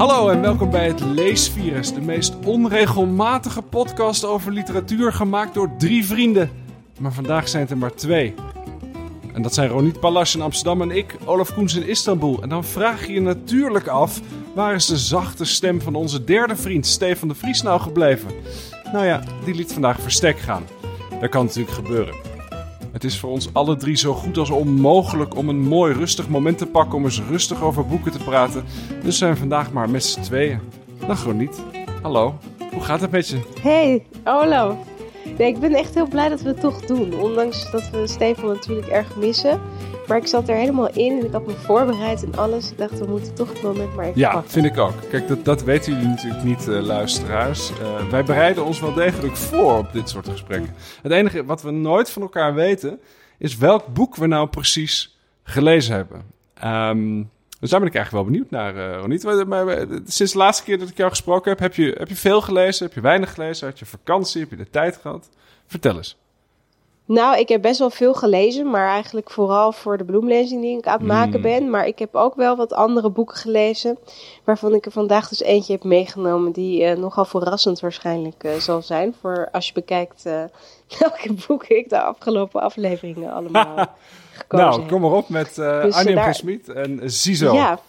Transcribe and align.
Hallo 0.00 0.28
en 0.28 0.40
welkom 0.40 0.70
bij 0.70 0.86
het 0.86 1.00
Leesvirus, 1.00 1.92
de 1.94 2.00
meest 2.00 2.34
onregelmatige 2.44 3.62
podcast 3.62 4.24
over 4.24 4.52
literatuur 4.52 5.12
gemaakt 5.12 5.54
door 5.54 5.70
drie 5.78 6.06
vrienden. 6.06 6.50
Maar 6.98 7.12
vandaag 7.12 7.48
zijn 7.48 7.62
het 7.62 7.70
er 7.70 7.78
maar 7.78 7.94
twee. 7.94 8.34
En 9.34 9.42
dat 9.42 9.54
zijn 9.54 9.68
Ronit 9.68 10.00
Palas 10.00 10.34
in 10.34 10.40
Amsterdam 10.40 10.82
en 10.82 10.90
ik, 10.90 11.16
Olaf 11.24 11.54
Koens 11.54 11.74
in 11.74 11.88
Istanbul. 11.88 12.42
En 12.42 12.48
dan 12.48 12.64
vraag 12.64 13.06
je 13.06 13.12
je 13.12 13.20
natuurlijk 13.20 13.86
af, 13.86 14.20
waar 14.54 14.74
is 14.74 14.86
de 14.86 14.98
zachte 14.98 15.44
stem 15.44 15.80
van 15.80 15.94
onze 15.94 16.24
derde 16.24 16.56
vriend 16.56 16.86
Stefan 16.86 17.28
de 17.28 17.34
Vries 17.34 17.62
nou 17.62 17.80
gebleven? 17.80 18.30
Nou 18.92 19.04
ja, 19.04 19.22
die 19.44 19.54
liet 19.54 19.72
vandaag 19.72 20.00
verstek 20.00 20.38
gaan. 20.38 20.64
Dat 21.20 21.30
kan 21.30 21.44
natuurlijk 21.44 21.74
gebeuren. 21.74 22.29
Het 22.92 23.04
is 23.04 23.18
voor 23.18 23.30
ons 23.30 23.48
alle 23.52 23.76
drie 23.76 23.96
zo 23.96 24.14
goed 24.14 24.38
als 24.38 24.50
onmogelijk 24.50 25.36
om 25.36 25.48
een 25.48 25.60
mooi 25.60 25.94
rustig 25.94 26.28
moment 26.28 26.58
te 26.58 26.66
pakken 26.66 26.98
om 26.98 27.04
eens 27.04 27.22
rustig 27.28 27.62
over 27.62 27.86
boeken 27.86 28.12
te 28.12 28.18
praten. 28.18 28.64
Dus 29.02 29.18
zijn 29.18 29.32
we 29.32 29.38
vandaag 29.38 29.72
maar 29.72 29.90
met 29.90 30.04
z'n 30.04 30.20
tweeën. 30.20 30.60
Dag 31.06 31.24
Ronit. 31.24 31.62
Hallo. 32.02 32.38
Hoe 32.72 32.82
gaat 32.82 33.00
het 33.00 33.10
met 33.10 33.28
je? 33.28 33.40
Hey. 33.60 34.06
Nee, 35.38 35.48
ik 35.48 35.60
ben 35.60 35.74
echt 35.74 35.94
heel 35.94 36.08
blij 36.08 36.28
dat 36.28 36.40
we 36.42 36.48
het 36.48 36.60
toch 36.60 36.80
doen. 36.80 37.20
Ondanks 37.20 37.70
dat 37.70 37.90
we 37.90 38.06
Stefan 38.06 38.48
natuurlijk 38.48 38.88
erg 38.88 39.16
missen. 39.16 39.60
Maar 40.10 40.18
ik 40.18 40.26
zat 40.26 40.48
er 40.48 40.56
helemaal 40.56 40.90
in 40.92 41.18
en 41.18 41.24
ik 41.24 41.32
had 41.32 41.46
me 41.46 41.52
voorbereid 41.52 42.24
en 42.24 42.34
alles. 42.36 42.70
Ik 42.70 42.78
dacht, 42.78 42.98
we 42.98 43.06
moeten 43.06 43.34
toch 43.34 43.48
het 43.52 43.62
moment 43.62 43.94
maar 43.94 44.04
even 44.04 44.20
Ja, 44.20 44.32
pakken. 44.32 44.50
vind 44.50 44.66
ik 44.66 44.78
ook. 44.78 44.92
Kijk, 45.10 45.28
dat, 45.28 45.44
dat 45.44 45.62
weten 45.62 45.92
jullie 45.92 46.08
natuurlijk 46.08 46.42
niet, 46.42 46.68
eh, 46.68 46.80
luisteraars. 46.80 47.70
Eh, 47.70 48.08
wij 48.10 48.24
bereiden 48.24 48.64
ons 48.64 48.80
wel 48.80 48.92
degelijk 48.92 49.36
voor 49.36 49.78
op 49.78 49.92
dit 49.92 50.08
soort 50.08 50.28
gesprekken. 50.28 50.74
Het 51.02 51.12
enige 51.12 51.44
wat 51.44 51.62
we 51.62 51.70
nooit 51.70 52.10
van 52.10 52.22
elkaar 52.22 52.54
weten, 52.54 53.00
is 53.38 53.56
welk 53.56 53.86
boek 53.86 54.16
we 54.16 54.26
nou 54.26 54.48
precies 54.48 55.18
gelezen 55.42 55.94
hebben. 55.94 56.22
Ehm, 56.54 57.22
dus 57.60 57.70
daar 57.70 57.80
ben 57.80 57.88
ik 57.88 57.94
eigenlijk 57.94 58.10
wel 58.10 58.24
benieuwd 58.24 58.50
naar, 58.50 58.76
eh 58.76 59.00
Ronit. 59.00 59.46
Maar, 59.46 59.86
sinds 60.06 60.32
de 60.32 60.38
laatste 60.38 60.64
keer 60.64 60.78
dat 60.78 60.88
ik 60.88 60.96
jou 60.96 61.10
gesproken 61.10 61.50
heb, 61.50 61.58
heb 61.58 61.74
je, 61.74 61.94
heb 61.98 62.08
je 62.08 62.16
veel 62.16 62.40
gelezen? 62.40 62.86
Heb 62.86 62.94
je 62.94 63.00
weinig 63.00 63.34
gelezen? 63.34 63.68
Had 63.68 63.78
je 63.78 63.86
vakantie? 63.86 64.40
Heb 64.40 64.50
je 64.50 64.56
de 64.56 64.70
tijd 64.70 64.96
gehad? 64.96 65.28
Vertel 65.66 65.96
eens. 65.96 66.16
Nou, 67.12 67.38
ik 67.38 67.48
heb 67.48 67.62
best 67.62 67.78
wel 67.78 67.90
veel 67.90 68.14
gelezen, 68.14 68.70
maar 68.70 68.88
eigenlijk 68.88 69.30
vooral 69.30 69.72
voor 69.72 69.96
de 69.96 70.04
bloemlezing 70.04 70.62
die 70.62 70.78
ik 70.78 70.86
aan 70.86 70.98
het 70.98 71.06
maken 71.06 71.36
Mm. 71.36 71.42
ben. 71.42 71.70
Maar 71.70 71.86
ik 71.86 71.98
heb 71.98 72.14
ook 72.14 72.34
wel 72.34 72.56
wat 72.56 72.72
andere 72.72 73.10
boeken 73.10 73.36
gelezen, 73.36 73.98
waarvan 74.44 74.74
ik 74.74 74.84
er 74.86 74.92
vandaag 74.92 75.28
dus 75.28 75.40
eentje 75.42 75.72
heb 75.72 75.84
meegenomen 75.84 76.52
die 76.52 76.84
eh, 76.84 76.96
nogal 76.96 77.24
verrassend 77.24 77.80
waarschijnlijk 77.80 78.44
eh, 78.44 78.54
zal 78.54 78.82
zijn. 78.82 79.14
Voor 79.20 79.48
als 79.52 79.66
je 79.66 79.72
bekijkt 79.72 80.26
eh, 80.26 80.42
welke 80.98 81.32
boeken 81.46 81.76
ik 81.76 81.88
de 81.88 82.00
afgelopen 82.00 82.60
afleveringen 82.60 83.32
allemaal 83.38 83.86
gekozen 84.32 84.66
nou, 84.66 84.80
heb. 84.80 84.90
kom 84.90 85.00
maar 85.00 85.12
op 85.12 85.28
met 85.28 85.58
eh 85.58 85.82
Dus, 85.82 85.94
Arnhem 85.94 86.14
daar- 86.14 86.24
Gesmied 86.24 86.68
en 86.68 87.00
Zizo. 87.10 87.52
Ja. 87.52 87.80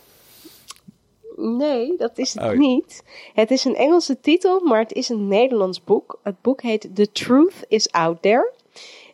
Nee, 1.35 1.93
dat 1.97 2.17
is 2.17 2.33
het 2.33 2.43
Oh. 2.43 2.57
niet. 2.57 3.03
Het 3.33 3.51
is 3.51 3.65
een 3.65 3.75
Engelse 3.75 4.19
titel, 4.19 4.59
maar 4.59 4.79
het 4.79 4.93
is 4.93 5.09
een 5.09 5.27
Nederlands 5.27 5.83
boek. 5.83 6.19
Het 6.23 6.35
boek 6.41 6.61
heet 6.61 6.89
The 6.95 7.11
Truth 7.11 7.53
is 7.67 7.91
Out 7.91 8.21
There. 8.21 8.51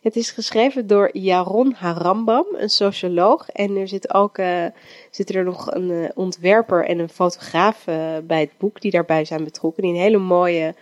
Het 0.02 0.16
is 0.16 0.30
geschreven 0.30 0.86
door 0.86 1.10
Jaron 1.12 1.74
Harambam, 1.76 2.46
een 2.52 2.68
socioloog. 2.70 3.48
En 3.48 3.76
er 3.76 3.88
zit 3.88 4.14
ook 4.14 4.38
eh, 4.38 4.64
zit 5.10 5.34
er 5.34 5.44
nog 5.44 5.74
een 5.74 5.90
eh, 5.90 6.10
ontwerper 6.14 6.84
en 6.84 6.98
een 6.98 7.08
fotograaf 7.08 7.86
eh, 7.86 7.96
bij 8.22 8.40
het 8.40 8.50
boek 8.58 8.80
die 8.80 8.90
daarbij 8.90 9.24
zijn 9.24 9.44
betrokken. 9.44 9.82
Die 9.82 9.92
een 9.92 9.98
hele 10.00 10.18
mooie 10.18 10.74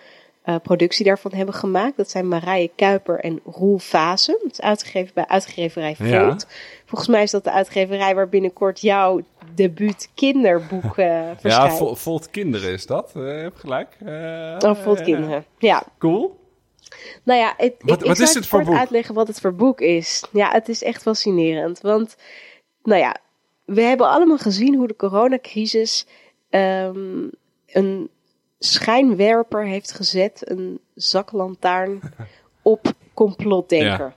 productie 0.63 1.05
daarvan 1.05 1.33
hebben 1.33 1.55
gemaakt. 1.55 1.97
Dat 1.97 2.11
zijn 2.11 2.29
Marije 2.29 2.71
Kuiper 2.77 3.21
en 3.21 3.41
Roel 3.45 3.79
Vazen. 3.79 4.39
Het 4.43 4.53
is 4.53 4.61
uitgegeven 4.61 5.11
bij 5.15 5.27
uitgeverij 5.27 5.97
Volt. 5.97 6.11
Ja. 6.11 6.37
Volgens 6.85 7.11
mij 7.11 7.23
is 7.23 7.31
dat 7.31 7.45
de 7.45 7.53
uitgeverij 7.53 8.15
waar 8.15 8.29
binnenkort 8.29 8.81
jouw 8.81 9.21
debuut 9.55 10.09
kinderboek 10.15 10.97
Ja, 10.97 11.35
verschijnt. 11.41 11.77
vol, 11.77 11.95
Volt 11.95 12.31
Kinderen 12.31 12.73
is 12.73 12.87
dat. 12.87 13.13
Hebt 13.15 13.59
gelijk. 13.59 13.97
Oh, 14.59 14.75
Volt 14.75 15.03
Kinderen. 15.03 15.45
Ja. 15.59 15.83
Cool. 15.99 16.37
Nou 17.23 17.41
ja, 17.41 17.55
het, 17.57 17.75
Wat- 17.79 18.01
ik, 18.01 18.07
wat 18.07 18.19
is 18.19 18.33
dit 18.33 18.47
voor 18.47 18.65
boek? 18.65 18.75
uitleggen 18.75 19.15
wat 19.15 19.29
het 19.29 19.41
voor 19.41 19.55
boek 19.55 19.81
is. 19.81 20.25
Ja, 20.33 20.51
het 20.51 20.69
is 20.69 20.83
echt 20.83 21.03
fascinerend. 21.03 21.81
Want, 21.81 22.17
nou 22.83 23.01
ja, 23.01 23.17
we 23.65 23.81
hebben 23.83 24.09
allemaal 24.09 24.39
gezien 24.39 24.75
hoe 24.75 24.87
de 24.87 24.97
coronacrisis 24.97 26.07
ehm, 26.51 27.29
een 27.67 28.11
schijnwerper 28.59 29.65
heeft 29.65 29.93
gezet, 29.93 30.51
een 30.51 30.81
zaklantaarn 30.95 32.01
op 32.63 32.93
complotdenker. 33.15 34.15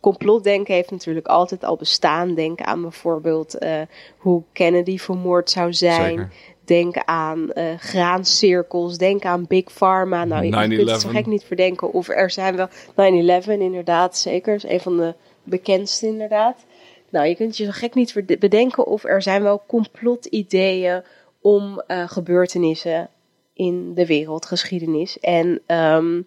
Complotdenken 0.00 0.74
heeft 0.74 0.90
natuurlijk 0.90 1.26
altijd 1.26 1.64
al 1.64 1.76
bestaan. 1.76 2.34
Denk 2.34 2.60
aan 2.60 2.82
bijvoorbeeld 2.82 3.58
eh, 3.58 3.80
hoe 4.16 4.42
Kennedy 4.52 4.98
vermoord 4.98 5.50
zou 5.50 5.72
zijn. 5.72 6.08
Zeker. 6.08 6.32
Denk 6.64 6.96
aan 6.96 7.52
eh 7.52 7.78
graancirkels. 7.78 8.98
Denk 8.98 9.24
aan 9.24 9.46
Big 9.46 9.64
Pharma. 9.72 10.24
Nou, 10.24 10.44
je 10.44 10.50
kunt 10.50 10.90
het 10.90 11.00
zo 11.00 11.08
9/11. 11.08 11.10
gek 11.10 11.26
niet 11.26 11.44
verdenken. 11.44 11.92
Of 11.92 12.08
er 12.08 12.30
zijn 12.30 12.56
wel 12.56 12.68
9-11 12.94 13.60
inderdaad, 13.60 14.16
zeker. 14.16 14.54
Is 14.54 14.64
een 14.64 14.80
van 14.80 14.96
de 14.96 15.14
bekendste 15.42 16.06
inderdaad. 16.06 16.64
Nou, 17.10 17.26
je 17.26 17.36
kunt 17.36 17.56
je 17.56 17.64
zo 17.64 17.70
gek 17.72 17.94
niet 17.94 18.38
bedenken 18.38 18.86
of 18.86 19.04
er 19.04 19.22
zijn 19.22 19.42
wel 19.42 19.62
complotideeën 19.66 21.02
om 21.40 21.82
eh, 21.86 22.08
gebeurtenissen 22.08 23.08
in 23.52 23.94
de 23.94 24.06
wereldgeschiedenis. 24.06 25.18
En 25.20 25.60
ehm, 25.66 26.22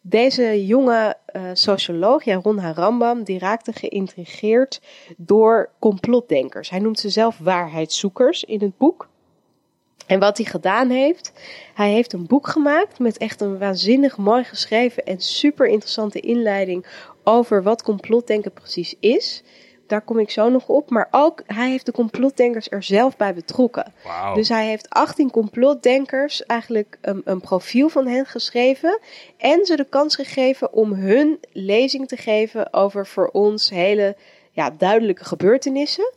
deze 0.00 0.66
jonge 0.66 1.16
eh, 1.26 1.42
socioloog, 1.52 2.24
Jaron 2.24 2.58
Harambam, 2.58 3.22
die 3.22 3.38
raakte 3.38 3.72
geïntrigeerd 3.72 4.80
door 5.16 5.70
complotdenkers. 5.78 6.70
Hij 6.70 6.78
noemt 6.78 6.98
ze 6.98 7.08
zelf 7.08 7.38
waarheidszoekers 7.38 8.44
in 8.44 8.60
het 8.60 8.78
boek. 8.78 9.08
En 10.10 10.18
wat 10.18 10.36
hij 10.36 10.46
gedaan 10.46 10.90
heeft, 10.90 11.32
hij 11.74 11.90
heeft 11.90 12.12
een 12.12 12.26
boek 12.26 12.46
gemaakt 12.48 12.98
met 12.98 13.18
echt 13.18 13.40
een 13.40 13.58
waanzinnig 13.58 14.16
mooi 14.16 14.44
geschreven 14.44 15.04
en 15.04 15.20
super 15.20 15.66
interessante 15.66 16.20
inleiding 16.20 16.86
over 17.24 17.62
wat 17.62 17.82
complotdenken 17.82 18.52
precies 18.52 18.94
is. 19.00 19.42
Daar 19.86 20.00
kom 20.00 20.18
ik 20.18 20.30
zo 20.30 20.48
nog 20.48 20.68
op. 20.68 20.90
Maar 20.90 21.08
ook, 21.10 21.42
hij 21.46 21.70
heeft 21.70 21.86
de 21.86 21.92
complotdenkers 21.92 22.70
er 22.70 22.82
zelf 22.82 23.16
bij 23.16 23.34
betrokken. 23.34 23.92
Dus 24.34 24.48
hij 24.48 24.66
heeft 24.66 24.88
18 24.88 25.30
complotdenkers 25.30 26.46
eigenlijk 26.46 26.98
een, 27.00 27.22
een 27.24 27.40
profiel 27.40 27.88
van 27.88 28.06
hen 28.06 28.26
geschreven. 28.26 28.98
En 29.36 29.64
ze 29.64 29.76
de 29.76 29.86
kans 29.88 30.14
gegeven 30.14 30.72
om 30.72 30.92
hun 30.92 31.38
lezing 31.52 32.08
te 32.08 32.16
geven 32.16 32.72
over 32.72 33.06
voor 33.06 33.28
ons 33.28 33.70
hele 33.70 34.16
ja, 34.50 34.70
duidelijke 34.70 35.24
gebeurtenissen. 35.24 36.12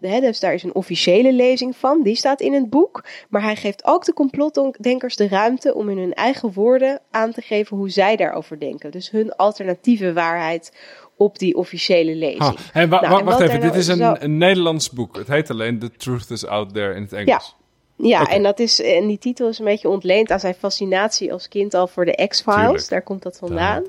Hè, 0.00 0.20
dus 0.20 0.40
daar 0.40 0.54
is 0.54 0.62
een 0.62 0.74
officiële 0.74 1.32
lezing 1.32 1.76
van, 1.76 2.02
die 2.02 2.14
staat 2.16 2.40
in 2.40 2.52
het 2.52 2.70
boek. 2.70 3.04
Maar 3.28 3.42
hij 3.42 3.56
geeft 3.56 3.84
ook 3.84 4.04
de 4.04 4.12
complotdenkers 4.12 5.16
de 5.16 5.28
ruimte 5.28 5.74
om 5.74 5.88
in 5.88 5.98
hun 5.98 6.14
eigen 6.14 6.52
woorden 6.52 7.00
aan 7.10 7.32
te 7.32 7.40
geven 7.42 7.76
hoe 7.76 7.90
zij 7.90 8.16
daarover 8.16 8.58
denken. 8.60 8.90
Dus 8.90 9.10
hun 9.10 9.32
alternatieve 9.36 10.12
waarheid 10.12 10.76
op 11.16 11.38
die 11.38 11.56
officiële 11.56 12.14
lezing. 12.14 12.56
Hey, 12.72 12.88
wa- 12.88 13.00
Nou, 13.00 13.18
en 13.18 13.24
wacht 13.24 13.40
even, 13.40 13.54
dit 13.60 13.62
nou 13.68 13.78
is 13.78 13.86
een, 13.88 13.96
zo- 13.96 14.14
een 14.18 14.36
Nederlands 14.38 14.90
boek. 14.90 15.16
Het 15.16 15.28
heet 15.28 15.50
alleen 15.50 15.78
The 15.78 15.90
Truth 15.90 16.30
is 16.30 16.46
Out 16.46 16.74
There 16.74 16.94
in 16.94 17.02
het 17.02 17.12
Engels. 17.12 17.56
Ja, 17.96 18.22
Oké. 18.22 18.30
en, 18.30 18.42
dat 18.42 18.58
is, 18.58 18.80
en 18.82 19.06
die 19.06 19.18
titel 19.18 19.48
is 19.48 19.58
een 19.58 19.64
beetje 19.64 19.88
ontleend 19.88 20.30
aan 20.30 20.40
zijn 20.40 20.54
fascinatie 20.54 21.32
als 21.32 21.48
kind 21.48 21.74
al 21.74 21.86
voor 21.86 22.04
de 22.04 22.26
X-Files. 22.28 22.88
Daar 22.88 23.02
komt 23.02 23.22
dat 23.22 23.38
vandaan. 23.38 23.84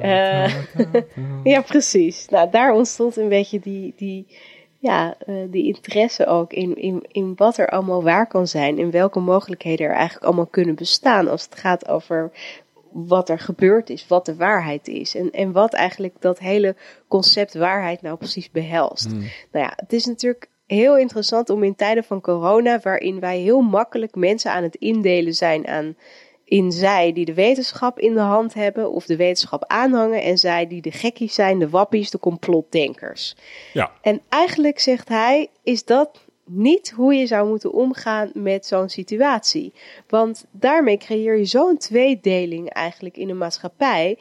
Eh. 0.00 0.54
Ja, 1.44 1.60
precies. 1.60 2.26
Nou, 2.28 2.50
daar 2.50 2.72
ontstond 2.72 3.16
een 3.16 3.28
beetje 3.28 3.58
die, 3.60 3.92
die, 3.96 4.26
ja, 4.80 5.14
eh, 5.26 5.34
die 5.50 5.64
interesse 5.64 6.26
ook 6.26 6.52
in, 6.52 6.76
in, 6.76 7.04
in 7.08 7.32
wat 7.36 7.56
er 7.56 7.68
allemaal 7.68 8.02
waar 8.02 8.26
kan 8.26 8.46
zijn. 8.46 8.78
En 8.78 8.90
welke 8.90 9.20
mogelijkheden 9.20 9.86
er 9.86 9.94
eigenlijk 9.94 10.24
allemaal 10.24 10.46
kunnen 10.46 10.74
bestaan 10.74 11.28
als 11.28 11.42
het 11.42 11.54
gaat 11.54 11.88
over 11.88 12.30
wat 12.92 13.28
er 13.28 13.38
gebeurd 13.38 13.90
is, 13.90 14.06
wat 14.08 14.26
de 14.26 14.36
waarheid 14.36 14.88
is. 14.88 15.14
En, 15.14 15.30
en 15.30 15.52
wat 15.52 15.72
eigenlijk 15.72 16.14
dat 16.18 16.38
hele 16.38 16.76
concept 17.08 17.54
waarheid 17.54 18.02
nou 18.02 18.16
precies 18.16 18.50
behelst. 18.50 19.10
Hmm. 19.10 19.18
Nou 19.52 19.64
ja, 19.64 19.72
het 19.76 19.92
is 19.92 20.06
natuurlijk 20.06 20.48
heel 20.66 20.96
interessant 20.96 21.50
om 21.50 21.62
in 21.62 21.76
tijden 21.76 22.04
van 22.04 22.20
corona, 22.20 22.80
waarin 22.82 23.20
wij 23.20 23.38
heel 23.38 23.60
makkelijk 23.60 24.14
mensen 24.14 24.52
aan 24.52 24.62
het 24.62 24.74
indelen 24.74 25.34
zijn 25.34 25.66
aan 25.66 25.96
in 26.50 26.72
zij 26.72 27.12
die 27.12 27.24
de 27.24 27.34
wetenschap 27.34 27.98
in 27.98 28.14
de 28.14 28.20
hand 28.20 28.54
hebben 28.54 28.90
of 28.90 29.06
de 29.06 29.16
wetenschap 29.16 29.64
aanhangen 29.66 30.22
en 30.22 30.38
zij 30.38 30.66
die 30.66 30.82
de 30.82 30.90
gekkies 30.90 31.34
zijn, 31.34 31.58
de 31.58 31.68
wappies, 31.68 32.10
de 32.10 32.18
complotdenkers. 32.18 33.36
Ja, 33.72 33.92
En 34.02 34.20
eigenlijk 34.28 34.78
zegt 34.78 35.08
hij, 35.08 35.48
is 35.62 35.84
dat 35.84 36.24
niet 36.44 36.90
hoe 36.90 37.14
je 37.14 37.26
zou 37.26 37.48
moeten 37.48 37.72
omgaan 37.72 38.30
met 38.34 38.66
zo'n 38.66 38.88
situatie. 38.88 39.72
Want 40.08 40.44
daarmee 40.50 40.96
creëer 40.96 41.38
je 41.38 41.44
zo'n 41.44 41.76
tweedeling 41.76 42.68
eigenlijk 42.68 43.16
in 43.16 43.28
een 43.28 43.38
maatschappij, 43.38 44.18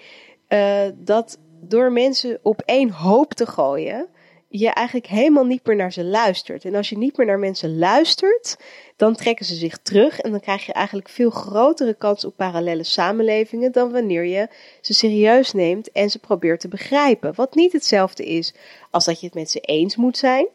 eh, 0.48 0.82
dat 0.96 1.40
door 1.62 1.92
mensen 1.92 2.40
op 2.42 2.62
één 2.66 2.90
hoop 2.90 3.34
te 3.34 3.46
gooien, 3.46 4.08
je 4.52 4.70
eigenlijk 4.70 5.08
helemaal 5.08 5.46
niet 5.46 5.66
meer 5.66 5.76
naar 5.76 5.94
ze 5.94 6.04
luistert. 6.04 6.66
En 6.66 6.76
als 6.76 6.90
je 6.90 6.98
niet 6.98 7.18
meer 7.18 7.26
naar 7.26 7.40
mensen 7.40 7.78
luistert, 7.78 8.58
dan 8.96 9.16
trekken 9.16 9.46
ze 9.46 9.56
zich 9.56 9.78
terug 9.78 10.20
en 10.20 10.32
dan 10.32 10.40
krijg 10.40 10.66
je 10.66 10.74
eigenlijk 10.74 11.10
veel 11.10 11.30
grotere 11.30 11.94
kans 11.94 12.26
op 12.26 12.36
parallele 12.36 12.84
samenlevingen 12.84 13.72
dan 13.72 13.92
wanneer 13.92 14.26
je 14.26 14.48
ze 14.82 14.94
serieus 14.94 15.54
neemt 15.54 15.92
en 15.92 16.10
ze 16.10 16.20
probeert 16.20 16.60
te 16.60 16.68
begrijpen. 16.68 17.36
Wat 17.36 17.56
niet 17.56 17.74
hetzelfde 17.74 18.26
is 18.26 18.54
als 18.92 19.06
dat 19.06 19.20
je 19.20 19.26
het 19.26 19.36
met 19.36 19.52
ze 19.52 19.60
eens 19.60 19.96
moet 19.96 20.18
zijn. 20.18 20.48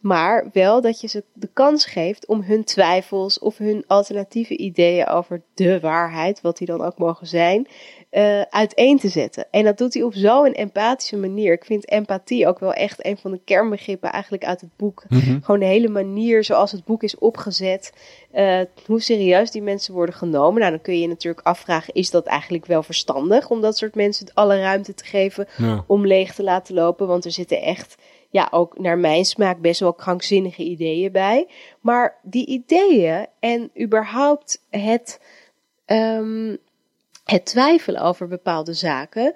Maar 0.00 0.48
wel 0.52 0.80
dat 0.80 1.00
je 1.00 1.08
ze 1.08 1.24
de 1.32 1.48
kans 1.52 1.84
geeft 1.84 2.26
om 2.26 2.42
hun 2.42 2.64
twijfels 2.64 3.38
of 3.38 3.58
hun 3.58 3.84
alternatieve 3.86 4.56
ideeën 4.56 5.06
over 5.06 5.42
de 5.54 5.80
waarheid, 5.80 6.40
wat 6.40 6.58
die 6.58 6.66
dan 6.66 6.82
ook 6.82 6.98
mogen 6.98 7.26
zijn, 7.26 7.68
uh, 8.16 8.40
uiteen 8.40 8.98
te 8.98 9.08
zetten. 9.08 9.46
En 9.50 9.64
dat 9.64 9.78
doet 9.78 9.94
hij 9.94 10.02
op 10.02 10.14
zo'n 10.14 10.52
empathische 10.52 11.16
manier. 11.16 11.52
Ik 11.52 11.64
vind 11.64 11.90
empathie 11.90 12.46
ook 12.46 12.58
wel 12.58 12.72
echt 12.72 13.04
een 13.06 13.16
van 13.16 13.30
de 13.30 13.40
kernbegrippen 13.44 14.12
eigenlijk 14.12 14.44
uit 14.44 14.60
het 14.60 14.70
boek. 14.76 15.04
Mhm. 15.08 15.40
Gewoon 15.42 15.60
de 15.60 15.66
hele 15.66 15.88
manier 15.88 16.44
zoals 16.44 16.72
het 16.72 16.84
boek 16.84 17.02
is 17.02 17.18
opgezet. 17.18 17.92
Uh, 18.34 18.60
hoe 18.86 19.00
serieus 19.00 19.50
die 19.50 19.62
mensen 19.62 19.94
worden 19.94 20.14
genomen. 20.14 20.60
Nou, 20.60 20.70
dan 20.72 20.80
kun 20.80 20.94
je 20.94 21.00
je 21.00 21.08
natuurlijk 21.08 21.46
afvragen: 21.46 21.94
is 21.94 22.10
dat 22.10 22.26
eigenlijk 22.26 22.66
wel 22.66 22.82
verstandig 22.82 23.50
om 23.50 23.60
dat 23.60 23.76
soort 23.76 23.94
mensen 23.94 24.26
alle 24.34 24.60
ruimte 24.60 24.94
te 24.94 25.04
geven 25.04 25.48
Ja. 25.56 25.84
om 25.86 26.06
leeg 26.06 26.34
te 26.34 26.42
laten 26.42 26.74
lopen? 26.74 27.06
Want 27.06 27.24
er 27.24 27.32
zitten 27.32 27.62
echt, 27.62 27.96
ja, 28.30 28.48
ook 28.50 28.78
naar 28.78 28.98
mijn 28.98 29.24
smaak 29.24 29.60
best 29.60 29.80
wel 29.80 29.92
krankzinnige 29.94 30.62
ideeën 30.62 31.12
bij. 31.12 31.48
Maar 31.80 32.18
die 32.22 32.46
ideeën 32.46 33.26
en 33.40 33.70
überhaupt 33.80 34.62
het. 34.70 35.20
Um, 35.86 36.58
het 37.26 37.44
twijfelen 37.44 38.00
over 38.02 38.28
bepaalde 38.28 38.72
zaken. 38.72 39.34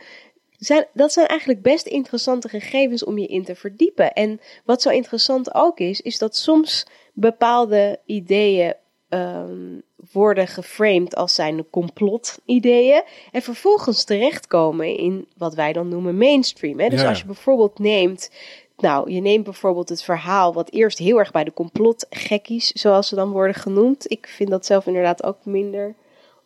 Zijn, 0.59 0.87
dat 0.93 1.13
zijn 1.13 1.27
eigenlijk 1.27 1.63
best 1.63 1.87
interessante 1.87 2.49
gegevens 2.49 3.05
om 3.05 3.19
je 3.19 3.27
in 3.27 3.45
te 3.45 3.55
verdiepen. 3.55 4.13
En 4.13 4.41
wat 4.65 4.83
zo 4.83 4.91
interessant 4.91 5.55
ook 5.55 5.79
is, 5.79 6.01
is 6.01 6.19
dat 6.19 6.37
soms 6.37 6.87
bepaalde 7.13 7.99
ideeën 8.07 8.75
um, 9.09 9.83
worden 10.13 10.47
geframed 10.49 11.15
als 11.17 11.35
zijn 11.35 11.71
complotideeën. 11.71 13.03
En 13.33 13.43
vervolgens 13.43 14.05
terechtkomen 14.05 14.97
in 14.97 15.27
wat 15.37 15.55
wij 15.55 15.73
dan 15.73 15.89
noemen 15.89 16.17
mainstream. 16.17 16.81
Hè? 16.81 16.89
Dus 16.89 17.01
Ja. 17.01 17.09
als 17.09 17.19
je 17.19 17.27
bijvoorbeeld 17.27 17.79
neemt. 17.79 18.31
Nou, 18.77 19.11
je 19.11 19.21
neemt 19.21 19.45
bijvoorbeeld 19.45 19.89
het 19.89 20.03
verhaal 20.03 20.53
wat 20.53 20.71
eerst 20.71 20.99
heel 20.99 21.19
erg 21.19 21.31
bij 21.31 21.45
de 21.45 21.53
complotgekkies, 21.53 22.73
zoals 22.73 23.09
ze 23.09 23.15
dan 23.15 23.31
worden 23.31 23.55
genoemd. 23.55 24.11
Ik 24.11 24.27
vind 24.27 24.51
dat 24.51 24.67
zelf 24.67 24.87
inderdaad 24.87 25.23
ook 25.23 25.45
minder 25.45 25.95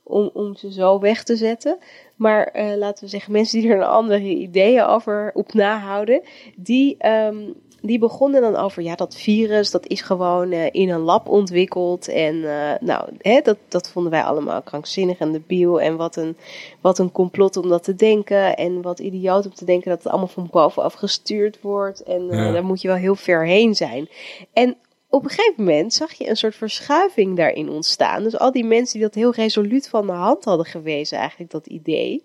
om, 0.05 0.31
om 0.33 0.57
ze 0.57 0.73
zo 0.73 0.99
weg 1.01 1.23
te 1.23 1.37
zetten. 1.37 1.79
Maar 2.17 2.53
uh, 2.57 2.77
laten 2.77 3.05
we 3.05 3.11
zeggen, 3.11 3.33
mensen 3.33 3.61
die 3.61 3.71
er 3.71 3.77
een 3.77 3.83
andere 3.83 4.21
ideeën 4.21 4.85
over 4.85 5.31
op 5.35 5.53
nahouden, 5.53 6.23
die, 6.57 6.97
um, 7.09 7.55
die 7.81 7.99
begonnen 7.99 8.41
dan 8.41 8.57
over, 8.57 8.83
ja, 8.83 8.95
dat 8.95 9.17
virus, 9.17 9.71
dat 9.71 9.87
is 9.87 10.01
gewoon 10.01 10.53
uh, 10.53 10.67
in 10.71 10.91
een 10.91 11.01
lab 11.01 11.29
ontwikkeld. 11.29 12.09
En 12.09 12.35
uh, 12.35 12.73
nou, 12.81 13.09
hè, 13.19 13.41
dat, 13.41 13.57
dat 13.69 13.91
vonden 13.91 14.13
wij 14.13 14.23
allemaal 14.23 14.63
krankzinnig 14.63 15.19
en 15.19 15.33
debiel. 15.33 15.81
En 15.81 15.97
wat 15.97 16.17
een, 16.17 16.37
wat 16.81 16.99
een 16.99 17.13
complot 17.13 17.57
om 17.57 17.69
dat 17.69 17.83
te 17.83 17.95
denken. 17.95 18.57
En 18.57 18.83
wat 18.83 18.99
idioot 18.99 19.45
om 19.45 19.55
te 19.55 19.65
denken 19.65 19.91
dat 19.91 19.99
het 20.03 20.09
allemaal 20.13 20.29
van 20.29 20.49
bovenaf 20.51 20.95
gestuurd 20.95 21.61
wordt. 21.61 22.03
En 22.03 22.27
Ja. 22.27 22.53
daar 22.53 22.65
moet 22.65 22.81
je 22.81 22.89
wel 22.89 22.97
heel 22.97 23.17
ver 23.17 23.47
heen 23.47 23.75
zijn. 23.75 24.09
En 24.53 24.77
op 25.15 25.25
een 25.25 25.31
gegeven 25.31 25.65
moment 25.65 25.95
zag 25.95 26.13
je 26.13 26.29
een 26.29 26.37
soort 26.37 26.55
verschuiving 26.55 27.37
daarin 27.37 27.69
ontstaan. 27.69 28.23
Dus 28.23 28.39
al 28.39 28.53
die 28.53 28.65
mensen 28.65 28.99
die 28.99 29.03
dat 29.09 29.15
heel 29.15 29.33
resoluut 29.33 29.89
van 29.89 30.07
de 30.07 30.13
hand 30.13 30.45
hadden 30.45 30.67
gewezen, 30.67 31.19
eigenlijk 31.19 31.51
dat 31.51 31.67
idee, 31.67 32.23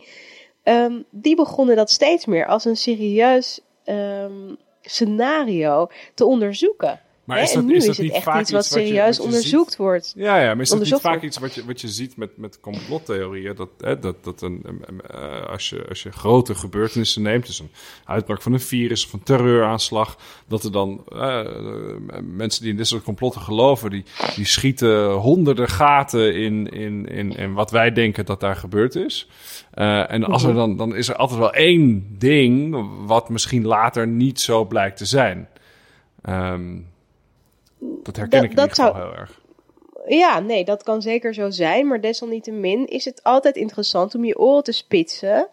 um, 0.64 1.06
die 1.12 1.36
begonnen 1.36 1.76
dat 1.76 1.90
steeds 1.90 2.26
meer 2.26 2.46
als 2.46 2.66
een 2.66 2.78
serieus 2.78 3.60
um, 3.86 4.58
scenario 4.82 5.88
te 6.14 6.26
onderzoeken. 6.26 7.02
Maar 7.30 7.38
Hè, 7.38 7.44
is 7.44 7.52
dat, 7.54 7.62
en 7.62 7.68
nu 7.70 7.76
is 7.76 7.88
is, 7.88 7.98
dat 7.98 8.06
het 8.06 8.16
echt 8.16 8.24
vaak 8.24 8.42
iets 8.42 8.52
wat 8.52 8.62
iets 8.62 8.70
wat 8.74 8.80
je- 8.81 8.88
serieus 8.88 9.06
wat 9.08 9.16
je 9.18 9.24
onderzoekt 9.24 9.76
wordt. 9.76 10.14
Ja, 10.16 10.38
ja, 10.40 10.54
maar 10.54 10.62
is 10.62 10.70
dat 10.70 10.80
niet 10.80 10.90
vaak 10.90 11.04
wordt. 11.04 11.24
iets 11.24 11.38
wat 11.38 11.54
je, 11.56 11.66
wat 11.66 11.81
je 11.81 11.88
ziet 11.88 12.18
met, 12.18 12.38
met 12.38 12.60
complottheorieën? 12.60 13.56
Dat, 13.56 13.70
hè, 13.78 14.00
dat, 14.00 14.24
dat 14.24 14.42
een, 14.42 14.64
eh, 15.08 15.46
als, 15.50 15.70
je, 15.70 15.86
als 15.90 16.04
je 16.04 16.12
grote 16.12 16.56
gebeurtenissen 16.56 17.22
neemt, 17.22 17.46
dus 17.46 17.60
een 17.60 17.70
uitbraak 18.06 18.42
van 18.42 18.54
een 18.54 18.60
virus 18.60 19.06
of 19.06 19.14
een 19.14 19.24
terreuraanslag, 19.24 20.18
dat 20.48 20.64
er 20.64 20.72
dan 20.72 21.04
eh, 21.12 21.42
mensen 22.22 22.62
die 22.62 22.72
in 22.72 22.78
dit 22.78 22.88
soort 22.88 23.04
complotten 23.04 23.42
geloven, 23.42 23.90
die, 23.90 24.04
die 24.36 24.46
schieten 24.46 25.12
honderden 25.14 25.68
gaten 25.68 26.36
in, 26.36 26.68
in, 26.70 27.06
in, 27.06 27.36
in 27.36 27.54
wat 27.54 27.72
wij 27.72 27.92
denken 27.92 28.26
dat 28.26 28.40
daar 28.40 28.56
gebeurd 28.56 28.96
is. 28.96 29.30
Eh, 29.72 30.12
en 30.12 30.24
als 30.24 30.44
er 30.44 30.54
dan, 30.54 30.78
dan 30.78 30.96
is 30.96 31.10
er 31.10 31.16
altijd 31.16 31.40
wel 31.40 31.54
één 31.54 32.16
ding 32.18 32.86
wat 33.06 33.30
misschien 33.30 33.66
later 33.66 34.08
niet 34.08 34.40
zo 34.40 34.66
blijkt 34.66 34.98
te 34.98 35.06
zijn. 35.06 35.48
Ehm, 36.22 36.78
dat 37.80 38.16
herken 38.16 38.44
ik 38.44 38.50
in 38.50 38.56
dat 38.56 38.70
ieder 38.70 38.84
geval 38.86 39.02
zou- 39.02 39.10
heel 39.10 39.20
erg. 39.20 39.42
Ja, 40.08 40.40
nee, 40.40 40.66
dat 40.66 40.84
kan 40.84 41.02
zeker 41.02 41.34
zo 41.34 41.50
zijn. 41.50 41.88
Maar 41.88 42.02
desalniettemin 42.02 42.88
is 42.88 43.06
het 43.06 43.24
altijd 43.24 43.56
interessant 43.56 44.16
om 44.16 44.26
je 44.26 44.40
oren 44.40 44.64
te 44.64 44.72
spitsen. 44.72 45.48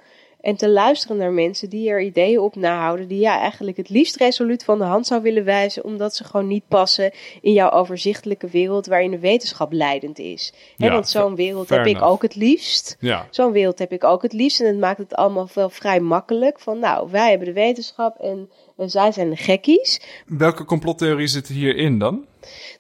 En 0.47 0.57
te 0.57 0.69
luisteren 0.69 1.17
naar 1.17 1.33
mensen 1.33 1.71
die 1.71 1.89
er 1.89 2.01
ideeën 2.01 2.41
op 2.41 2.57
nahouden. 2.57 3.09
Die 3.09 3.19
ja, 3.19 3.39
eigenlijk 3.39 3.77
het 3.77 3.89
liefst 3.89 4.17
resoluut 4.17 4.65
van 4.65 4.79
de 4.79 4.85
hand 4.85 5.07
zou 5.07 5.23
willen 5.23 5.45
wijzen. 5.45 5.85
Omdat 5.85 6.17
ze 6.17 6.25
gewoon 6.25 6.47
niet 6.47 6.69
passen 6.69 7.13
in 7.41 7.53
jouw 7.53 7.71
overzichtelijke 7.71 8.47
wereld. 8.47 8.87
waarin 8.87 9.11
de 9.11 9.19
wetenschap 9.19 9.73
leidend 9.73 10.19
is. 10.19 10.53
Ja, 10.77 10.91
want 10.91 11.09
zo'n 11.09 11.35
wereld 11.35 11.69
heb 11.69 11.87
ik 11.87 12.03
ook 12.03 12.23
het 12.23 12.35
liefst. 12.35 12.97
Ja. 13.01 13.27
Zo'n 13.31 13.53
wereld 13.53 13.79
heb 13.79 13.93
ik 13.93 14.05
ook 14.05 14.23
het 14.23 14.33
liefst. 14.33 14.61
En 14.61 14.67
het 14.67 14.79
maakt 14.79 14.99
het 14.99 15.15
allemaal 15.15 15.49
wel 15.55 15.71
vrij 15.71 16.01
makkelijk. 16.01 16.61
Van 16.61 16.79
nou, 16.79 17.11
wij 17.11 17.31
hebben 17.31 17.47
de 17.47 17.55
wetenschap 17.55 18.19
en, 18.19 18.51
en 18.77 18.91
zij 18.91 19.13
zijn 19.13 19.31
de 19.31 19.37
gekkies. 19.37 20.01
Welke 20.27 20.65
complottheorie 20.65 21.27
zit 21.27 21.49
hierin 21.49 21.99
dan? 21.99 22.25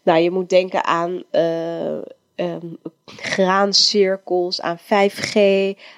Nou, 0.02 0.20
je 0.20 0.30
moet 0.30 0.48
denken 0.48 0.84
aan 0.84 1.22
eh, 1.30 1.98
ehm, 2.36 2.66
graancirkels, 3.06 4.60
aan 4.60 4.78
5G, 4.78 5.36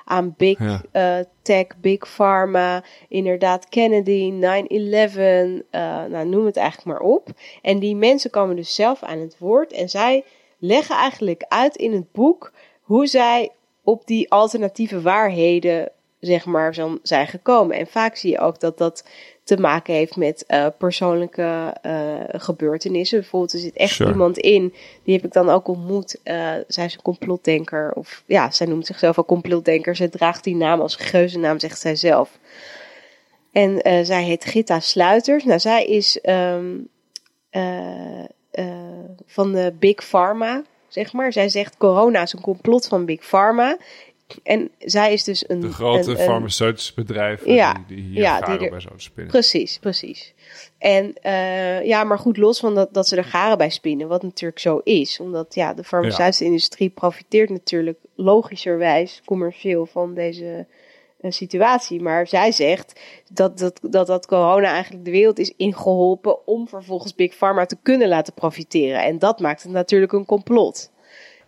aan 0.04 0.34
big 0.36 0.58
Ja. 0.58 0.82
eh, 0.92 1.24
tech, 1.42 1.66
big 1.80 2.14
pharma, 2.14 2.84
inderdaad 3.08 3.68
Kennedy, 3.68 4.30
9-11, 4.30 5.62
eh, 5.70 6.04
nou 6.04 6.26
noem 6.28 6.46
het 6.46 6.56
eigenlijk 6.56 6.86
maar 6.86 7.10
op. 7.10 7.28
En 7.62 7.78
die 7.78 7.96
mensen 7.96 8.30
komen 8.30 8.56
dus 8.56 8.74
zelf 8.74 9.02
aan 9.02 9.18
het 9.18 9.36
woord 9.38 9.72
en 9.72 9.88
zij 9.88 10.24
leggen 10.58 10.96
eigenlijk 10.96 11.44
uit 11.48 11.76
in 11.76 11.92
het 11.92 12.12
boek 12.12 12.52
hoe 12.82 13.06
zij 13.06 13.50
op 13.82 14.06
die 14.06 14.30
alternatieve 14.30 15.00
waarheden 15.00 15.90
zeg 16.20 16.44
maar 16.44 16.74
zijn 17.02 17.26
gekomen. 17.26 17.76
En 17.76 17.86
vaak 17.86 18.16
zie 18.16 18.30
je 18.30 18.38
ook 18.38 18.60
dat 18.60 18.78
dat 18.78 19.04
te 19.48 19.56
maken 19.56 19.94
heeft 19.94 20.16
met 20.16 20.44
eh, 20.46 20.66
persoonlijke 20.78 21.74
eh, 21.82 22.14
gebeurtenissen. 22.28 23.20
Bijvoorbeeld 23.20 23.52
er 23.52 23.58
zit 23.58 23.76
echt 23.76 23.94
Sure. 23.94 24.10
iemand 24.10 24.38
in, 24.38 24.74
die 25.04 25.14
heb 25.14 25.24
ik 25.24 25.32
dan 25.32 25.48
ook 25.48 25.68
ontmoet. 25.68 26.20
Eh, 26.22 26.52
zij 26.66 26.84
is 26.84 26.94
een 26.94 27.02
complotdenker, 27.02 27.92
of 27.94 28.22
ja, 28.26 28.50
zij 28.50 28.66
noemt 28.66 28.86
zichzelf 28.86 29.16
al 29.16 29.24
complotdenker. 29.24 29.96
Ze 29.96 30.08
draagt 30.08 30.44
die 30.44 30.56
naam 30.56 30.80
als 30.80 30.96
geuzennaam, 30.96 31.58
zegt 31.58 31.80
zij 31.80 31.96
zelf. 31.96 32.38
En 33.52 33.80
zij 34.06 34.24
heet 34.24 34.44
Gitta 34.44 34.80
Sluiters. 34.80 35.44
Nou, 35.44 35.60
zij 35.60 35.86
is 35.86 36.20
ehm, 36.20 36.76
eh, 37.50 38.24
eh, 38.50 38.66
van 39.26 39.52
de 39.52 39.74
Big 39.78 40.08
Pharma, 40.08 40.62
zeg 40.88 41.12
maar. 41.12 41.32
Zij 41.32 41.48
zegt 41.48 41.76
corona 41.76 42.22
is 42.22 42.32
een 42.32 42.40
complot 42.40 42.86
van 42.86 43.04
Big 43.04 43.20
Pharma. 43.24 43.76
En 44.42 44.70
zij 44.78 45.12
is 45.12 45.24
dus 45.24 45.48
een... 45.48 45.60
De 45.60 45.72
grote 45.72 46.10
een- 46.10 46.18
een- 46.18 46.24
farmaceutische 46.24 46.92
bedrijven 46.94 47.52
Ja, 47.54 47.72
die, 47.72 47.96
die 47.96 48.04
hier 48.04 48.20
ja, 48.20 48.36
garen 48.38 48.56
die 48.56 48.64
er- 48.64 48.70
bij 48.70 48.80
zouden 48.80 49.02
spinnen. 49.02 49.32
Precies, 49.32 49.78
precies. 49.78 50.34
En 50.78 51.14
eh, 51.22 51.84
ja, 51.84 52.04
maar 52.04 52.18
goed, 52.18 52.36
los 52.36 52.58
van 52.60 52.74
dat, 52.74 52.94
dat 52.94 53.08
ze 53.08 53.16
er 53.16 53.24
garen 53.24 53.58
bij 53.58 53.70
spinnen, 53.70 54.08
wat 54.08 54.22
natuurlijk 54.22 54.60
zo 54.60 54.80
is. 54.84 55.20
Omdat 55.20 55.54
ja, 55.54 55.74
de 55.74 55.84
farmaceutische 55.84 56.44
industrie 56.44 56.88
profiteert 56.90 57.50
natuurlijk 57.50 57.98
logischerwijs 58.14 59.22
commercieel 59.24 59.86
van 59.86 60.14
deze 60.14 60.66
eh, 61.20 61.30
situatie. 61.30 62.00
Maar 62.00 62.26
zij 62.26 62.52
zegt 62.52 63.00
dat 63.32 63.58
dat, 63.58 63.80
dat 63.82 64.06
dat 64.06 64.26
corona 64.26 64.72
eigenlijk 64.72 65.04
de 65.04 65.10
wereld 65.10 65.38
is 65.38 65.52
ingeholpen 65.56 66.46
om 66.46 66.68
vervolgens 66.68 67.14
Big 67.14 67.34
Pharma 67.34 67.66
te 67.66 67.76
kunnen 67.82 68.08
laten 68.08 68.34
profiteren. 68.34 69.02
En 69.02 69.18
dat 69.18 69.40
maakt 69.40 69.62
het 69.62 69.72
natuurlijk 69.72 70.12
een 70.12 70.26
complot. 70.26 70.90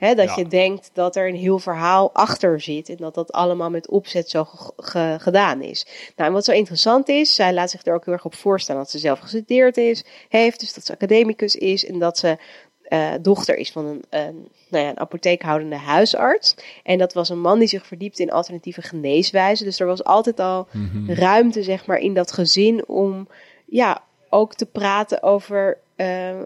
Hè, 0.00 0.14
dat 0.14 0.28
Ja. 0.28 0.34
je 0.36 0.46
denkt 0.46 0.90
dat 0.92 1.16
er 1.16 1.28
een 1.28 1.34
heel 1.36 1.58
verhaal 1.58 2.10
achter 2.12 2.60
zit 2.60 2.88
en 2.88 2.96
dat 2.96 3.14
dat 3.14 3.32
allemaal 3.32 3.70
met 3.70 3.88
opzet 3.88 4.30
zo 4.30 4.44
ge- 4.44 4.72
ge- 4.76 5.16
gedaan 5.20 5.62
is. 5.62 5.86
Nou, 6.16 6.28
en 6.28 6.34
wat 6.34 6.44
zo 6.44 6.52
interessant 6.52 7.08
is, 7.08 7.34
zij 7.34 7.52
laat 7.54 7.70
zich 7.70 7.84
er 7.86 7.94
ook 7.94 8.04
heel 8.04 8.14
erg 8.14 8.24
op 8.24 8.34
voorstaan 8.34 8.76
dat 8.76 8.90
ze 8.90 8.98
zelf 8.98 9.18
gestudeerd 9.18 9.76
is, 9.76 10.04
heeft, 10.28 10.60
dus 10.60 10.74
dat 10.74 10.86
ze 10.86 10.92
academicus 10.92 11.56
is 11.56 11.86
en 11.86 11.98
dat 11.98 12.18
ze 12.18 12.36
eh, 12.82 13.10
dochter 13.20 13.56
is 13.56 13.70
van 13.72 13.86
een, 13.86 14.04
een, 14.10 14.48
nou 14.68 14.84
ja, 14.84 14.90
een 14.90 15.00
apotheekhoudende 15.00 15.76
huisarts. 15.76 16.54
En 16.82 16.98
dat 16.98 17.12
was 17.12 17.28
een 17.28 17.40
man 17.40 17.58
die 17.58 17.68
zich 17.68 17.86
verdiept 17.86 18.18
in 18.18 18.30
alternatieve 18.32 18.82
geneeswijzen. 18.82 19.64
Dus 19.66 19.80
er 19.80 19.86
was 19.86 20.04
altijd 20.04 20.40
al 20.40 20.66
ruimte, 21.06 21.62
zeg 21.62 21.86
maar, 21.86 21.98
in 21.98 22.14
dat 22.14 22.32
gezin 22.32 22.88
om 22.88 23.28
ja, 23.66 24.02
ook 24.30 24.54
te 24.54 24.66
praten 24.66 25.22
over 25.22 25.78
eh, 25.96 26.40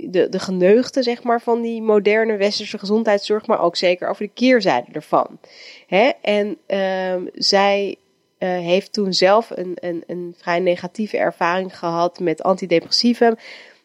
de, 0.00 0.28
de 0.28 0.38
geneugten, 0.38 1.02
zeg 1.02 1.22
maar, 1.22 1.40
van 1.40 1.62
die 1.62 1.82
moderne 1.82 2.36
westerse 2.36 2.78
gezondheidszorg, 2.78 3.46
maar 3.46 3.60
ook 3.60 3.76
zeker 3.76 4.08
over 4.08 4.24
de 4.24 4.30
keerzijde 4.34 4.86
ervan. 4.92 5.38
Hè? 5.86 6.10
En 6.22 6.56
ehm, 6.66 7.22
zij 7.34 7.96
eh, 8.38 8.48
heeft 8.48 8.92
toen 8.92 9.12
zelf 9.12 9.50
een, 9.54 9.72
een, 9.80 10.04
een 10.06 10.34
vrij 10.36 10.60
negatieve 10.60 11.16
ervaring 11.16 11.78
gehad 11.78 12.20
met 12.20 12.42
antidepressiva. 12.42 13.34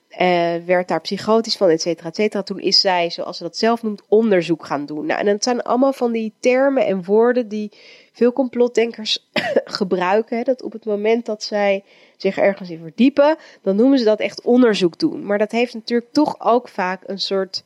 eh, 0.10 0.56
werd 0.66 0.88
daar 0.88 1.02
psychotisch 1.02 1.58
van, 1.58 1.70
et 1.70 1.82
cetera, 1.82 2.10
et 2.10 2.16
cetera. 2.16 2.44
Toen 2.44 2.60
is 2.60 2.80
zij, 2.80 3.10
zoals 3.10 3.38
ze 3.38 3.44
dat 3.44 3.58
zelf 3.58 3.84
noemt, 3.84 4.02
onderzoek 4.08 4.66
gaan 4.66 4.86
doen. 4.86 5.06
Nou, 5.06 5.20
en 5.20 5.26
dat 5.26 5.44
zijn 5.44 5.62
allemaal 5.62 5.94
van 5.94 6.12
die 6.12 6.34
termen 6.40 6.86
en 6.86 7.04
woorden 7.04 7.48
die 7.48 7.72
veel 8.12 8.34
complotdenkers 8.34 9.30
gebruiken. 9.80 10.38
Hè, 10.38 10.44
dat 10.44 10.64
op 10.64 10.72
het 10.72 10.86
moment 10.86 11.26
dat 11.26 11.44
zij 11.44 11.84
zich 12.24 12.38
ergens 12.38 12.70
in 12.70 12.80
verdiepen, 12.82 13.36
dan 13.62 13.76
noemen 13.76 13.98
ze 13.98 14.06
dat 14.06 14.20
echt 14.20 14.42
onderzoek 14.42 15.00
doen. 15.00 15.26
Maar 15.26 15.38
dat 15.38 15.52
heeft 15.52 15.74
natuurlijk 15.74 16.12
toch 16.12 16.36
ook 16.40 16.68
vaak 16.68 17.02
een 17.06 17.20
soort 17.20 17.64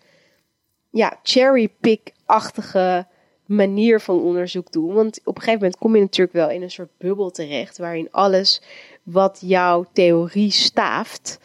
ja, 0.89 1.19
cherry-pick-achtige 1.23 3.05
manier 3.45 3.99
van 3.99 4.21
onderzoek 4.21 4.71
doen. 4.71 4.93
Want 4.93 5.19
op 5.19 5.35
een 5.35 5.41
gegeven 5.41 5.61
moment 5.61 5.77
kom 5.77 5.95
je 5.95 6.01
natuurlijk 6.01 6.35
wel 6.35 6.49
in 6.49 6.61
een 6.61 6.71
soort 6.71 6.97
bubbel 6.97 7.31
terecht, 7.31 7.77
waarin 7.77 8.11
alles 8.11 8.61
wat 9.03 9.39
jouw 9.45 9.85
theorie 9.93 10.51
staaft, 10.51 11.39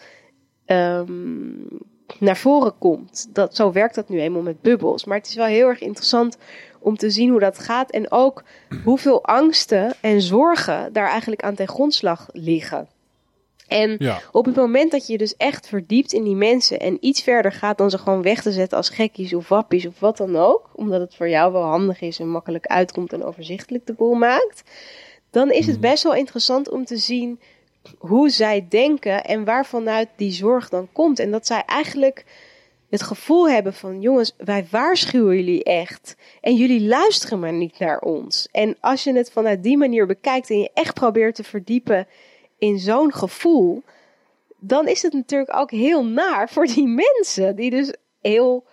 ehm, 0.65 1.07
naar 2.19 2.37
voren 2.37 2.79
komt. 2.79 3.29
Dat, 3.33 3.57
zo 3.57 3.73
werkt 3.73 3.95
dat 3.95 4.09
nu 4.09 4.21
eenmaal 4.21 4.43
met 4.43 4.61
bubbels. 4.61 5.05
Maar 5.05 5.19
het 5.19 5.27
is 5.27 5.35
wel 5.35 5.47
heel 5.47 5.69
erg 5.69 5.81
interessant 5.81 6.39
om 6.79 6.97
te 6.97 7.11
zien 7.11 7.31
hoe 7.31 7.41
dat 7.41 7.59
gaat. 7.59 7.91
En 7.91 8.11
ook 8.11 8.45
hoeveel 8.85 9.25
angsten 9.25 9.95
en 10.01 10.21
zorgen 10.21 10.93
daar 10.93 11.09
eigenlijk 11.09 11.43
aan 11.43 11.55
ten 11.55 11.69
grondslag 11.69 12.29
liggen. 12.33 12.89
En 13.73 14.21
op 14.33 14.45
het 14.45 14.57
moment 14.57 14.91
dat 14.91 15.07
je 15.07 15.19
dus 15.19 15.37
echt 15.37 15.69
verdiept 15.69 16.13
in 16.13 16.25
die 16.25 16.37
mensen 16.37 16.81
en 16.81 16.97
iets 17.01 17.23
verder 17.23 17.53
gaat 17.53 17.79
dan 17.79 17.91
ze 17.91 17.99
gewoon 17.99 18.23
weg 18.23 18.43
te 18.43 18.53
zetten 18.53 18.77
als 18.77 18.89
gekkies 18.89 19.35
of 19.35 19.49
wappies 19.49 19.87
of 19.87 20.01
wat 20.01 20.17
dan 20.17 20.37
ook, 20.37 20.71
omdat 20.75 21.01
het 21.01 21.15
voor 21.15 21.29
jou 21.29 21.53
wel 21.53 21.63
handig 21.63 22.01
is 22.01 22.19
en 22.19 22.29
makkelijk 22.29 22.67
uitkomt 22.67 23.13
en 23.13 23.25
overzichtelijk 23.25 23.87
de 23.87 23.93
boel 23.93 24.15
maakt, 24.15 24.63
dan 25.31 25.51
is 25.51 25.67
het 25.67 25.81
mhm. 25.81 25.89
best 25.91 26.03
wel 26.03 26.15
interessant 26.15 26.71
om 26.71 26.85
te 26.85 26.97
zien 26.97 27.41
hoe 27.99 28.31
zij 28.31 28.67
denken 28.69 29.25
en 29.25 29.45
waarvanuit 29.45 30.09
die 30.17 30.33
zorg 30.33 30.69
dan 30.69 30.89
komt. 30.93 31.19
En 31.19 31.31
dat 31.31 31.47
zij 31.47 31.63
eigenlijk 31.67 32.25
het 32.91 33.03
gevoel 33.03 33.49
hebben 33.49 33.75
van 33.75 34.01
jongens, 34.01 34.35
wij 34.37 34.67
waarschuwen 34.71 35.37
jullie 35.37 35.65
echt. 35.65 36.17
En 36.41 36.55
jullie 36.55 36.87
luisteren 36.87 37.41
maar 37.41 37.53
niet 37.53 37.79
naar 37.79 37.99
ons. 37.99 38.49
En 38.51 38.77
als 38.81 39.05
je 39.05 39.13
het 39.13 39.31
vanuit 39.31 39.63
die 39.63 39.77
manier 39.77 40.07
bekijkt 40.07 40.51
en 40.51 40.59
je 40.59 40.71
echt 40.75 40.95
probeert 40.95 41.35
te 41.35 41.45
verdiepen 41.45 42.07
in 42.63 42.79
zo'n 42.79 43.13
gevoel, 43.13 43.83
dan 44.59 44.89
is 44.89 45.03
het 45.03 45.13
natuurlijk 45.13 45.57
ook 45.57 45.71
heel 45.71 46.05
naar 46.05 46.49
voor 46.49 46.67
die 46.67 46.87
mensen 46.87 47.57
die 47.57 47.71
dus 47.71 47.95
heel 48.21 48.65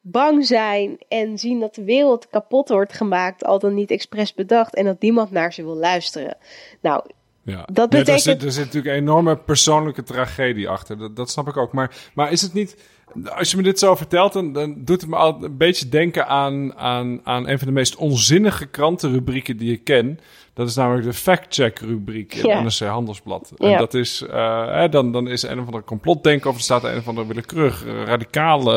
bang 0.00 0.46
zijn 0.46 0.98
en 1.08 1.38
zien 1.38 1.60
dat 1.60 1.74
de 1.74 1.84
wereld 1.84 2.28
kapot 2.28 2.68
wordt 2.68 2.92
gemaakt, 2.92 3.44
al 3.44 3.58
dan 3.58 3.74
niet 3.74 3.90
expres 3.90 4.34
bedacht 4.34 4.74
en 4.74 4.84
dat 4.84 5.00
niemand 5.00 5.30
naar 5.30 5.52
ze 5.52 5.62
wil 5.62 5.76
luisteren. 5.76 6.36
Nou, 6.80 7.04
ja. 7.42 7.68
Dat 7.72 7.90
betekent... 7.90 8.08
er, 8.08 8.20
zit, 8.20 8.42
er 8.42 8.52
zit 8.52 8.64
natuurlijk 8.64 8.94
een 8.94 9.02
enorme 9.02 9.36
persoonlijke 9.36 10.02
tragedie 10.02 10.68
achter. 10.68 10.98
Dat, 10.98 11.16
dat 11.16 11.30
snap 11.30 11.48
ik 11.48 11.56
ook. 11.56 11.72
Maar, 11.72 12.10
maar 12.14 12.32
is 12.32 12.42
het 12.42 12.52
niet 12.52 12.76
als 13.24 13.50
je 13.50 13.56
me 13.56 13.62
dit 13.62 13.78
zo 13.78 13.94
vertelt, 13.94 14.32
dan, 14.32 14.52
dan 14.52 14.84
doet 14.84 15.00
het 15.00 15.10
me 15.10 15.16
al 15.16 15.44
een 15.44 15.56
beetje 15.56 15.88
denken 15.88 16.26
aan, 16.26 16.74
aan, 16.74 17.20
aan 17.24 17.48
een 17.48 17.58
van 17.58 17.66
de 17.66 17.72
meest 17.72 17.96
onzinnige 17.96 18.66
krantenrubrieken 18.66 19.56
die 19.56 19.72
ik 19.72 19.84
ken. 19.84 20.20
Dat 20.56 20.68
is 20.68 20.74
namelijk 20.74 21.04
de 21.04 21.12
fact-check 21.12 21.78
rubriek 21.78 22.34
in 22.34 22.48
ja. 22.48 22.60
NRC 22.60 22.78
Handelsblad. 22.78 23.52
En 23.56 23.78
dat 23.78 23.94
is, 23.94 24.22
uh, 24.30 24.88
dan, 24.90 25.12
dan 25.12 25.28
is 25.28 25.42
een 25.42 25.58
of 25.58 25.66
andere 25.66 25.84
complotdenker 25.84 26.50
of 26.50 26.56
er 26.56 26.62
staat 26.62 26.84
een 26.84 26.96
of 26.96 27.08
andere 27.08 27.26
willekeurig 27.26 27.84
radicale, 28.04 28.74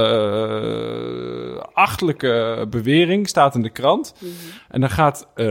uh, 1.55 1.61
achtelijke 1.73 2.65
bewering 2.69 3.27
staat 3.27 3.55
in 3.55 3.61
de 3.61 3.69
krant. 3.69 4.13
Mhm. 4.19 4.31
En 4.69 4.79
dan 4.79 4.89
gaat 4.89 5.27
uh, 5.35 5.45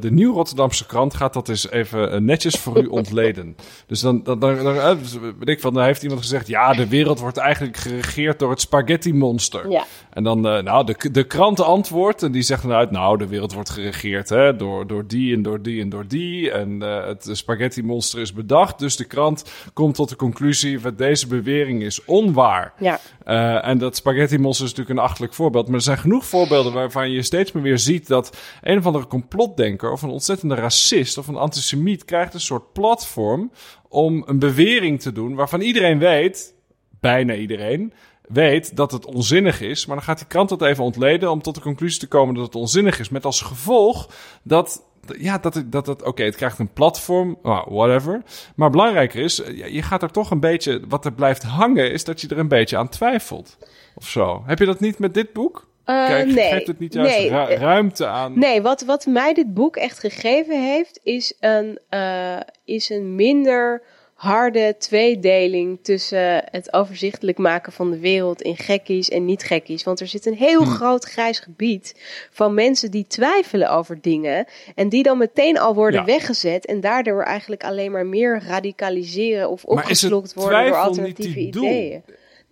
de 0.00 0.08
Nieuw 0.10 0.32
Rotterdamse 0.32 0.86
krant 0.86 1.14
gaat 1.14 1.32
dat 1.34 1.48
eens 1.48 1.70
even 1.70 2.24
netjes 2.24 2.54
voor 2.54 2.82
u 2.82 2.86
ontleden. 3.00 3.56
Dus 3.86 4.00
dan, 4.00 4.22
dan, 4.22 4.38
dan, 4.38 4.64
dan, 4.64 4.98
dus 4.98 5.18
weet 5.38 5.48
ik 5.48 5.60
van, 5.60 5.74
dan 5.74 5.82
heeft 5.82 6.02
iemand 6.02 6.20
gezegd, 6.20 6.46
ja, 6.46 6.72
de 6.72 6.88
wereld 6.88 7.20
wordt 7.20 7.36
eigenlijk 7.36 7.76
geregeerd 7.76 8.38
door 8.38 8.50
het 8.50 8.60
spaghetti 8.60 9.14
monster. 9.14 9.70
Ja. 9.70 9.84
En 10.10 10.24
dan, 10.24 10.40
nou, 10.40 10.86
de, 10.86 11.10
de 11.12 11.24
krant 11.24 11.60
antwoordt 11.60 12.22
en 12.22 12.32
die 12.32 12.42
zegt 12.42 12.62
dan 12.62 12.72
uit, 12.72 12.90
nou, 12.90 13.18
de 13.18 13.26
wereld 13.26 13.52
wordt 13.52 13.70
geregeerd 13.70 14.28
hè, 14.28 14.56
door, 14.56 14.86
door 14.86 15.06
die 15.06 15.34
en 15.34 15.42
door 15.42 15.54
door 15.56 15.64
die 15.64 15.82
en 15.82 15.88
door 15.88 16.06
die. 16.06 16.50
En 16.50 16.82
uh, 16.82 17.06
het 17.06 17.28
spaghetti 17.32 17.82
monster 17.82 18.20
is 18.20 18.32
bedacht. 18.32 18.78
Dus 18.78 18.96
de 18.96 19.04
krant 19.04 19.44
komt 19.72 19.94
tot 19.94 20.08
de 20.08 20.16
conclusie 20.16 20.80
dat 20.80 20.98
deze 20.98 21.26
bewering 21.26 21.82
is 21.82 22.04
onwaar. 22.04 22.72
Ja. 22.78 23.00
Uh, 23.26 23.68
en 23.68 23.78
dat 23.78 23.96
spaghetti 23.96 24.38
monster 24.38 24.64
is 24.64 24.70
natuurlijk 24.70 24.98
een 24.98 25.06
achtelijk 25.06 25.34
voorbeeld. 25.34 25.66
Maar 25.66 25.76
er 25.76 25.82
zijn 25.82 25.98
genoeg 25.98 26.24
voorbeelden 26.24 26.72
waarvan 26.72 27.10
je 27.10 27.22
steeds 27.22 27.52
meer 27.52 27.62
weer 27.62 27.78
ziet 27.78 28.06
dat 28.06 28.36
een 28.62 28.78
of 28.78 28.86
andere 28.86 29.06
complotdenker 29.06 29.92
of 29.92 30.02
een 30.02 30.10
ontzettende 30.10 30.54
racist 30.54 31.18
of 31.18 31.28
een 31.28 31.36
antisemiet 31.36 32.04
krijgt 32.04 32.34
een 32.34 32.40
soort 32.40 32.72
platform 32.72 33.50
om 33.88 34.22
een 34.26 34.38
bewering 34.38 35.00
te 35.00 35.12
doen 35.12 35.34
waarvan 35.34 35.60
iedereen 35.60 35.98
weet, 35.98 36.54
bijna 37.00 37.34
iedereen, 37.34 37.92
weet 38.28 38.76
dat 38.76 38.92
het 38.92 39.06
onzinnig 39.06 39.60
is. 39.60 39.86
Maar 39.86 39.96
dan 39.96 40.04
gaat 40.04 40.18
die 40.18 40.26
krant 40.26 40.48
dat 40.48 40.62
even 40.62 40.84
ontleden 40.84 41.30
om 41.30 41.42
tot 41.42 41.54
de 41.54 41.60
conclusie 41.60 42.00
te 42.00 42.08
komen 42.08 42.34
dat 42.34 42.44
het 42.44 42.54
onzinnig 42.54 43.00
is. 43.00 43.08
Met 43.08 43.24
als 43.24 43.40
gevolg 43.40 44.10
dat 44.42 44.85
ja, 45.18 45.38
dat 45.38 45.62
dat 45.66 45.86
het 45.86 46.02
oké, 46.02 46.22
het 46.22 46.36
krijgt 46.36 46.58
een 46.58 46.72
platform, 46.72 47.38
oh, 47.42 47.66
whatever. 47.66 48.22
Maar 48.56 48.70
belangrijker 48.70 49.22
is, 49.22 49.42
eh, 49.42 49.74
je 49.74 49.82
gaat 49.82 50.02
er 50.02 50.10
toch 50.10 50.30
een 50.30 50.40
beetje, 50.40 50.80
wat 50.88 51.04
er 51.04 51.12
blijft 51.12 51.42
hangen, 51.42 51.92
is 51.92 52.04
dat 52.04 52.20
je 52.20 52.28
er 52.28 52.38
een 52.38 52.48
beetje 52.48 52.76
aan 52.76 52.88
twijfelt. 52.88 53.58
Of 53.94 54.08
zo. 54.08 54.42
Heb 54.46 54.58
je 54.58 54.66
dat 54.66 54.80
niet 54.80 54.98
met 54.98 55.14
dit 55.14 55.32
boek? 55.32 55.68
Uh, 55.86 56.06
Kijk, 56.06 56.26
nee, 56.26 56.50
geeft 56.50 56.66
het 56.66 56.78
niet 56.78 56.94
juist 56.94 57.18
nee, 57.18 57.30
ruimte 57.56 58.06
aan? 58.06 58.38
Nee, 58.38 58.62
wat, 58.62 58.82
wat 58.82 59.06
mij 59.06 59.34
dit 59.34 59.54
boek 59.54 59.76
echt 59.76 59.98
gegeven 59.98 60.64
heeft, 60.64 61.00
is 61.02 61.34
een, 61.40 61.78
uh, 61.90 62.40
is 62.64 62.90
een 62.90 63.14
minder 63.14 63.82
harde 64.16 64.74
tweedeling 64.78 65.78
tussen 65.82 66.44
het 66.50 66.72
overzichtelijk 66.72 67.38
maken 67.38 67.72
van 67.72 67.90
de 67.90 67.98
wereld 67.98 68.42
in 68.42 68.56
gekkies 68.56 69.08
en 69.08 69.24
niet 69.24 69.42
gekkies. 69.42 69.84
Want 69.84 70.00
er 70.00 70.06
zit 70.06 70.26
een 70.26 70.34
heel 70.34 70.64
hm. 70.64 70.70
groot 70.70 71.04
grijs 71.04 71.38
gebied 71.38 71.94
van 72.30 72.54
mensen 72.54 72.90
die 72.90 73.06
twijfelen 73.06 73.70
over 73.70 74.00
dingen 74.00 74.46
en 74.74 74.88
die 74.88 75.02
dan 75.02 75.18
meteen 75.18 75.58
al 75.58 75.74
worden 75.74 76.04
weggezet 76.04 76.66
en 76.66 76.80
daardoor 76.80 77.22
eigenlijk 77.22 77.64
alleen 77.64 77.92
maar 77.92 78.06
meer 78.06 78.42
radicaliseren 78.46 79.50
of 79.50 79.64
opgeslokt 79.64 80.34
worden 80.34 80.66
door 80.66 80.76
alternatieve 80.76 81.38
ideeën. 81.38 82.02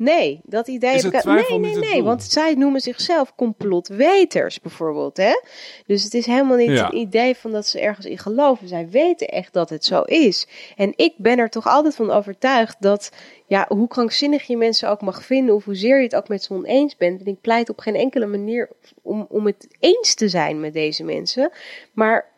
Nee, 0.04 0.40
dat 0.44 0.68
idee 0.68 0.96
heb 0.96 1.04
ik. 1.04 1.24
Nee, 1.24 1.58
nee, 1.58 1.76
nee, 1.76 2.02
want 2.02 2.22
zij 2.22 2.54
noemen 2.54 2.80
zichzelf 2.80 3.34
complotweters 3.34 4.60
bijvoorbeeld. 4.60 5.16
Hè? 5.16 5.40
Dus 5.86 6.04
het 6.04 6.14
is 6.14 6.26
helemaal 6.26 6.56
niet 6.56 6.70
ja. 6.70 6.86
een 6.86 6.96
idee 6.96 7.36
van 7.36 7.52
dat 7.52 7.66
ze 7.66 7.80
ergens 7.80 8.06
in 8.06 8.18
geloven. 8.18 8.68
Zij 8.68 8.88
weten 8.88 9.28
echt 9.28 9.52
dat 9.52 9.70
het 9.70 9.84
zo 9.84 10.02
is. 10.02 10.46
En 10.76 10.92
ik 10.96 11.14
ben 11.16 11.38
er 11.38 11.50
toch 11.50 11.66
altijd 11.66 11.94
van 11.94 12.10
overtuigd 12.10 12.76
dat, 12.80 13.10
ja, 13.46 13.64
hoe 13.68 13.88
krankzinnig 13.88 14.42
je 14.46 14.56
mensen 14.56 14.88
ook 14.88 15.00
mag 15.00 15.24
vinden, 15.24 15.54
of 15.54 15.64
hoezeer 15.64 15.96
je 15.96 16.04
het 16.04 16.16
ook 16.16 16.28
met 16.28 16.42
ze 16.42 16.52
oneens 16.52 16.96
bent. 16.96 17.20
En 17.20 17.26
ik 17.26 17.40
pleit 17.40 17.68
op 17.68 17.78
geen 17.78 17.96
enkele 17.96 18.26
manier 18.26 18.68
om, 19.02 19.26
om 19.28 19.46
het 19.46 19.68
eens 19.80 20.14
te 20.14 20.28
zijn 20.28 20.60
met 20.60 20.72
deze 20.72 21.04
mensen. 21.04 21.50
Maar 21.92 22.32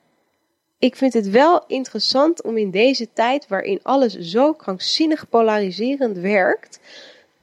ik 0.79 0.97
vind 0.97 1.13
het 1.13 1.31
wel 1.31 1.65
interessant 1.67 2.43
om 2.43 2.57
in 2.57 2.71
deze 2.71 3.13
tijd, 3.13 3.49
waarin 3.49 3.81
alles 3.83 4.19
zo 4.19 4.53
krankzinnig 4.53 5.29
polariserend 5.29 6.19
werkt 6.19 6.81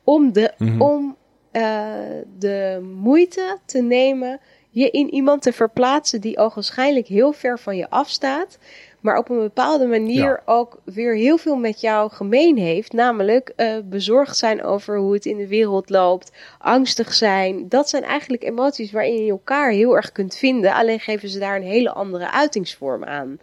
om 0.04 0.34
de, 0.34 0.54
mhm. 0.58 0.82
om, 0.82 1.16
uh, 1.52 1.92
de 2.40 2.90
moeite 2.96 3.58
te 3.66 3.82
nemen 3.82 4.40
je 4.74 4.90
in 4.90 5.14
iemand 5.14 5.42
te 5.42 5.54
verplaatsen 5.54 6.22
die 6.22 6.38
ogenschijnlijk 6.38 7.08
heel 7.08 7.32
ver 7.32 7.60
van 7.60 7.78
je 7.78 7.90
afstaat, 7.90 8.58
maar 9.00 9.18
op 9.18 9.30
een 9.30 9.40
bepaalde 9.40 9.86
manier 9.86 10.42
ook 10.46 10.82
weer 10.84 11.16
heel 11.16 11.38
veel 11.38 11.56
met 11.56 11.82
jou 11.82 12.12
gemeen 12.12 12.58
heeft. 12.58 12.94
Namelijk 12.94 13.54
uh, 13.58 13.76
bezorgd 13.84 14.38
zijn 14.38 14.64
over 14.64 14.98
hoe 14.98 15.14
het 15.14 15.26
in 15.26 15.38
de 15.38 15.48
wereld 15.48 15.90
loopt, 15.90 16.32
angstig 16.60 17.14
zijn. 17.14 17.70
Dat 17.70 17.90
zijn 17.90 18.04
eigenlijk 18.04 18.44
emoties 18.44 18.92
waarin 18.92 19.26
je 19.26 19.32
elkaar 19.32 19.72
heel 19.72 19.96
erg 19.96 20.12
kunt 20.12 20.36
vinden, 20.36 20.74
alleen 20.74 21.00
geven 21.00 21.30
ze 21.30 21.40
daar 21.40 21.56
een 21.56 21.64
hele 21.64 21.92
andere 21.92 22.32
uitingsvorm 22.32 23.04
aan. 23.04 23.40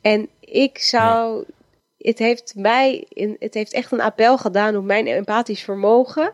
En 0.00 0.28
ik 0.40 0.78
zou 0.78 1.44
het 2.08 2.18
heeft 2.18 2.54
mij, 2.56 3.06
het 3.38 3.54
heeft 3.54 3.72
echt 3.72 3.92
een 3.92 4.00
appel 4.00 4.38
gedaan 4.38 4.76
op 4.76 4.84
mijn 4.84 5.06
empathisch 5.06 5.62
vermogen. 5.62 6.32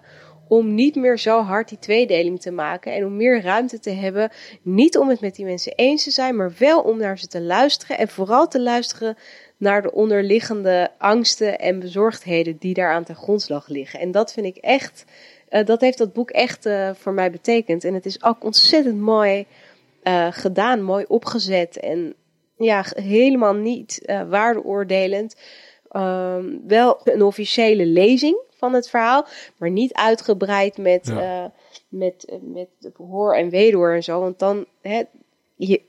Om 0.49 0.75
niet 0.75 0.95
meer 0.95 1.19
zo 1.19 1.43
hard 1.43 1.69
die 1.69 1.79
tweedeling 1.79 2.41
te 2.41 2.51
maken. 2.51 2.93
En 2.93 3.05
om 3.05 3.17
meer 3.17 3.43
ruimte 3.43 3.79
te 3.79 3.91
hebben. 3.91 4.31
Niet 4.63 4.99
om 4.99 5.09
het 5.09 5.21
met 5.21 5.35
die 5.35 5.45
mensen 5.45 5.73
eens 5.77 6.05
te 6.05 6.11
zijn, 6.11 6.37
maar 6.37 6.53
wel 6.59 6.81
om 6.81 6.99
naar 6.99 7.19
ze 7.19 7.27
te 7.27 7.41
luisteren. 7.41 7.99
En 7.99 8.09
vooral 8.09 8.49
te 8.49 8.61
luisteren 8.61 9.17
naar 9.57 9.83
de 9.83 9.93
onderliggende 9.93 10.91
angsten 10.99 11.59
en 11.59 11.79
bezorgdheden 11.79 12.57
die 12.59 12.75
daar 12.75 12.93
aan 12.93 13.05
ten 13.05 13.17
grondslag 13.17 13.69
liggen. 13.69 14.01
En 14.01 14.11
dat 14.11 14.33
vind 14.33 14.47
ik 14.47 14.57
echt, 14.57 15.05
uh, 15.51 15.65
dat 15.65 15.81
heeft 15.81 15.99
dat 15.99 16.13
boek 16.13 16.31
echt 16.31 16.67
uh, 16.67 16.91
voor 16.95 17.13
mij 17.13 17.31
betekend. 17.31 17.85
En 17.85 17.95
het 17.95 18.07
is 18.07 18.23
ook 18.23 18.45
ontzettend 18.45 19.01
mooi 19.01 19.47
uh, 20.05 20.27
gedaan, 20.31 20.83
mooi 20.83 21.05
opgezet. 21.09 21.77
En 21.77 22.15
ja, 22.61 22.85
helemaal 22.89 23.55
niet 23.55 24.03
uh, 24.07 24.23
waardeoordelend. 24.29 25.37
Um, 25.93 26.61
wel 26.67 27.01
een 27.05 27.23
officiële 27.23 27.87
lezing 27.87 28.39
van 28.57 28.73
het 28.73 28.89
verhaal, 28.89 29.27
maar 29.57 29.71
niet 29.71 29.95
uitgebreid 29.95 30.79
met, 30.79 31.07
ja. 31.07 31.45
uh, 31.45 31.51
met, 31.89 32.39
met 32.41 32.69
hoor 32.97 33.35
en 33.35 33.51
wederhoor 33.51 33.95
en 33.95 34.03
zo. 34.03 34.21
Want 34.21 34.39
dan, 34.39 34.67
hè, 34.81 35.03
je, 35.57 35.81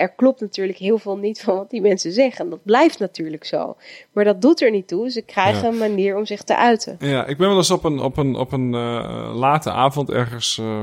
er 0.00 0.12
klopt 0.12 0.40
natuurlijk 0.40 0.78
heel 0.78 0.98
veel 0.98 1.16
niet 1.16 1.40
van 1.40 1.56
wat 1.56 1.70
die 1.70 1.80
mensen 1.80 2.12
zeggen. 2.12 2.50
Dat 2.50 2.64
blijft 2.64 2.98
natuurlijk 2.98 3.44
zo. 3.44 3.76
Maar 4.12 4.24
dat 4.24 4.42
doet 4.42 4.60
er 4.60 4.70
niet 4.70 4.88
toe. 4.88 5.10
Ze 5.10 5.22
krijgen 5.22 5.68
een 5.68 5.78
manier 5.78 6.16
om 6.16 6.26
zich 6.26 6.42
te 6.42 6.56
uiten. 6.56 6.96
Ja, 6.98 7.26
ik 7.26 7.38
ben 7.38 7.48
wel 7.48 7.56
eens 7.56 7.70
op 7.70 7.84
een, 7.84 7.98
op 7.98 8.16
een, 8.16 8.36
op 8.36 8.52
een 8.52 8.72
uh, 8.72 9.32
late 9.34 9.70
avond 9.70 10.10
ergens 10.10 10.58
uh, 10.58 10.82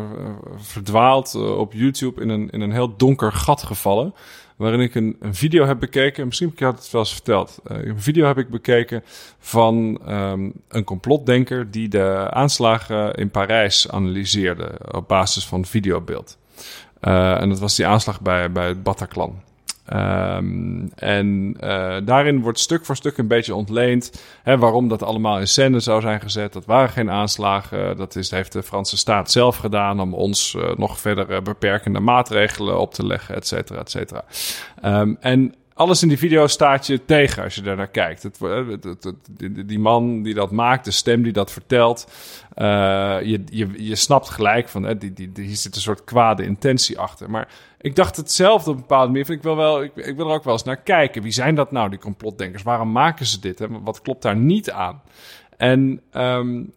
verdwaald 0.56 1.34
uh, 1.34 1.58
op 1.58 1.74
YouTube 1.74 2.22
in 2.22 2.30
een, 2.30 2.50
in 2.50 2.62
een 2.62 2.72
heel 2.72 2.96
donker 2.96 3.32
gat 3.32 3.64
gevallen. 3.64 4.14
Waarin 4.58 4.80
ik 4.80 4.96
een, 4.96 5.18
video 5.22 5.66
heb 5.66 5.80
bekeken. 5.80 6.26
Misschien 6.26 6.54
heb 6.56 6.70
ik 6.70 6.78
het 6.78 6.92
wel 6.92 7.02
eens 7.02 7.14
verteld. 7.14 7.60
Uh, 7.72 7.86
een 7.86 8.02
video 8.02 8.26
heb 8.26 8.38
ik 8.38 8.50
bekeken 8.50 9.04
van 9.40 10.02
um, 10.08 10.54
een 10.68 10.84
complotdenker 10.84 11.72
die 11.72 11.88
de 11.88 12.28
aanslagen 12.30 13.14
in 13.14 13.30
Parijs 13.30 13.90
analyseerde 13.90 14.72
op 14.92 15.08
basis 15.08 15.48
van 15.48 15.66
videobeeld. 15.66 16.38
Uh, 17.02 17.42
en 17.42 17.50
dat 17.50 17.60
was 17.60 17.76
die 17.76 17.88
aanslag 17.88 18.22
bij, 18.22 18.52
bij 18.52 18.68
het 18.68 18.84
Bataclan. 18.84 19.42
Um, 19.94 20.91
en 20.96 21.58
uh, 21.63 21.96
daarin 22.03 22.41
wordt 22.41 22.60
stuk 22.60 22.86
voor 22.86 22.96
stuk 22.96 23.17
een 23.17 23.27
beetje 23.27 23.56
ontleend 23.56 24.24
hè, 24.44 24.58
waarom 24.58 24.88
dat 24.88 25.03
allemaal 25.03 25.39
in 25.39 25.48
scène 25.48 25.79
zou 25.79 26.01
zijn 26.01 26.22
gezet. 26.22 26.53
Dat 26.53 26.65
waren 26.65 26.89
geen 26.89 27.12
aanslagen. 27.12 27.98
Dat 27.98 28.15
is, 28.15 28.32
heeft 28.32 28.51
de 28.51 28.63
Franse 28.63 28.98
staat 28.98 29.32
zelf 29.32 29.58
gedaan 29.58 30.00
om 30.00 30.13
ons 30.13 30.53
uh, 30.53 30.75
nog 30.75 31.00
verder 31.00 31.41
beperkende 31.41 32.00
maatregelen 32.00 32.79
op 32.79 32.94
te 32.94 33.06
leggen, 33.06 33.36
et 33.36 33.48
cetera, 33.48 33.79
et 33.79 33.91
cetera. 33.91 34.24
Um, 34.86 35.17
en 35.20 35.56
alles 35.77 36.01
in 36.01 36.07
die 36.07 36.17
video 36.17 36.48
staat 36.48 36.88
je 36.88 37.05
tegen 37.05 37.43
als 37.43 37.55
je 37.55 37.62
daar 37.62 37.75
naar 37.75 37.88
kijkt. 37.88 38.24
Het, 38.24 38.39
die 39.67 39.79
man 39.79 40.24
die 40.24 40.34
dat 40.34 40.51
maakt, 40.51 40.86
de 40.86 40.91
stem 40.91 41.24
die 41.24 41.34
dat 41.34 41.51
vertelt. 41.51 42.12
Uh, 42.55 42.65
je, 43.24 43.43
je, 43.50 43.84
je 43.84 43.96
snapt 43.96 44.29
gelijk 44.29 44.69
van, 44.69 44.84
hè, 44.84 44.98
die, 44.98 45.13
die, 45.13 45.31
hier 45.36 45.55
zit 45.55 45.75
een 45.75 45.81
soort 45.81 46.03
kwade 46.03 46.43
intentie 46.43 47.00
achter. 47.00 47.29
Maar 47.29 47.48
ik 47.81 47.96
dacht 47.96 48.15
hetzelfde 48.15 48.69
op 48.69 48.75
een 48.75 48.81
bepaalde 48.81 49.12
manier. 49.12 49.29
Ik 49.29 49.43
wil, 49.43 49.55
wel, 49.55 49.84
ik, 49.84 49.96
ik, 49.96 50.15
wil 50.15 50.27
er 50.27 50.36
ook 50.36 50.43
wel 50.43 50.53
eens 50.53 50.63
naar 50.63 50.81
kijken. 50.81 51.22
Wie 51.22 51.31
zijn 51.31 51.55
dat 51.55 51.72
nou, 51.72 51.89
die 51.89 52.00
complotdenkers? 52.00 52.63
Waarom 52.63 52.91
maken 52.91 53.25
ze 53.25 53.39
dit? 53.39 53.67
Wat 53.69 54.01
klopt 54.01 54.22
daar 54.22 54.36
niet 54.36 54.72
aan? 54.72 55.01
En 55.57 56.01
um, 56.13 56.74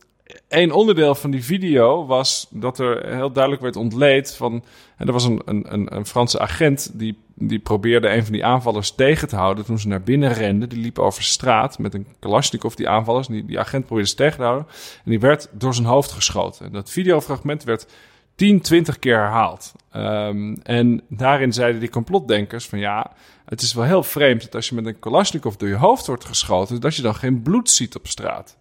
een 0.49 0.73
onderdeel 0.73 1.15
van 1.15 1.31
die 1.31 1.45
video 1.45 2.07
was 2.07 2.47
dat 2.51 2.79
er 2.79 3.15
heel 3.15 3.33
duidelijk 3.33 3.63
werd 3.63 3.77
ontleed 3.77 4.35
van. 4.37 4.65
En 4.97 5.07
er 5.07 5.13
was 5.13 5.25
een, 5.25 5.43
een, 5.45 5.97
een 5.97 6.07
Franse 6.07 6.39
agent 6.39 6.91
die, 6.95 7.19
die 7.35 7.59
probeerde 7.59 8.09
een 8.09 8.23
van 8.23 8.33
die 8.33 8.45
aanvallers 8.45 8.95
tegen 8.95 9.29
te 9.29 9.37
houden 9.37 9.65
toen 9.65 9.79
ze 9.79 9.89
naar 9.89 10.03
binnen 10.03 10.33
renden. 10.33 10.69
Die 10.69 10.81
liepen 10.81 11.03
over 11.03 11.23
straat 11.23 11.79
met 11.79 11.95
een 11.95 12.07
Kalashnikov, 12.19 12.75
die 12.75 12.89
aanvallers. 12.89 13.27
Die, 13.27 13.45
die 13.45 13.59
agent 13.59 13.87
probeerde 13.87 14.11
ze 14.11 14.17
tegen 14.17 14.37
te 14.37 14.43
houden. 14.43 14.67
En 15.05 15.11
die 15.11 15.21
werd 15.21 15.49
door 15.53 15.75
zijn 15.75 15.87
hoofd 15.87 16.13
geschoten. 16.13 16.67
En 16.67 16.73
dat 16.73 16.91
videofragment 16.91 17.65
werd 17.65 17.87
10, 18.35 18.61
20 18.61 18.99
keer 18.99 19.17
herhaald. 19.17 19.73
Um, 19.97 20.57
en 20.63 21.03
daarin 21.09 21.53
zeiden 21.53 21.81
die 21.81 21.91
complotdenkers 21.91 22.67
van 22.67 22.79
ja, 22.79 23.13
het 23.45 23.63
is 23.63 23.75
wel 23.75 23.85
heel 23.85 24.03
vreemd 24.03 24.43
dat 24.43 24.55
als 24.55 24.69
je 24.69 24.75
met 24.75 24.87
een 24.87 24.99
Kalashnikov 24.99 25.55
door 25.55 25.69
je 25.69 25.75
hoofd 25.75 26.07
wordt 26.07 26.25
geschoten, 26.25 26.81
dat 26.81 26.97
je 26.97 27.03
dan 27.03 27.15
geen 27.15 27.43
bloed 27.43 27.71
ziet 27.71 27.97
op 27.97 28.07
straat. 28.07 28.57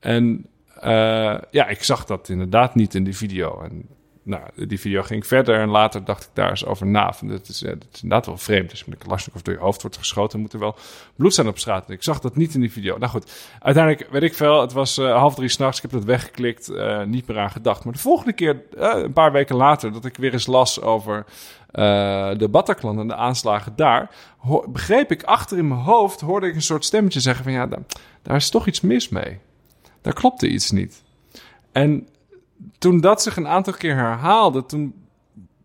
En 0.00 0.46
ja, 1.50 1.66
ik 1.68 1.82
zag 1.82 2.04
dat 2.04 2.28
inderdaad 2.28 2.74
niet 2.74 2.94
in 2.94 3.04
die 3.04 3.16
video. 3.16 3.60
En 3.60 3.88
nou, 4.22 4.42
die 4.66 4.80
video 4.80 5.02
ging 5.02 5.26
verder 5.26 5.60
en 5.60 5.68
later 5.68 6.04
dacht 6.04 6.24
ik 6.24 6.30
daar 6.32 6.50
eens 6.50 6.64
over 6.64 6.86
na. 6.86 7.12
Van, 7.12 7.28
dat, 7.28 7.48
is, 7.48 7.58
dat 7.58 7.86
is 7.92 8.02
inderdaad 8.02 8.26
wel 8.26 8.36
vreemd. 8.36 8.78
Je 8.78 8.84
met 8.86 8.94
een 8.94 9.04
Kalashnikov 9.04 9.42
door 9.42 9.54
je 9.54 9.60
hoofd 9.60 9.82
wordt 9.82 9.96
geschoten, 9.96 10.40
moet 10.40 10.52
er 10.52 10.58
wel 10.58 10.76
bloed 11.16 11.34
zijn 11.34 11.46
op 11.48 11.58
straat. 11.58 11.86
En 11.86 11.94
ik 11.94 12.02
zag 12.02 12.20
dat 12.20 12.36
niet 12.36 12.54
in 12.54 12.60
die 12.60 12.72
video. 12.72 12.98
Nou 12.98 13.10
goed, 13.10 13.32
uiteindelijk 13.60 14.10
weet 14.10 14.22
ik 14.22 14.34
veel. 14.34 14.60
Het 14.60 14.72
was 14.72 14.98
uh, 14.98 15.16
half 15.16 15.34
drie 15.34 15.48
s'nachts. 15.48 15.76
Ik 15.76 15.82
heb 15.82 15.90
dat 15.90 16.04
weggeklikt, 16.04 16.72
niet 17.06 17.26
meer 17.26 17.38
aan 17.38 17.50
gedacht. 17.50 17.84
Maar 17.84 17.92
de 17.92 17.98
volgende 17.98 18.32
keer, 18.32 18.62
een 18.74 19.12
paar 19.12 19.32
weken 19.32 19.56
later, 19.56 19.92
dat 19.92 20.04
ik 20.04 20.16
weer 20.16 20.32
eens 20.32 20.46
las 20.46 20.80
over 20.80 21.24
de 22.38 22.48
Bataclan 22.50 22.98
en 22.98 23.08
de 23.08 23.14
aanslagen 23.14 23.76
daar, 23.76 24.10
begreep 24.68 25.10
ik 25.10 25.22
achter 25.22 25.58
in 25.58 25.68
mijn 25.68 25.80
hoofd, 25.80 26.20
hoorde 26.20 26.46
ik 26.46 26.54
een 26.54 26.62
soort 26.62 26.84
stemmetje 26.84 27.20
zeggen 27.20 27.44
van 27.44 27.52
ja, 27.52 27.68
daar 28.22 28.36
is 28.36 28.50
toch 28.50 28.66
iets 28.66 28.80
mis 28.80 29.08
mee. 29.08 29.38
Daar 30.06 30.14
klopte 30.14 30.48
iets 30.48 30.70
niet. 30.70 31.02
En 31.72 32.08
toen 32.78 33.00
dat 33.00 33.22
zich 33.22 33.36
een 33.36 33.48
aantal 33.48 33.72
keer 33.72 33.94
herhaalde, 33.94 34.66
toen 34.66 34.94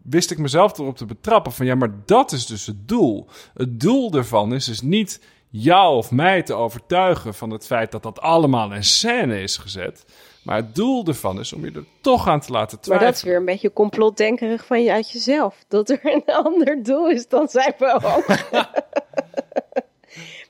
wist 0.01 0.31
ik 0.31 0.37
mezelf 0.37 0.77
erop 0.77 0.97
te 0.97 1.05
betrappen 1.05 1.51
van 1.51 1.65
ja, 1.65 1.75
maar 1.75 1.93
dat 2.05 2.31
is 2.31 2.45
dus 2.45 2.65
het 2.65 2.87
doel. 2.87 3.27
Het 3.53 3.79
doel 3.79 4.13
ervan 4.13 4.53
is 4.53 4.65
dus 4.65 4.81
niet 4.81 5.21
jou 5.49 5.95
of 5.95 6.11
mij 6.11 6.43
te 6.43 6.53
overtuigen 6.53 7.33
van 7.33 7.49
het 7.49 7.65
feit 7.65 7.91
dat 7.91 8.03
dat 8.03 8.19
allemaal 8.19 8.73
in 8.73 8.83
scène 8.83 9.41
is 9.41 9.57
gezet. 9.57 10.05
Maar 10.43 10.55
het 10.55 10.75
doel 10.75 11.05
ervan 11.05 11.39
is 11.39 11.53
om 11.53 11.65
je 11.65 11.71
er 11.71 11.85
toch 12.01 12.27
aan 12.27 12.39
te 12.39 12.51
laten 12.51 12.79
twijfelen. 12.79 12.97
Maar 12.97 13.05
dat 13.05 13.15
is 13.15 13.23
weer 13.23 13.35
een 13.39 13.45
beetje 13.45 13.73
complotdenkerig 13.73 14.65
van 14.65 14.83
je 14.83 14.91
uit 14.91 15.11
jezelf. 15.11 15.65
Dat 15.67 15.89
er 15.89 15.99
een 16.01 16.25
ander 16.45 16.83
doel 16.83 17.09
is 17.09 17.27
dan 17.27 17.47
zijn 17.47 17.73
we 17.77 17.99
ook. 18.03 18.25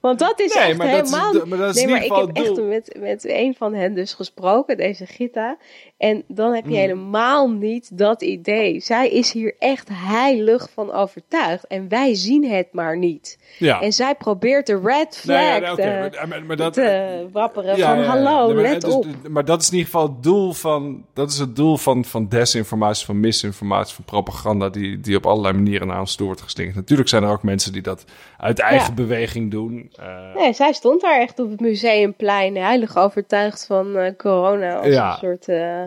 Want 0.02 0.20
dat 0.20 0.40
is 0.40 0.56
echt 0.56 0.78
maar 0.78 0.88
helemaal... 0.88 1.34
Dat 1.34 1.44
is, 1.44 1.50
maar 1.50 1.58
dat 1.58 1.76
is 1.76 1.84
nee, 1.84 1.92
maar 1.92 2.04
ik 2.06 2.12
heb 2.16 2.30
echt 2.34 2.62
met, 2.68 2.96
met 3.00 3.26
een 3.30 3.56
van 3.58 3.74
hen 3.74 3.94
dus 3.94 4.14
gesproken, 4.14 4.78
deze 4.78 5.06
Gita. 5.06 5.58
En 5.98 6.24
dan 6.28 6.54
heb 6.54 6.64
je 6.64 6.70
Mm. 6.70 6.76
helemaal 6.78 7.50
niet 7.50 7.98
dat 7.98 8.22
idee. 8.22 8.80
Zij 8.80 9.10
is 9.10 9.32
hier 9.32 9.56
echt 9.60 9.90
heilig 9.92 10.70
van 10.74 10.92
overtuigd. 10.94 11.68
En 11.68 11.88
wij 11.90 12.16
zien 12.16 12.46
het 12.50 12.68
maar 12.72 12.98
niet. 12.98 13.38
Ja. 13.60 13.82
En 13.82 13.94
zij 13.94 14.16
probeert 14.16 14.68
de 14.68 14.80
red 14.84 15.24
Nee, 15.26 15.38
flag 15.38 15.42
ja, 15.42 15.60
nee, 15.60 15.72
oké, 15.72 16.10
te, 16.12 16.44
maar- 16.48 16.56
dat, 16.56 16.74
te 16.74 17.28
wapperen 17.32 17.78
Ja, 17.78 17.96
van 17.96 18.04
hallo, 18.04 18.46
Nee, 18.46 18.56
maar, 18.56 18.64
let 18.72 18.82
dus- 18.82 18.94
op. 18.94 19.06
maar 19.30 19.46
dat 19.46 19.62
is 19.62 19.68
in 19.70 19.74
ieder 19.78 19.92
geval 19.92 20.08
het 20.08 20.24
doel 20.24 20.54
van, 20.54 21.06
dat 21.14 21.32
is 21.32 21.38
het 21.38 21.56
doel 21.56 21.78
van, 21.78 22.06
van 22.06 22.28
desinformatie, 22.28 23.06
van 23.06 23.20
misinformatie, 23.20 23.96
van 23.96 24.04
propaganda, 24.04 24.70
die, 24.70 25.00
die 25.00 25.16
op 25.18 25.26
allerlei 25.26 25.54
manieren 25.54 25.88
naar 25.88 26.00
ons 26.00 26.16
toe 26.16 26.26
wordt 26.26 26.42
gestinkt. 26.42 26.76
Natuurlijk 26.76 27.10
zijn 27.10 27.24
er 27.24 27.30
ook 27.30 27.44
mensen 27.44 27.74
die 27.74 27.82
dat 27.82 28.06
uit 28.42 28.60
eigen 28.60 28.88
Ja. 28.88 28.94
beweging 28.94 29.52
doen. 29.52 29.92
Eh, 30.00 30.36
Nee, 30.36 30.54
zij 30.54 30.74
stond 30.74 31.02
daar 31.02 31.20
echt 31.20 31.40
op 31.40 31.50
het 31.50 31.60
museumplein, 31.60 32.56
heilig 32.58 32.98
overtuigd 32.98 33.66
van 33.66 33.98
eh, 33.98 34.16
corona. 34.18 34.76
Als 34.76 34.88
Ja. 34.88 35.12
een 35.12 35.18
soort 35.18 35.48
eh, 35.48 35.84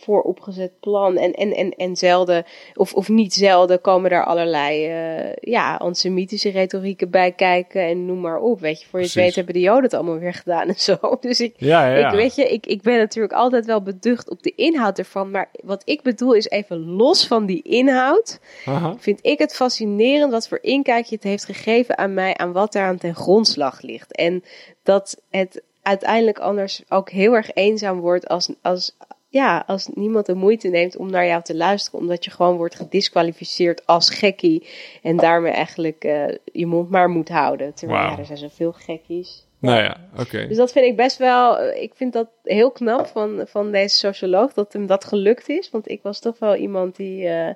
vooropgezet 0.00 0.80
plan. 0.80 1.16
En, 1.16 1.32
en, 1.32 1.52
en, 1.52 1.70
en 1.70 1.96
zelden, 1.96 2.44
of, 2.74 2.94
of 2.94 3.08
niet 3.08 3.34
zelden, 3.34 3.80
komen 3.80 4.10
daar 4.10 4.24
allerlei 4.24 4.86
eh, 4.86 5.32
ja, 5.52 5.76
antisemitische 5.76 6.50
retorieken 6.50 7.10
bij 7.10 7.32
kijken. 7.32 7.82
En 7.82 8.06
noem 8.06 8.20
maar 8.20 8.38
op. 8.38 8.60
Weet 8.60 8.80
je, 8.80 8.86
voor 8.88 8.98
je 8.98 9.04
het 9.04 9.14
weet 9.14 9.34
hebben 9.34 9.54
de 9.54 9.60
Joden 9.60 9.82
het 9.82 9.94
allemaal 9.94 10.18
weer 10.18 10.34
gedaan 10.34 10.68
en 10.68 10.78
zo. 10.78 10.96
Dus 11.20 11.40
ik, 11.40 11.54
ja, 11.56 11.86
ja, 11.86 11.96
ja. 11.96 12.08
ik, 12.08 12.14
weet 12.14 12.34
je, 12.34 12.48
ik, 12.48 12.66
ik 12.66 12.82
ben 12.82 12.98
natuurlijk 12.98 13.34
altijd 13.34 13.66
wel 13.66 13.82
beducht 13.82 14.30
op 14.30 14.42
de 14.42 14.54
inhoud 14.54 14.98
ervan. 14.98 15.30
Maar 15.30 15.50
wat 15.62 15.82
ik 15.84 16.02
bedoel 16.02 16.32
is 16.32 16.48
even 16.48 16.78
los 16.78 17.26
van 17.26 17.46
die 17.46 17.62
inhoud 17.62 18.40
Aha. 18.64 18.94
vind 18.98 19.18
ik 19.22 19.38
het 19.38 19.54
fascinerend 19.54 20.32
wat 20.32 20.48
voor 20.48 20.58
inkijkje 20.62 21.14
het 21.14 21.24
heeft 21.24 21.44
gegeven 21.44 21.98
aan 21.98 22.14
mij, 22.14 22.36
aan 22.36 22.52
wat 22.52 22.72
daar 22.72 22.86
aan 22.86 22.98
ten 22.98 23.14
grondslag 23.14 23.80
ligt. 23.80 24.16
En 24.16 24.44
dat 24.82 25.22
het 25.30 25.62
uiteindelijk 25.82 26.38
anders 26.38 26.82
ook 26.88 27.10
heel 27.10 27.34
erg 27.34 27.54
eenzaam 27.54 28.00
wordt 28.00 28.28
als, 28.28 28.52
als, 28.62 28.96
ja, 29.30 29.64
als 29.66 29.86
niemand 29.86 30.26
de 30.26 30.34
moeite 30.34 30.68
neemt 30.68 30.96
om 30.96 31.10
naar 31.10 31.26
jou 31.26 31.42
te 31.42 31.56
luisteren, 31.56 32.00
omdat 32.00 32.24
je 32.24 32.30
gewoon 32.30 32.56
wordt 32.56 32.74
gedisqualificeerd 32.74 33.86
als 33.86 34.10
gekkie 34.10 34.68
en 35.02 35.16
daarmee 35.16 35.52
eigenlijk 35.52 36.04
eh, 36.04 36.36
je 36.44 36.66
mond 36.66 36.90
maar 36.90 37.08
moet 37.08 37.28
houden. 37.28 37.74
Terwijl 37.74 38.10
ja, 38.10 38.18
er 38.18 38.26
zijn 38.26 38.38
zoveel 38.38 38.72
gekkies. 38.72 39.48
Nou 39.60 39.82
ja, 39.82 39.96
oké. 40.18 40.46
Dus 40.46 40.56
dat 40.56 40.72
vind 40.72 40.86
ik 40.86 40.96
best 40.96 41.16
wel, 41.18 41.58
eh, 41.58 41.82
ik 41.82 41.92
vind 41.94 42.12
dat 42.12 42.28
heel 42.42 42.70
knap 42.70 43.06
van, 43.06 43.44
van 43.46 43.72
deze 43.72 43.96
socioloog, 43.96 44.52
dat 44.52 44.72
hem 44.72 44.86
dat 44.86 45.04
gelukt 45.04 45.48
is. 45.48 45.70
Want 45.70 45.90
ik 45.90 46.02
was 46.02 46.20
toch 46.20 46.38
wel 46.38 46.56
iemand 46.56 46.96
die, 46.96 47.26
eh, 47.28 47.54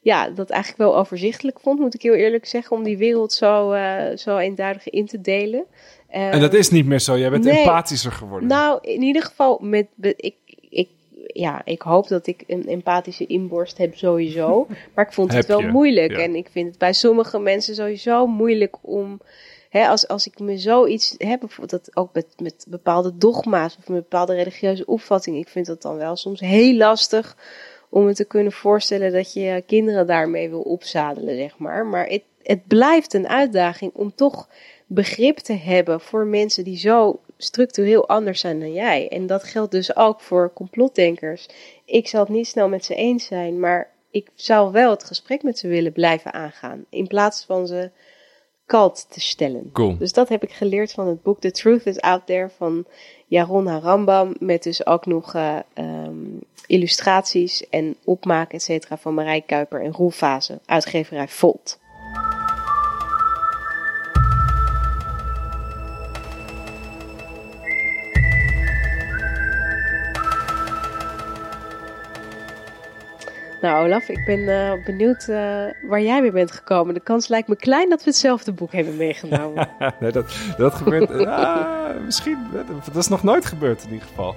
ja, 0.00 0.30
dat 0.30 0.50
eigenlijk 0.50 0.82
wel 0.82 0.96
overzichtelijk 0.98 1.60
vond, 1.60 1.78
moet 1.78 1.94
ik 1.94 2.02
heel 2.02 2.14
eerlijk 2.14 2.46
zeggen, 2.46 2.76
om 2.76 2.82
die 2.82 2.96
wereld 2.96 3.32
zo, 3.32 3.72
eh, 3.72 4.16
zo 4.16 4.36
eenduidig 4.36 4.88
in 4.88 5.06
te 5.06 5.20
delen. 5.20 5.64
En 6.08 6.40
dat 6.40 6.54
is 6.54 6.70
niet 6.70 6.86
meer 6.86 6.98
zo. 6.98 7.18
Jij 7.18 7.30
bent 7.30 7.44
nee. 7.44 7.58
empathischer 7.58 8.12
geworden. 8.12 8.48
nou, 8.48 8.78
in 8.82 9.02
ieder 9.02 9.22
geval, 9.22 9.58
met, 9.62 9.86
ik, 10.00 10.34
ja, 11.26 11.62
ik 11.64 11.82
hoop 11.82 12.08
dat 12.08 12.26
ik 12.26 12.44
een 12.46 12.68
empathische 12.68 13.26
inborst 13.26 13.78
heb 13.78 13.96
sowieso. 13.96 14.66
Maar 14.94 15.06
ik 15.06 15.12
vond 15.12 15.32
het 15.32 15.46
wel 15.46 15.60
moeilijk. 15.60 16.12
ja. 16.12 16.18
En 16.18 16.34
ik 16.34 16.48
vind 16.50 16.68
het 16.68 16.78
bij 16.78 16.92
sommige 16.92 17.38
mensen 17.38 17.74
sowieso 17.74 18.26
moeilijk 18.26 18.76
om... 18.80 19.20
Hè, 19.68 19.88
als, 19.88 20.08
als 20.08 20.26
ik 20.26 20.38
me 20.38 20.58
zoiets 20.58 21.14
heb, 21.18 21.40
bijvoorbeeld 21.40 21.84
dat 21.84 21.96
ook 21.96 22.10
met, 22.12 22.26
met 22.42 22.66
bepaalde 22.68 23.16
dogma's 23.18 23.76
of 23.78 23.88
met 23.88 24.00
bepaalde 24.02 24.34
religieuze 24.34 24.86
opvattingen, 24.86 25.40
ik 25.40 25.48
vind 25.48 25.66
dat 25.66 25.82
dan 25.82 25.96
wel 25.96 26.16
soms 26.16 26.40
heel 26.40 26.74
lastig 26.74 27.36
om 27.88 28.04
me 28.04 28.14
te 28.14 28.24
kunnen 28.24 28.52
voorstellen 28.52 29.12
dat 29.12 29.32
je 29.32 29.62
kinderen 29.66 30.06
daarmee 30.06 30.48
wil 30.48 30.60
opzadelen, 30.60 31.36
zeg 31.36 31.58
maar. 31.58 31.86
Maar 31.86 32.06
het, 32.06 32.22
het 32.42 32.66
blijft 32.66 33.14
een 33.14 33.28
uitdaging 33.28 33.92
om 33.94 34.14
toch 34.14 34.48
begrip 34.86 35.36
te 35.38 35.52
hebben 35.52 36.00
voor 36.00 36.26
mensen 36.26 36.64
die 36.64 36.78
zo 36.78 37.20
structureel 37.36 38.08
anders 38.08 38.40
zijn 38.40 38.60
dan 38.60 38.72
jij. 38.72 39.08
En 39.08 39.26
dat 39.26 39.44
geldt 39.44 39.72
dus 39.72 39.96
ook 39.96 40.20
voor 40.20 40.52
complotdenkers. 40.52 41.48
Ik 41.84 42.08
zal 42.08 42.20
het 42.20 42.28
niet 42.28 42.46
snel 42.46 42.68
met 42.68 42.84
ze 42.84 42.94
eens 42.94 43.24
zijn, 43.24 43.60
maar 43.60 43.90
ik 44.10 44.28
zou 44.34 44.72
wel 44.72 44.90
het 44.90 45.04
gesprek 45.04 45.42
met 45.42 45.58
ze 45.58 45.68
willen 45.68 45.92
blijven 45.92 46.32
aangaan. 46.32 46.84
In 46.88 47.06
plaats 47.06 47.44
van 47.44 47.66
ze 47.66 47.90
kalt 48.66 49.06
te 49.10 49.20
stellen. 49.20 49.70
Cool. 49.72 49.96
Dus 49.98 50.12
dat 50.12 50.28
heb 50.28 50.42
ik 50.42 50.52
geleerd 50.52 50.92
van 50.92 51.06
het 51.06 51.22
boek 51.22 51.40
The 51.40 51.50
Truth 51.50 51.86
is 51.86 52.00
Out 52.00 52.26
There 52.26 52.48
van 52.56 52.84
Jaron 53.26 53.66
Harambam. 53.66 54.34
Met 54.38 54.62
dus 54.62 54.86
ook 54.86 55.06
nog 55.06 55.34
eh, 55.34 55.58
ehm, 55.74 56.16
illustraties 56.66 57.68
en 57.68 57.96
opmaak, 58.04 58.52
et 58.52 58.62
cetera, 58.62 58.96
van 58.96 59.14
Marij 59.14 59.40
Kuiper 59.40 59.82
en 59.82 59.92
Roel 59.92 60.10
Fase, 60.10 60.58
uitgeverij 60.66 61.28
Volt. 61.28 61.78
Nou, 73.64 73.86
Olaf, 73.86 74.08
ik 74.08 74.24
ben 74.24 74.38
uh, 74.38 74.72
benieuwd 74.84 75.26
uh, 75.28 75.36
waar 75.88 76.00
jij 76.00 76.22
weer 76.22 76.32
bent 76.32 76.52
gekomen. 76.52 76.94
De 76.94 77.00
kans 77.00 77.28
lijkt 77.28 77.48
me 77.48 77.56
klein 77.56 77.90
dat 77.90 78.04
we 78.04 78.10
hetzelfde 78.10 78.52
boek 78.52 78.72
hebben 78.72 78.96
meegenomen. 78.96 79.68
nee, 80.00 80.12
dat, 80.12 80.36
dat 80.56 80.74
gebeurt. 80.74 81.10
uh, 81.10 81.66
misschien. 82.04 82.38
Dat 82.84 82.96
is 82.96 83.08
nog 83.08 83.22
nooit 83.22 83.46
gebeurd 83.46 83.84
in 83.84 83.92
ieder 83.92 84.06
geval. 84.06 84.34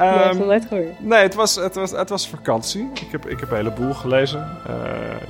Um, 0.00 0.06
nee, 0.06 0.18
dat 0.18 0.30
is 0.32 0.38
nog 0.38 0.46
nooit 0.46 0.66
gebeurd. 0.66 1.00
Nee, 1.00 1.22
het 1.22 1.34
was, 1.34 1.54
het 1.54 1.74
was, 1.74 1.90
het 1.90 2.08
was 2.08 2.28
vakantie. 2.28 2.90
Ik 2.94 3.10
heb, 3.10 3.28
ik 3.28 3.40
heb 3.40 3.50
een 3.50 3.56
heleboel 3.56 3.94
gelezen. 3.94 4.46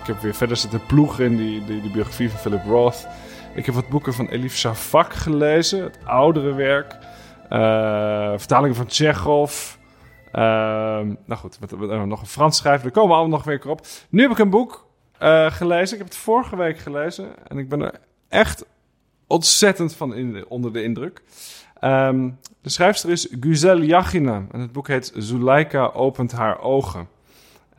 ik 0.00 0.06
heb 0.06 0.20
weer 0.20 0.34
verder 0.34 0.56
zitten 0.56 0.86
ploegen 0.86 1.24
in 1.24 1.36
die, 1.36 1.64
die, 1.64 1.80
die 1.80 1.90
biografie 1.90 2.30
van 2.30 2.38
Philip 2.38 2.64
Roth. 2.66 3.06
Ik 3.54 3.66
heb 3.66 3.74
wat 3.74 3.88
boeken 3.88 4.14
van 4.14 4.28
Elif 4.28 4.56
Shafak 4.56 5.12
gelezen, 5.12 5.82
het 5.82 5.98
oudere 6.04 6.54
werk. 6.54 6.96
vertalingen 8.38 8.76
van 8.76 8.86
Tsjechov. 8.86 9.78
Uh, 10.34 10.40
nou 11.24 11.36
goed, 11.36 11.58
nog 12.06 12.20
een 12.20 12.26
Frans 12.26 12.56
schrijver. 12.56 12.82
Daar 12.82 12.92
komen 13.02 13.16
allemaal 13.16 13.38
nog 13.38 13.44
weer 13.44 13.68
op. 13.68 13.86
Nu 14.08 14.22
heb 14.22 14.30
ik 14.30 14.38
een 14.38 14.50
boek 14.50 14.86
uh, 15.22 15.50
gelezen. 15.50 15.92
Ik 15.92 16.02
heb 16.02 16.12
het 16.12 16.16
vorige 16.16 16.56
week 16.56 16.78
gelezen. 16.78 17.48
En 17.48 17.58
ik 17.58 17.68
ben 17.68 17.80
er 17.80 17.94
echt 18.28 18.64
ontzettend 19.26 19.94
van 19.94 20.14
in, 20.14 20.44
onder 20.48 20.72
de 20.72 20.82
indruk. 20.82 21.22
Um, 21.84 22.38
de 22.62 22.68
schrijfster 22.68 23.10
is 23.10 23.34
Guzel 23.40 23.82
Yachina. 23.82 24.44
En 24.50 24.60
het 24.60 24.72
boek 24.72 24.88
heet 24.88 25.12
Zuleika 25.16 25.86
opent 25.86 26.32
haar 26.32 26.60
ogen. 26.60 27.08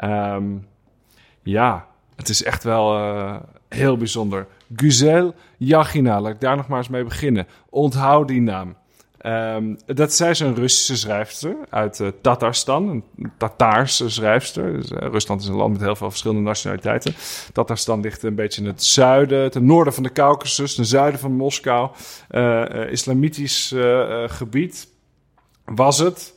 Um, 0.03 0.67
ja, 1.41 1.87
het 2.15 2.29
is 2.29 2.43
echt 2.43 2.63
wel 2.63 2.97
uh, 2.97 3.35
heel 3.69 3.97
bijzonder. 3.97 4.47
Guzel 4.75 5.35
Yachina, 5.57 6.21
laat 6.21 6.33
ik 6.33 6.39
daar 6.39 6.55
nog 6.55 6.67
maar 6.67 6.77
eens 6.77 6.87
mee 6.87 7.03
beginnen. 7.03 7.47
Onthoud 7.69 8.27
die 8.27 8.41
naam. 8.41 8.75
Um, 9.25 9.77
dat 9.85 10.13
zij 10.13 10.29
is 10.29 10.39
een 10.39 10.55
Russische 10.55 10.97
schrijfster 10.97 11.55
uit 11.69 11.99
uh, 11.99 12.07
Tatarstan, 12.21 12.89
een 12.89 13.31
Tataarse 13.37 14.09
schrijfster. 14.09 14.73
Dus, 14.73 14.91
uh, 14.91 14.97
Rusland 14.97 15.41
is 15.41 15.47
een 15.47 15.55
land 15.55 15.71
met 15.71 15.81
heel 15.81 15.95
veel 15.95 16.09
verschillende 16.09 16.41
nationaliteiten. 16.41 17.13
Tatarstan 17.53 18.01
ligt 18.01 18.23
een 18.23 18.35
beetje 18.35 18.61
in 18.61 18.67
het 18.67 18.83
zuiden, 18.83 19.51
ten 19.51 19.65
noorden 19.65 19.93
van 19.93 20.03
de 20.03 20.11
Caucasus, 20.11 20.75
ten 20.75 20.85
zuiden 20.85 21.19
van 21.19 21.31
Moskou. 21.31 21.89
Uh, 22.31 22.91
islamitisch 22.91 23.75
gebied 24.25 24.87
was 25.65 25.97
het. 25.97 26.33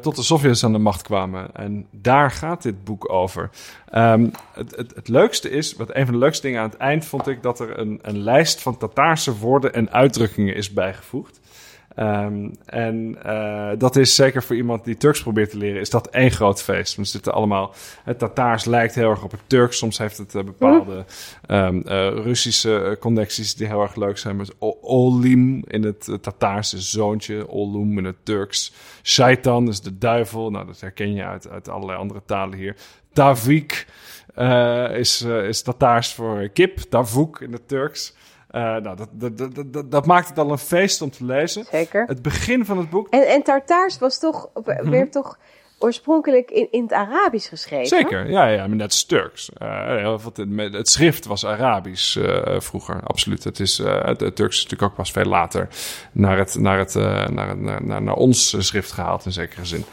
tot 0.00 0.16
de 0.16 0.22
Sovjets 0.22 0.64
aan 0.64 0.72
de 0.72 0.78
macht 0.78 1.02
kwamen. 1.02 1.54
En 1.54 1.86
daar 1.90 2.30
gaat 2.30 2.62
dit 2.62 2.84
boek 2.84 3.12
over. 3.12 3.50
Um, 3.94 4.30
het, 4.52 4.76
het, 4.76 4.94
het, 4.94 5.08
leukste 5.08 5.50
is, 5.50 5.76
wat 5.76 5.94
een 5.94 6.04
van 6.04 6.14
de 6.14 6.20
leukste 6.20 6.46
dingen 6.46 6.60
aan 6.60 6.70
het 6.70 6.78
eind 6.78 7.04
vond 7.04 7.26
ik, 7.26 7.42
dat 7.42 7.60
er 7.60 7.78
een, 7.78 7.98
een 8.02 8.18
lijst 8.18 8.60
van 8.60 8.76
Tataarse 8.76 9.38
woorden 9.38 9.72
en 9.72 9.90
uitdrukkingen 9.90 10.54
is 10.54 10.72
bijgevoegd. 10.72 11.40
Um, 11.96 12.52
en 12.64 13.18
uh, 13.26 13.70
dat 13.78 13.96
is 13.96 14.14
zeker 14.14 14.42
voor 14.42 14.56
iemand 14.56 14.84
die 14.84 14.96
Turks 14.96 15.22
probeert 15.22 15.50
te 15.50 15.56
leren, 15.56 15.80
is 15.80 15.90
dat 15.90 16.08
één 16.08 16.30
groot 16.30 16.62
feest. 16.62 16.96
We 16.96 17.04
zitten 17.04 17.32
allemaal. 17.32 17.74
Het 18.04 18.18
Tataars 18.18 18.64
lijkt 18.64 18.94
heel 18.94 19.10
erg 19.10 19.24
op 19.24 19.30
het 19.30 19.40
Turks. 19.46 19.78
Soms 19.78 19.98
heeft 19.98 20.18
het 20.18 20.34
uh, 20.34 20.42
bepaalde 20.42 21.04
um, 21.48 21.76
uh, 21.76 22.08
Russische 22.08 22.96
connecties 23.00 23.54
die 23.54 23.66
heel 23.66 23.82
erg 23.82 23.94
leuk 23.94 24.18
zijn. 24.18 24.36
Met 24.36 24.54
Olim 24.80 25.62
in 25.66 25.84
het 25.84 26.18
Tataarse 26.20 26.80
zoontje, 26.80 27.48
Olum 27.48 27.98
in 27.98 28.04
het 28.04 28.24
Turks. 28.24 28.72
Shaitan 29.02 29.68
is 29.68 29.80
de 29.80 29.98
duivel. 29.98 30.50
Nou, 30.50 30.66
dat 30.66 30.80
herken 30.80 31.14
je 31.14 31.24
uit, 31.24 31.48
uit 31.48 31.68
allerlei 31.68 31.98
andere 31.98 32.22
talen 32.26 32.58
hier. 32.58 32.76
Tavik 33.12 33.86
is, 34.92 35.22
is 35.22 35.62
Tataars 35.62 36.14
voor 36.14 36.48
kip. 36.48 36.78
Davuk 36.88 37.38
in 37.38 37.52
het 37.52 37.68
Turks. 37.68 38.14
Uh, 38.52 38.62
nou, 38.62 38.96
dat, 38.96 39.08
dat, 39.12 39.72
dat, 39.72 39.90
dat, 39.90 40.06
maakt 40.06 40.28
het 40.28 40.38
al 40.38 40.50
een 40.50 40.58
feest 40.58 41.02
om 41.02 41.10
te 41.10 41.24
lezen. 41.24 41.64
Zeker. 41.64 42.04
Het 42.06 42.22
begin 42.22 42.64
van 42.64 42.78
het 42.78 42.90
boek. 42.90 43.08
En, 43.08 43.28
en 43.28 43.42
Tartaars 43.42 43.98
was 43.98 44.18
toch, 44.18 44.48
werd 44.64 44.84
mhm. 44.84 45.10
toch 45.10 45.38
oorspronkelijk 45.78 46.50
in, 46.50 46.68
in 46.70 46.82
het 46.82 46.92
Arabisch 46.92 47.48
geschreven? 47.48 47.86
Zeker, 47.86 48.30
ja, 48.30 48.46
ja, 48.46 48.66
maar 48.66 48.76
net 48.76 49.08
Turks. 49.08 49.50
Uh, 49.62 50.24
het, 50.24 50.72
het 50.72 50.88
schrift 50.88 51.26
was 51.26 51.46
Arabisch 51.46 52.16
uh, 52.16 52.60
vroeger, 52.60 53.00
absoluut. 53.04 53.44
Het, 53.44 53.60
is, 53.60 53.80
uh, 53.80 54.04
het, 54.04 54.20
het, 54.20 54.36
Turks 54.36 54.56
is 54.56 54.62
natuurlijk 54.62 54.90
ook 54.90 54.96
pas 54.96 55.12
veel 55.12 55.24
later 55.24 55.68
naar, 56.12 56.38
het, 56.38 56.58
naar, 56.58 56.78
het, 56.78 56.94
naar, 56.94 57.32
naar, 57.32 57.84
naar, 57.84 58.02
naar 58.02 58.14
ons 58.14 58.66
schrift 58.66 58.92
gehaald, 58.92 59.24
in 59.24 59.32
zekere 59.32 59.64
zin. 59.64 59.84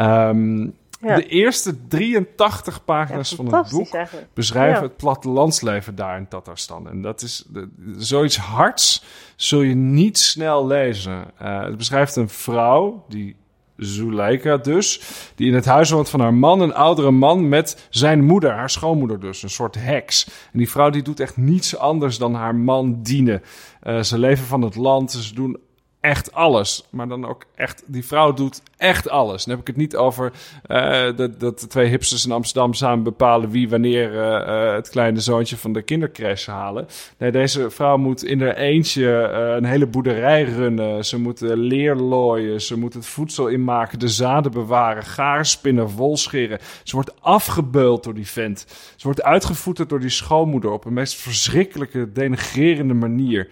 Um, 0.00 0.74
de 1.14 1.26
eerste 1.26 1.86
83 1.88 2.84
pagina's 2.84 3.34
van 3.34 3.54
het 3.54 3.70
boek 3.70 3.88
beschrijven 4.34 4.82
het 4.82 4.96
plattelandsleven 4.96 5.94
daar 5.94 6.16
in 6.16 6.28
Tatarstan. 6.28 6.88
En 6.88 7.02
dat 7.02 7.22
is 7.22 7.44
de, 7.48 7.68
zoiets 7.96 8.36
hards 8.36 9.04
zul 9.36 9.62
je 9.62 9.74
niet 9.74 10.18
snel 10.18 10.66
lezen. 10.66 11.24
Uh, 11.42 11.62
het 11.62 11.76
beschrijft 11.76 12.16
een 12.16 12.28
vrouw, 12.28 13.04
die 13.08 13.36
Zuleika 13.76 14.56
dus, 14.56 15.00
die 15.34 15.48
in 15.48 15.54
het 15.54 15.64
huis 15.64 15.90
woont 15.90 16.08
van 16.08 16.20
haar 16.20 16.34
man, 16.34 16.60
een 16.60 16.74
oudere 16.74 17.10
man 17.10 17.48
met 17.48 17.86
zijn 17.90 18.24
moeder, 18.24 18.52
haar 18.52 18.70
schoonmoeder 18.70 19.20
dus, 19.20 19.42
een 19.42 19.50
soort 19.50 19.74
heks. 19.74 20.28
En 20.52 20.58
die 20.58 20.70
vrouw 20.70 20.90
die 20.90 21.02
doet 21.02 21.20
echt 21.20 21.36
niets 21.36 21.76
anders 21.76 22.18
dan 22.18 22.34
haar 22.34 22.54
man 22.54 23.02
dienen. 23.02 23.42
Uh, 23.82 24.02
ze 24.02 24.18
leven 24.18 24.46
van 24.46 24.62
het 24.62 24.74
land, 24.74 25.12
ze 25.12 25.34
doen 25.34 25.58
echt 26.06 26.32
alles. 26.32 26.84
Maar 26.90 27.08
dan 27.08 27.26
ook 27.26 27.44
echt, 27.54 27.82
die 27.86 28.06
vrouw 28.06 28.32
doet 28.32 28.62
echt 28.76 29.08
alles. 29.08 29.44
Dan 29.44 29.52
heb 29.52 29.60
ik 29.60 29.66
het 29.66 29.76
niet 29.76 29.96
over 29.96 30.32
uh, 30.66 31.16
dat, 31.16 31.40
dat 31.40 31.60
de 31.60 31.66
twee 31.66 31.88
hipsters 31.88 32.24
in 32.24 32.32
Amsterdam 32.32 32.74
samen 32.74 33.04
bepalen 33.04 33.50
wie 33.50 33.68
wanneer 33.68 34.14
uh, 34.14 34.74
het 34.74 34.88
kleine 34.88 35.20
zoontje 35.20 35.56
van 35.56 35.72
de 35.72 35.82
kindercrash 35.82 36.46
halen. 36.46 36.86
Nee, 37.18 37.30
deze 37.30 37.70
vrouw 37.70 37.96
moet 37.96 38.24
in 38.24 38.40
haar 38.40 38.56
eentje 38.56 39.08
een 39.56 39.64
hele 39.64 39.86
boerderij 39.86 40.42
runnen. 40.42 41.04
Ze 41.04 41.18
moet 41.18 41.40
leer 41.40 41.94
looien, 41.94 42.60
ze 42.60 42.78
moet 42.78 42.94
het 42.94 43.06
voedsel 43.06 43.46
inmaken, 43.46 43.98
de 43.98 44.08
zaden 44.08 44.52
bewaren, 44.52 45.02
gaar 45.02 45.46
spinnen, 45.46 45.88
wol 45.88 46.16
scheren. 46.16 46.58
Ze 46.82 46.94
wordt 46.94 47.20
afgebeuld 47.20 48.04
door 48.04 48.14
die 48.14 48.26
vent. 48.28 48.66
Ze 48.96 49.06
wordt 49.06 49.22
uitgevoerd 49.22 49.88
door 49.88 50.00
die 50.00 50.08
schoonmoeder 50.08 50.70
op 50.70 50.84
een 50.84 50.92
meest 50.92 51.14
verschrikkelijke, 51.16 52.12
denigrerende 52.12 52.94
manier. 52.94 53.48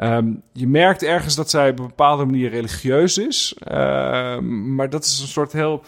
Um, 0.00 0.42
je 0.52 0.66
merkt 0.66 1.02
ergens 1.02 1.34
dat 1.34 1.50
zij 1.50 1.70
op 1.70 1.78
een 1.78 1.86
bepaalde 1.86 2.24
manier 2.24 2.50
religieus 2.50 3.18
is. 3.18 3.56
Uh, 3.70 4.38
maar 4.38 4.90
dat 4.90 5.04
is 5.04 5.20
een 5.20 5.26
soort 5.26 5.52
heel. 5.52 5.82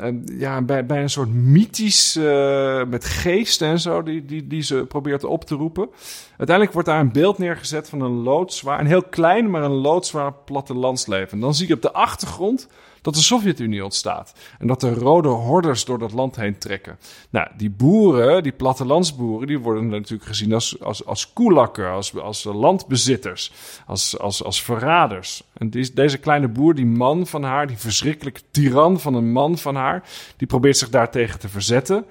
Uh, 0.00 0.08
ja, 0.38 0.62
bij, 0.62 0.86
bij 0.86 1.02
een 1.02 1.10
soort 1.10 1.32
mythisch. 1.32 2.16
Uh, 2.16 2.84
met 2.84 3.04
geesten 3.04 3.68
en 3.68 3.80
zo. 3.80 4.02
Die, 4.02 4.24
die, 4.24 4.46
die 4.46 4.62
ze 4.62 4.84
probeert 4.88 5.24
op 5.24 5.44
te 5.44 5.54
roepen. 5.54 5.88
Uiteindelijk 6.28 6.72
wordt 6.72 6.88
daar 6.88 7.00
een 7.00 7.12
beeld 7.12 7.38
neergezet 7.38 7.88
van 7.88 8.00
een 8.00 8.22
loodzwaar. 8.22 8.80
Een 8.80 8.86
heel 8.86 9.04
klein, 9.04 9.50
maar 9.50 9.62
een 9.62 9.70
loodzwaar 9.70 10.32
plattelandsleven. 10.32 11.30
En 11.30 11.40
dan 11.40 11.54
zie 11.54 11.68
je 11.68 11.74
op 11.74 11.82
de 11.82 11.92
achtergrond 11.92 12.68
dat 13.04 13.14
de 13.14 13.20
Sovjet-Unie 13.20 13.84
ontstaat. 13.84 14.34
En 14.58 14.66
dat 14.66 14.82
er 14.82 14.94
rode 14.94 15.28
hordes 15.28 15.84
door 15.84 15.98
dat 15.98 16.12
land 16.12 16.36
heen 16.36 16.58
trekken. 16.58 16.98
Nou, 17.30 17.48
die 17.56 17.70
boeren, 17.70 18.42
die 18.42 18.52
plattelandsboeren, 18.52 19.46
die 19.46 19.58
worden 19.58 19.88
natuurlijk 19.88 20.28
gezien 20.28 20.52
als, 20.52 20.80
als, 20.80 21.06
als 21.06 21.32
koelakken, 21.32 21.90
als, 21.90 22.18
als 22.18 22.44
landbezitters, 22.44 23.52
als, 23.86 24.18
als, 24.18 24.44
als 24.44 24.62
verraders. 24.62 25.42
En 25.52 25.70
deze 25.94 26.18
kleine 26.18 26.48
boer, 26.48 26.74
die 26.74 26.86
man 26.86 27.26
van 27.26 27.42
haar, 27.42 27.66
die 27.66 27.76
verschrikkelijke 27.76 28.40
tiran 28.50 29.00
van 29.00 29.14
een 29.14 29.32
man 29.32 29.58
van 29.58 29.74
haar, 29.74 30.02
die 30.36 30.46
probeert 30.46 30.76
zich 30.76 30.90
daartegen 30.90 31.38
te 31.38 31.48
verzetten. 31.48 32.04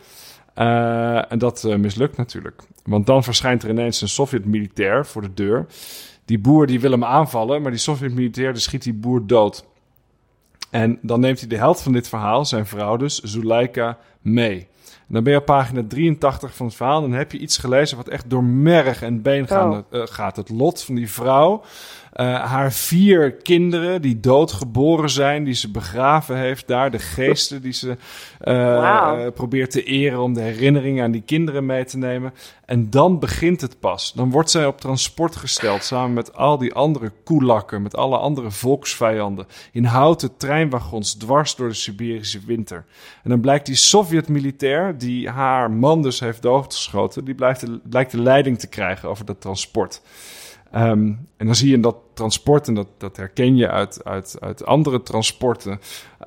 Uh, 0.58 1.32
en 1.32 1.38
dat 1.38 1.64
uh, 1.64 1.76
mislukt 1.76 2.18
natuurlijk. 2.18 2.62
Want 2.84 3.06
dan 3.06 3.24
verschijnt 3.24 3.64
er 3.64 3.70
ineens 3.70 4.02
een 4.02 4.10
Sovjet-militair 4.10 5.06
voor 5.06 5.22
de 5.22 5.34
deur. 5.34 5.66
Die 6.26 6.40
boer 6.40 6.68
die 6.68 6.80
wil 6.80 6.92
hem 6.92 7.04
aanvallen, 7.04 7.62
maar 7.62 7.72
die 7.72 7.80
Sovjet-militair 7.80 8.58
schiet 8.58 8.84
die 8.84 8.94
boer 8.94 9.28
dood. 9.28 9.66
En 10.74 11.00
dan 11.02 11.20
neemt 11.20 11.40
hij 11.40 11.50
de 11.50 11.58
helft 11.58 11.82
van 11.82 11.92
dit 11.92 12.08
verhaal, 12.08 12.46
zijn 12.46 12.66
vrouw 12.66 12.98
dus, 12.98 13.20
Zuleika, 13.20 13.98
mee. 14.24 14.68
En 15.08 15.14
dan 15.14 15.24
ben 15.24 15.34
je 15.34 15.40
op 15.40 15.46
pagina 15.46 15.84
83 15.88 16.56
van 16.56 16.66
het 16.66 16.76
verhaal. 16.76 17.02
Dan 17.02 17.12
heb 17.12 17.32
je 17.32 17.38
iets 17.38 17.58
gelezen 17.58 17.98
wat 17.98 18.08
echt 18.08 18.30
door 18.30 18.44
merg 18.44 19.02
en 19.02 19.22
been 19.22 19.52
oh. 19.52 19.78
uh, 19.92 20.02
gaat. 20.06 20.36
Het 20.36 20.50
lot 20.50 20.84
van 20.84 20.96
die 20.96 21.12
vrouw 21.12 21.64
uh, 22.16 22.46
haar 22.46 22.72
vier 22.72 23.32
kinderen 23.32 24.02
die 24.02 24.20
doodgeboren 24.20 25.10
zijn, 25.10 25.44
die 25.44 25.54
ze 25.54 25.72
begraven 25.72 26.38
heeft 26.38 26.68
daar. 26.68 26.92
De 26.92 27.00
geesten 27.00 27.62
die 27.62 27.74
ze 27.74 27.88
uh, 27.88 27.96
wow. 28.80 29.34
probeert 29.34 29.72
te 29.72 29.84
eren 29.84 30.20
om 30.20 30.34
de 30.34 30.42
herinneringen 30.42 31.04
aan 31.04 31.12
die 31.12 31.24
kinderen 31.26 31.66
mee 31.66 31.86
te 31.86 31.98
nemen. 31.98 32.34
En 32.66 32.90
dan 32.90 33.20
begint 33.20 33.62
het 33.62 33.80
pas. 33.80 34.14
Dan 34.14 34.32
wordt 34.32 34.50
zij 34.50 34.66
op 34.66 34.82
transport 34.82 35.36
gesteld 35.36 35.84
samen 35.84 36.14
met 36.14 36.36
al 36.36 36.58
die 36.58 36.74
andere 36.74 37.12
koelakken, 37.24 37.82
met 37.82 37.96
alle 37.96 38.18
andere 38.18 38.52
volksvijanden. 38.52 39.46
In 39.72 39.86
houten 39.86 40.38
treinwagons 40.38 41.14
dwars 41.14 41.56
door 41.56 41.68
de 41.68 41.74
Siberische 41.74 42.40
winter. 42.46 42.86
En 43.24 43.30
dan 43.30 43.42
blijkt 43.42 43.66
die 43.66 43.76
Sovjet-militair, 44.14 44.98
die 44.98 45.30
haar 45.30 45.72
man 45.72 46.02
dus 46.02 46.20
heeft 46.20 46.42
doodgeschoten, 46.42 47.26
die 47.26 47.36
blijkt 47.36 47.60
de, 47.60 47.80
blijkt 47.90 48.12
de 48.12 48.22
leiding 48.22 48.60
te 48.60 48.68
krijgen 48.68 49.10
over 49.10 49.26
dat 49.26 49.42
transport. 49.42 50.02
Um, 50.76 51.28
en 51.38 51.46
dan 51.46 51.56
zie 51.56 51.70
je 51.70 51.76
in 51.76 51.82
dat 51.82 51.96
transport, 52.14 52.68
en 52.68 52.74
dat, 52.74 52.88
dat 52.98 53.18
herken 53.18 53.56
je 53.56 53.70
uit, 53.70 54.04
uit, 54.04 54.38
uit 54.40 54.66
andere 54.66 55.02
transporten, 55.02 55.72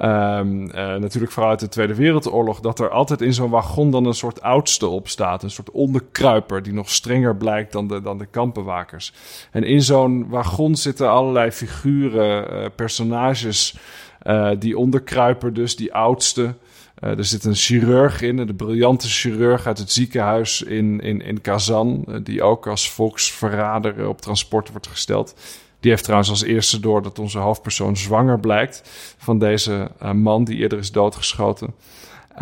um, 0.00 0.62
uh, 0.62 0.72
natuurlijk 0.74 1.32
vooral 1.32 1.50
uit 1.50 1.60
de 1.60 1.68
Tweede 1.68 1.94
Wereldoorlog, 1.94 2.60
dat 2.60 2.78
er 2.78 2.90
altijd 2.90 3.20
in 3.20 3.32
zo'n 3.32 3.50
wagon 3.50 3.90
dan 3.90 4.04
een 4.04 4.14
soort 4.14 4.42
oudste 4.42 4.86
op 4.86 5.08
staat. 5.08 5.42
Een 5.42 5.50
soort 5.50 5.70
onderkruiper 5.70 6.62
die 6.62 6.72
nog 6.72 6.90
strenger 6.90 7.36
blijkt 7.36 7.72
dan 7.72 7.88
de, 7.88 8.00
dan 8.00 8.18
de 8.18 8.26
kampbewakers. 8.26 9.12
En 9.50 9.64
in 9.64 9.82
zo'n 9.82 10.28
wagon 10.28 10.76
zitten 10.76 11.10
allerlei 11.10 11.50
figuren, 11.50 12.52
uh, 12.52 12.66
personages 12.76 13.78
Uh, 14.26 14.50
die 14.58 14.78
onderkruiper 14.78 15.52
dus, 15.52 15.76
die 15.76 15.94
oudste. 15.94 16.54
Uh, 17.00 17.18
er 17.18 17.24
zit 17.24 17.44
een 17.44 17.54
chirurg 17.54 18.20
in, 18.20 18.36
de 18.36 18.54
briljante 18.54 19.08
chirurg 19.08 19.66
uit 19.66 19.78
het 19.78 19.92
ziekenhuis 19.92 20.62
in, 20.62 21.00
in, 21.00 21.20
in 21.20 21.40
Kazan, 21.40 22.04
uh, 22.08 22.16
die 22.22 22.42
ook 22.42 22.66
als 22.66 22.90
volksverrader 22.90 24.08
op 24.08 24.20
transport 24.20 24.70
wordt 24.70 24.86
gesteld. 24.86 25.34
Die 25.80 25.90
heeft 25.90 26.04
trouwens 26.04 26.30
als 26.30 26.42
eerste 26.42 26.80
door 26.80 27.02
dat 27.02 27.18
onze 27.18 27.38
hoofdpersoon 27.38 27.96
zwanger 27.96 28.40
blijkt 28.40 28.82
van 29.18 29.38
deze 29.38 29.90
uh, 30.02 30.12
man 30.12 30.44
die 30.44 30.56
eerder 30.56 30.78
is 30.78 30.92
doodgeschoten. 30.92 31.74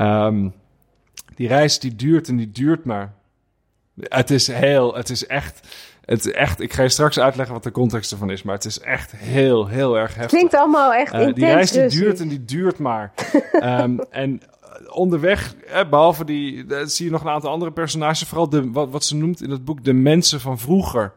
Um, 0.00 0.52
die 1.34 1.48
reis 1.48 1.78
die 1.78 1.96
duurt 1.96 2.28
en 2.28 2.36
die 2.36 2.50
duurt 2.50 2.84
maar. 2.84 3.14
Het 4.00 4.30
is 4.30 4.46
heel, 4.46 4.94
het 4.94 5.10
is 5.10 5.26
echt, 5.26 5.68
het 6.06 6.26
is 6.26 6.32
echt. 6.32 6.60
Ik 6.60 6.72
ga 6.72 6.82
je 6.82 6.88
straks 6.88 7.18
uitleggen 7.18 7.54
wat 7.54 7.62
de 7.62 7.70
context 7.70 8.12
ervan 8.12 8.30
is, 8.30 8.42
maar 8.42 8.54
het 8.54 8.64
is 8.64 8.80
echt 8.80 9.12
heel, 9.16 9.66
heel 9.66 9.98
erg 9.98 10.14
heftig. 10.14 10.38
Klinkt 10.38 10.54
allemaal 10.54 10.94
echt 10.94 11.14
uh, 11.14 11.20
intens. 11.20 11.36
Die 11.36 11.44
reis 11.44 11.70
die 11.70 11.82
dus. 11.82 11.94
duurt 11.94 12.20
en 12.20 12.28
die 12.28 12.44
duurt 12.44 12.78
maar. 12.78 13.12
um, 13.62 14.00
en 14.10 14.40
onderweg, 14.88 15.54
eh, 15.66 15.88
behalve 15.88 16.24
die, 16.24 16.64
zie 16.84 17.04
je 17.04 17.10
nog 17.12 17.20
een 17.20 17.28
aantal 17.30 17.50
andere 17.50 17.72
personages, 17.72 18.28
vooral 18.28 18.48
de, 18.48 18.70
wat, 18.70 18.90
wat 18.90 19.04
ze 19.04 19.16
noemt 19.16 19.42
in 19.42 19.50
het 19.50 19.64
boek 19.64 19.84
de 19.84 19.92
mensen 19.92 20.40
van 20.40 20.58
vroeger. 20.58 21.12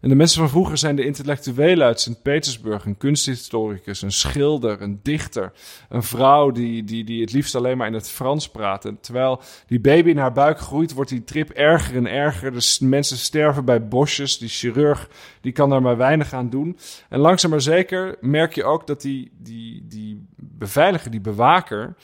En 0.00 0.08
de 0.08 0.14
mensen 0.14 0.40
van 0.40 0.48
vroeger 0.48 0.78
zijn 0.78 0.96
de 0.96 1.04
intellectuelen 1.04 1.86
uit 1.86 2.00
Sint-Petersburg. 2.00 2.84
Een 2.84 2.96
kunsthistoricus, 2.96 4.02
een 4.02 4.12
schilder, 4.12 4.82
een 4.82 5.00
dichter. 5.02 5.52
Een 5.88 6.02
vrouw 6.02 6.50
die, 6.50 6.84
die, 6.84 7.04
die 7.04 7.20
het 7.20 7.32
liefst 7.32 7.54
alleen 7.54 7.76
maar 7.76 7.86
in 7.86 7.94
het 7.94 8.10
Frans 8.10 8.48
praat. 8.48 8.84
En 8.84 9.00
terwijl 9.00 9.40
die 9.66 9.80
baby 9.80 10.10
in 10.10 10.18
haar 10.18 10.32
buik 10.32 10.58
groeit, 10.58 10.92
wordt 10.92 11.10
die 11.10 11.24
trip 11.24 11.50
erger 11.50 11.96
en 11.96 12.06
erger. 12.06 12.52
De 12.52 12.86
mensen 12.86 13.16
sterven 13.16 13.64
bij 13.64 13.88
bosjes. 13.88 14.38
Die 14.38 14.48
chirurg 14.48 15.08
die 15.40 15.52
kan 15.52 15.70
daar 15.70 15.82
maar 15.82 15.96
weinig 15.96 16.32
aan 16.32 16.50
doen. 16.50 16.78
En 17.08 17.18
langzaam 17.18 17.50
maar 17.50 17.60
zeker 17.60 18.16
merk 18.20 18.54
je 18.54 18.64
ook 18.64 18.86
dat 18.86 19.00
die, 19.00 19.30
die, 19.38 19.86
die 19.88 20.26
beveiliger, 20.36 21.10
die 21.10 21.20
bewaker... 21.20 21.94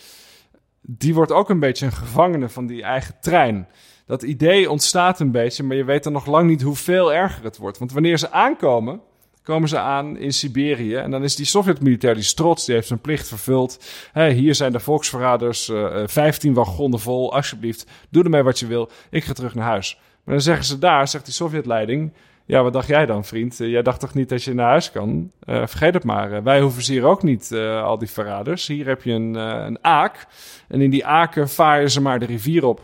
die 0.80 1.14
wordt 1.14 1.32
ook 1.32 1.50
een 1.50 1.60
beetje 1.60 1.86
een 1.86 1.92
gevangene 1.92 2.48
van 2.48 2.66
die 2.66 2.82
eigen 2.82 3.14
trein 3.20 3.68
dat 4.06 4.22
idee 4.22 4.70
ontstaat 4.70 5.20
een 5.20 5.30
beetje, 5.30 5.62
maar 5.62 5.76
je 5.76 5.84
weet 5.84 6.04
dan 6.04 6.12
nog 6.12 6.26
lang 6.26 6.48
niet 6.48 6.62
hoeveel 6.62 7.12
erger 7.12 7.44
het 7.44 7.56
wordt. 7.56 7.78
Want 7.78 7.92
wanneer 7.92 8.18
ze 8.18 8.30
aankomen, 8.30 9.00
komen 9.44 9.68
ze 9.68 9.78
aan 9.78 10.16
in 10.16 10.32
Siberië. 10.32 10.94
En 10.94 11.10
dan 11.10 11.22
is 11.22 11.36
die 11.36 11.46
Sovjet-militair, 11.46 12.14
die 12.14 12.22
is 12.22 12.34
trots, 12.34 12.64
die 12.64 12.74
heeft 12.74 12.86
zijn 12.86 13.00
plicht 13.00 13.28
vervuld. 13.28 13.84
Hey, 14.12 14.32
hier 14.32 14.54
zijn 14.54 14.72
de 14.72 14.80
volksverraders, 14.80 15.68
uh, 15.68 16.02
15 16.06 16.54
wagonnen 16.54 17.00
vol, 17.00 17.34
alsjeblieft, 17.34 17.86
doe 18.10 18.24
ermee 18.24 18.42
wat 18.42 18.58
je 18.58 18.66
wil. 18.66 18.90
Ik 19.10 19.24
ga 19.24 19.32
terug 19.32 19.54
naar 19.54 19.66
huis. 19.66 19.98
Maar 20.24 20.34
dan 20.34 20.44
zeggen 20.44 20.64
ze 20.64 20.78
daar, 20.78 21.08
zegt 21.08 21.24
die 21.24 21.34
Sovjetleiding... 21.34 22.12
Ja, 22.46 22.62
wat 22.62 22.72
dacht 22.72 22.88
jij 22.88 23.06
dan, 23.06 23.24
vriend? 23.24 23.60
Uh, 23.60 23.70
jij 23.70 23.82
dacht 23.82 24.00
toch 24.00 24.14
niet 24.14 24.28
dat 24.28 24.42
je 24.42 24.54
naar 24.54 24.68
huis 24.68 24.90
kan? 24.90 25.30
Vergeet 25.44 25.94
het 25.94 26.04
maar. 26.04 26.42
Wij 26.42 26.60
hoeven 26.60 26.82
ze 26.82 26.92
hier 26.92 27.04
ook 27.04 27.22
niet, 27.22 27.52
al 27.82 27.98
die 27.98 28.10
verraders. 28.10 28.66
Hier 28.66 28.86
heb 28.86 29.02
je 29.02 29.12
een, 29.12 29.34
een 29.34 29.84
aak. 29.84 30.26
En 30.68 30.80
in 30.80 30.90
die 30.90 31.06
aken 31.06 31.48
varen 31.48 31.90
ze 31.90 32.00
maar 32.00 32.18
de 32.18 32.26
rivier 32.26 32.64
op 32.64 32.80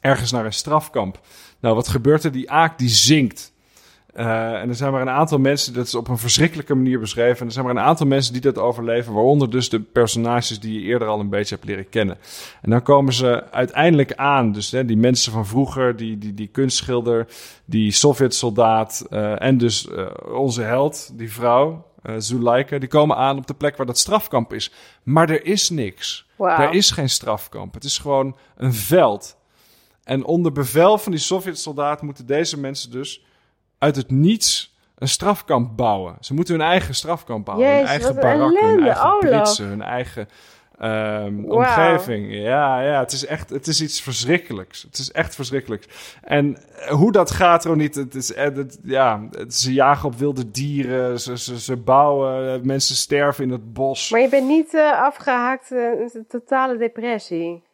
ergens 0.00 0.32
naar 0.32 0.44
een 0.44 0.52
strafkamp. 0.52 1.20
Nou, 1.60 1.74
wat 1.74 1.88
gebeurt 1.88 2.24
er? 2.24 2.32
Die 2.32 2.50
aak 2.50 2.78
die 2.78 2.88
zinkt. 2.88 3.54
Uh, 4.16 4.52
en 4.52 4.68
er 4.68 4.74
zijn 4.74 4.92
maar 4.92 5.00
een 5.00 5.10
aantal 5.10 5.38
mensen, 5.38 5.74
dat 5.74 5.86
is 5.86 5.94
op 5.94 6.08
een 6.08 6.18
verschrikkelijke 6.18 6.74
manier 6.74 7.00
beschreven. 7.00 7.40
En 7.40 7.46
er 7.46 7.52
zijn 7.52 7.64
maar 7.64 7.76
een 7.76 7.82
aantal 7.82 8.06
mensen 8.06 8.32
die 8.32 8.42
dat 8.42 8.58
overleven, 8.58 9.12
waaronder 9.12 9.50
dus 9.50 9.68
de 9.68 9.80
personages 9.80 10.60
die 10.60 10.80
je 10.80 10.86
eerder 10.86 11.08
al 11.08 11.20
een 11.20 11.28
beetje 11.28 11.54
hebt 11.54 11.66
leren 11.66 11.88
kennen. 11.88 12.18
En 12.62 12.70
dan 12.70 12.82
komen 12.82 13.12
ze 13.12 13.50
uiteindelijk 13.50 14.14
aan, 14.14 14.52
dus 14.52 14.70
hè, 14.70 14.84
die 14.84 14.96
mensen 14.96 15.32
van 15.32 15.46
vroeger, 15.46 15.96
die, 15.96 16.18
die, 16.18 16.34
die 16.34 16.46
kunstschilder, 16.46 17.26
die 17.64 17.90
Sovjet-soldaat 17.90 19.06
uh, 19.10 19.42
en 19.42 19.58
dus 19.58 19.86
uh, 19.86 20.06
onze 20.34 20.62
held, 20.62 21.10
die 21.14 21.32
vrouw, 21.32 21.86
Zuleika, 22.18 22.78
die 22.78 22.88
komen 22.88 23.16
aan 23.16 23.36
op 23.36 23.46
de 23.46 23.54
plek 23.54 23.76
waar 23.76 23.86
dat 23.86 23.98
strafkamp 23.98 24.52
is. 24.52 24.72
Maar 25.02 25.30
er 25.30 25.44
is 25.44 25.70
niks. 25.70 26.26
Wow. 26.36 26.60
Er 26.60 26.72
is 26.72 26.90
geen 26.90 27.10
strafkamp. 27.10 27.74
Het 27.74 27.84
is 27.84 27.98
gewoon 27.98 28.36
een 28.56 28.74
veld. 28.74 29.36
En 30.06 30.24
onder 30.24 30.52
bevel 30.52 30.98
van 30.98 31.12
die 31.12 31.20
Sovjet-soldaat 31.20 32.02
moeten 32.02 32.26
deze 32.26 32.60
mensen 32.60 32.90
dus 32.90 33.24
uit 33.78 33.96
het 33.96 34.10
niets 34.10 34.76
een 34.98 35.08
strafkamp 35.08 35.76
bouwen. 35.76 36.16
Ze 36.20 36.34
moeten 36.34 36.54
hun 36.54 36.66
eigen 36.66 36.94
strafkamp 36.94 37.44
bouwen. 37.44 37.68
Jezus, 37.68 37.80
hun 37.80 37.88
eigen 37.88 38.14
barakken, 38.14 38.68
hun 38.68 38.82
eigen 38.84 39.04
Olaf. 39.04 39.18
britsen, 39.18 39.66
hun 39.66 39.82
eigen 39.82 40.28
ehm, 40.78 41.44
omgeving. 41.44 42.34
Ja, 42.34 42.80
ja, 42.80 42.98
het 43.00 43.12
is 43.12 43.26
echt, 43.26 43.50
het 43.50 43.66
is 43.66 43.80
iets 43.80 44.00
verschrikkelijks. 44.00 44.82
Het 44.82 44.98
is 44.98 45.12
echt 45.12 45.34
verschrikkelijks. 45.34 45.86
En 46.22 46.56
eh, 46.56 46.88
hoe 46.88 47.12
dat 47.12 47.30
gaat, 47.30 47.64
Roniet, 47.64 47.94
het 47.94 48.14
is, 48.14 48.32
eh, 48.32 48.44
het, 48.44 48.78
ja, 48.82 49.28
het, 49.30 49.54
ze 49.54 49.72
jagen 49.72 50.08
op 50.08 50.14
wilde 50.14 50.50
dieren, 50.50 51.20
ze, 51.20 51.38
ze, 51.38 51.60
ze 51.60 51.76
bouwen, 51.76 52.54
eh, 52.54 52.60
mensen 52.60 52.96
sterven 52.96 53.44
in 53.44 53.50
het 53.50 53.72
bos. 53.72 54.10
Maar 54.10 54.20
je 54.20 54.28
bent 54.28 54.48
niet 54.48 54.74
uh, 54.74 55.02
afgehaakt 55.02 55.70
in 55.70 56.24
totale 56.28 56.76
depressie. 56.76 57.65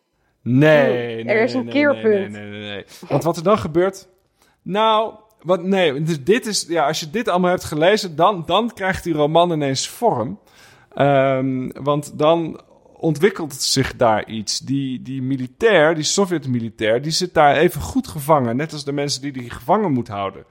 Nee, 0.42 1.18
Er 1.18 1.24
nee, 1.24 1.42
is 1.42 1.52
nee, 1.52 1.60
een 1.60 1.68
nee, 1.68 1.74
keerpunt. 1.74 2.32
Nee, 2.32 2.42
nee, 2.42 2.50
nee, 2.50 2.70
nee. 2.70 2.84
Want 3.08 3.22
wat 3.22 3.36
er 3.36 3.42
dan 3.42 3.58
gebeurt. 3.58 4.08
Nou, 4.62 5.14
wat, 5.42 5.62
nee, 5.62 6.02
dus 6.02 6.24
dit 6.24 6.46
is. 6.46 6.64
Ja, 6.68 6.86
als 6.86 7.00
je 7.00 7.10
dit 7.10 7.28
allemaal 7.28 7.50
hebt 7.50 7.64
gelezen, 7.64 8.16
dan, 8.16 8.42
dan 8.46 8.72
krijgt 8.74 9.04
die 9.04 9.14
roman 9.14 9.52
ineens 9.52 9.88
vorm. 9.88 10.38
Um, 10.98 11.72
want 11.72 12.18
dan 12.18 12.60
ontwikkelt 12.96 13.54
zich 13.54 13.96
daar 13.96 14.28
iets. 14.28 14.58
Die, 14.58 15.02
die 15.02 15.22
militair, 15.22 15.94
die 15.94 16.04
Sovjet-militair, 16.04 17.02
die 17.02 17.12
zit 17.12 17.34
daar 17.34 17.56
even 17.56 17.80
goed 17.80 18.08
gevangen. 18.08 18.56
Net 18.56 18.72
als 18.72 18.84
de 18.84 18.92
mensen 18.92 19.22
die 19.22 19.32
die 19.32 19.50
gevangen 19.50 19.92
moet 19.92 20.08
houden. 20.08 20.44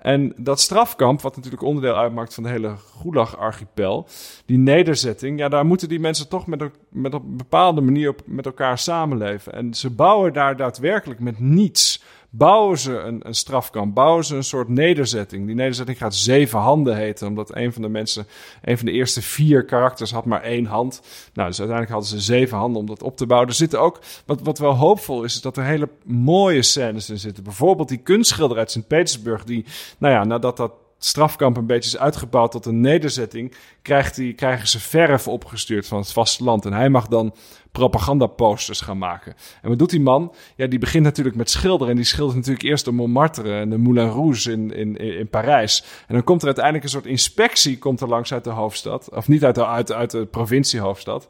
En 0.00 0.32
dat 0.36 0.60
strafkamp, 0.60 1.20
wat 1.20 1.36
natuurlijk 1.36 1.62
onderdeel 1.62 1.96
uitmaakt 1.96 2.34
van 2.34 2.42
de 2.42 2.48
hele 2.48 2.74
Gulag-archipel, 2.76 4.06
die 4.46 4.58
nederzetting, 4.58 5.38
ja, 5.38 5.48
daar 5.48 5.66
moeten 5.66 5.88
die 5.88 6.00
mensen 6.00 6.28
toch 6.28 6.46
met, 6.46 6.70
met 6.88 7.14
op 7.14 7.22
een 7.22 7.36
bepaalde 7.36 7.80
manier 7.80 8.08
op, 8.08 8.22
met 8.24 8.46
elkaar 8.46 8.78
samenleven. 8.78 9.52
En 9.52 9.74
ze 9.74 9.90
bouwen 9.90 10.32
daar 10.32 10.56
daadwerkelijk 10.56 11.20
met 11.20 11.40
niets. 11.40 12.02
Bouwen 12.32 12.78
ze 12.78 12.98
een, 12.98 13.20
een 13.26 13.34
strafkamp, 13.34 13.94
bouwen 13.94 14.24
ze 14.24 14.36
een 14.36 14.44
soort 14.44 14.68
nederzetting. 14.68 15.46
Die 15.46 15.54
nederzetting 15.54 15.98
gaat 15.98 16.14
zeven 16.14 16.58
handen 16.58 16.96
heten, 16.96 17.26
omdat 17.26 17.56
een 17.56 17.72
van 17.72 17.82
de 17.82 17.88
mensen, 17.88 18.26
een 18.62 18.76
van 18.76 18.86
de 18.86 18.92
eerste 18.92 19.22
vier 19.22 19.64
karakters 19.64 20.10
had 20.10 20.24
maar 20.24 20.42
één 20.42 20.66
hand. 20.66 21.02
Nou, 21.32 21.48
dus 21.48 21.58
uiteindelijk 21.58 21.90
hadden 21.90 22.08
ze 22.08 22.20
zeven 22.20 22.58
handen 22.58 22.80
om 22.80 22.86
dat 22.86 23.02
op 23.02 23.16
te 23.16 23.26
bouwen. 23.26 23.48
Er 23.48 23.54
zitten 23.54 23.80
ook, 23.80 24.00
wat, 24.26 24.40
wat 24.42 24.58
wel 24.58 24.74
hoopvol 24.74 25.24
is, 25.24 25.34
is 25.34 25.40
dat 25.40 25.56
er 25.56 25.64
hele 25.64 25.88
mooie 26.04 26.62
scènes 26.62 27.10
in 27.10 27.18
zitten. 27.18 27.44
Bijvoorbeeld 27.44 27.88
die 27.88 27.98
kunstschilder 27.98 28.58
uit 28.58 28.70
Sint-Petersburg, 28.70 29.44
die, 29.44 29.64
nou 29.98 30.14
ja, 30.14 30.24
nadat 30.24 30.56
dat 30.56 30.72
strafkamp 30.98 31.56
een 31.56 31.66
beetje 31.66 31.90
is 31.90 31.98
uitgebouwd 31.98 32.50
tot 32.50 32.66
een 32.66 32.80
nederzetting, 32.80 33.54
krijgt 33.82 34.16
die, 34.16 34.32
krijgen 34.32 34.68
ze 34.68 34.80
verf 34.80 35.28
opgestuurd 35.28 35.86
van 35.86 35.98
het 35.98 36.12
vasteland. 36.12 36.64
En 36.64 36.72
hij 36.72 36.88
mag 36.88 37.08
dan 37.08 37.34
propagandaposters 37.72 38.80
gaan 38.80 38.98
maken. 38.98 39.34
En 39.62 39.68
wat 39.68 39.78
doet 39.78 39.90
die 39.90 40.00
man? 40.00 40.34
Ja, 40.56 40.66
die 40.66 40.78
begint 40.78 41.04
natuurlijk 41.04 41.36
met 41.36 41.50
schilderen. 41.50 41.88
En 41.88 41.96
die 41.96 42.04
schildert 42.04 42.36
natuurlijk 42.36 42.64
eerst 42.64 42.84
de 42.84 42.92
Montmartre 42.92 43.58
en 43.58 43.70
de 43.70 43.78
Moulin 43.78 44.08
Rouge 44.08 44.52
in, 44.52 44.72
in, 44.72 44.96
in 44.96 45.28
Parijs. 45.28 45.84
En 46.06 46.14
dan 46.14 46.24
komt 46.24 46.40
er 46.40 46.46
uiteindelijk 46.46 46.84
een 46.84 46.90
soort 46.90 47.06
inspectie 47.06 47.78
komt 47.78 48.00
er 48.00 48.08
langs 48.08 48.32
uit 48.32 48.44
de 48.44 48.50
hoofdstad. 48.50 49.08
Of 49.14 49.28
niet 49.28 49.44
uit 49.44 49.54
de, 49.54 49.66
uit, 49.66 49.92
uit 49.92 50.10
de 50.10 50.26
provinciehoofdstad. 50.26 51.28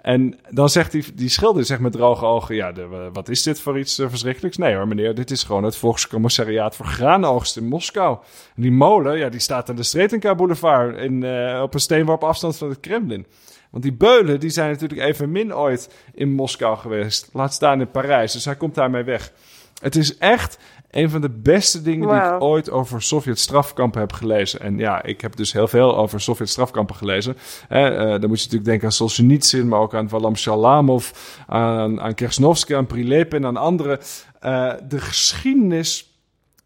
En 0.00 0.38
dan 0.50 0.68
zegt 0.68 0.92
die, 0.92 1.04
die 1.14 1.28
schilder 1.28 1.64
zegt 1.64 1.80
met 1.80 1.92
droge 1.92 2.24
ogen... 2.24 2.54
Ja, 2.54 2.72
de, 2.72 3.10
wat 3.12 3.28
is 3.28 3.42
dit 3.42 3.60
voor 3.60 3.78
iets 3.78 3.98
uh, 3.98 4.08
verschrikkelijks? 4.08 4.56
Nee 4.56 4.74
hoor, 4.74 4.88
meneer, 4.88 5.14
dit 5.14 5.30
is 5.30 5.42
gewoon 5.42 5.64
het 5.64 5.76
Volkscommissariaat 5.76 6.76
voor 6.76 6.86
graanoogst 6.86 7.56
in 7.56 7.68
Moskou. 7.68 8.18
En 8.56 8.62
die 8.62 8.72
molen, 8.72 9.18
ja, 9.18 9.28
die 9.28 9.40
staat 9.40 9.70
aan 9.70 9.76
de 9.76 9.82
Stretenka 9.82 10.34
Boulevard... 10.34 10.98
In, 10.98 11.22
uh, 11.22 11.60
op 11.62 11.74
een 11.74 11.80
steenworp 11.80 12.24
afstand 12.24 12.56
van 12.56 12.68
het 12.68 12.80
Kremlin. 12.80 13.26
Want 13.72 13.84
die 13.84 13.92
beulen 13.92 14.40
die 14.40 14.50
zijn 14.50 14.70
natuurlijk 14.70 15.00
evenmin 15.00 15.54
ooit 15.54 15.94
in 16.14 16.32
Moskou 16.32 16.76
geweest. 16.76 17.28
Laat 17.32 17.54
staan 17.54 17.80
in 17.80 17.90
Parijs. 17.90 18.32
Dus 18.32 18.44
hij 18.44 18.56
komt 18.56 18.74
daarmee 18.74 19.02
weg. 19.02 19.32
Het 19.80 19.96
is 19.96 20.18
echt 20.18 20.58
een 20.90 21.10
van 21.10 21.20
de 21.20 21.30
beste 21.30 21.82
dingen 21.82 22.08
wow. 22.08 22.22
die 22.22 22.34
ik 22.34 22.42
ooit 22.42 22.70
over 22.70 23.02
Sovjet-strafkampen 23.02 24.00
heb 24.00 24.12
gelezen. 24.12 24.60
En 24.60 24.78
ja, 24.78 25.02
ik 25.02 25.20
heb 25.20 25.36
dus 25.36 25.52
heel 25.52 25.68
veel 25.68 25.96
over 25.96 26.20
Sovjet-strafkampen 26.20 26.94
gelezen. 26.94 27.36
Eh, 27.68 27.82
uh, 27.82 27.96
dan 27.96 28.10
moet 28.10 28.20
je 28.20 28.44
natuurlijk 28.44 28.64
denken 28.64 28.84
aan 28.84 28.92
Solzhenitsyn, 28.92 29.68
maar 29.68 29.80
ook 29.80 29.94
aan 29.94 30.08
Valam 30.08 30.36
Shalamov, 30.36 31.10
aan, 31.46 32.00
aan 32.00 32.14
Kersnovsky, 32.14 32.74
aan 32.74 32.86
Prilepin 32.86 33.38
en 33.38 33.46
aan 33.46 33.56
anderen. 33.56 33.98
Uh, 34.44 34.72
de 34.88 35.00
geschiedenis 35.00 36.11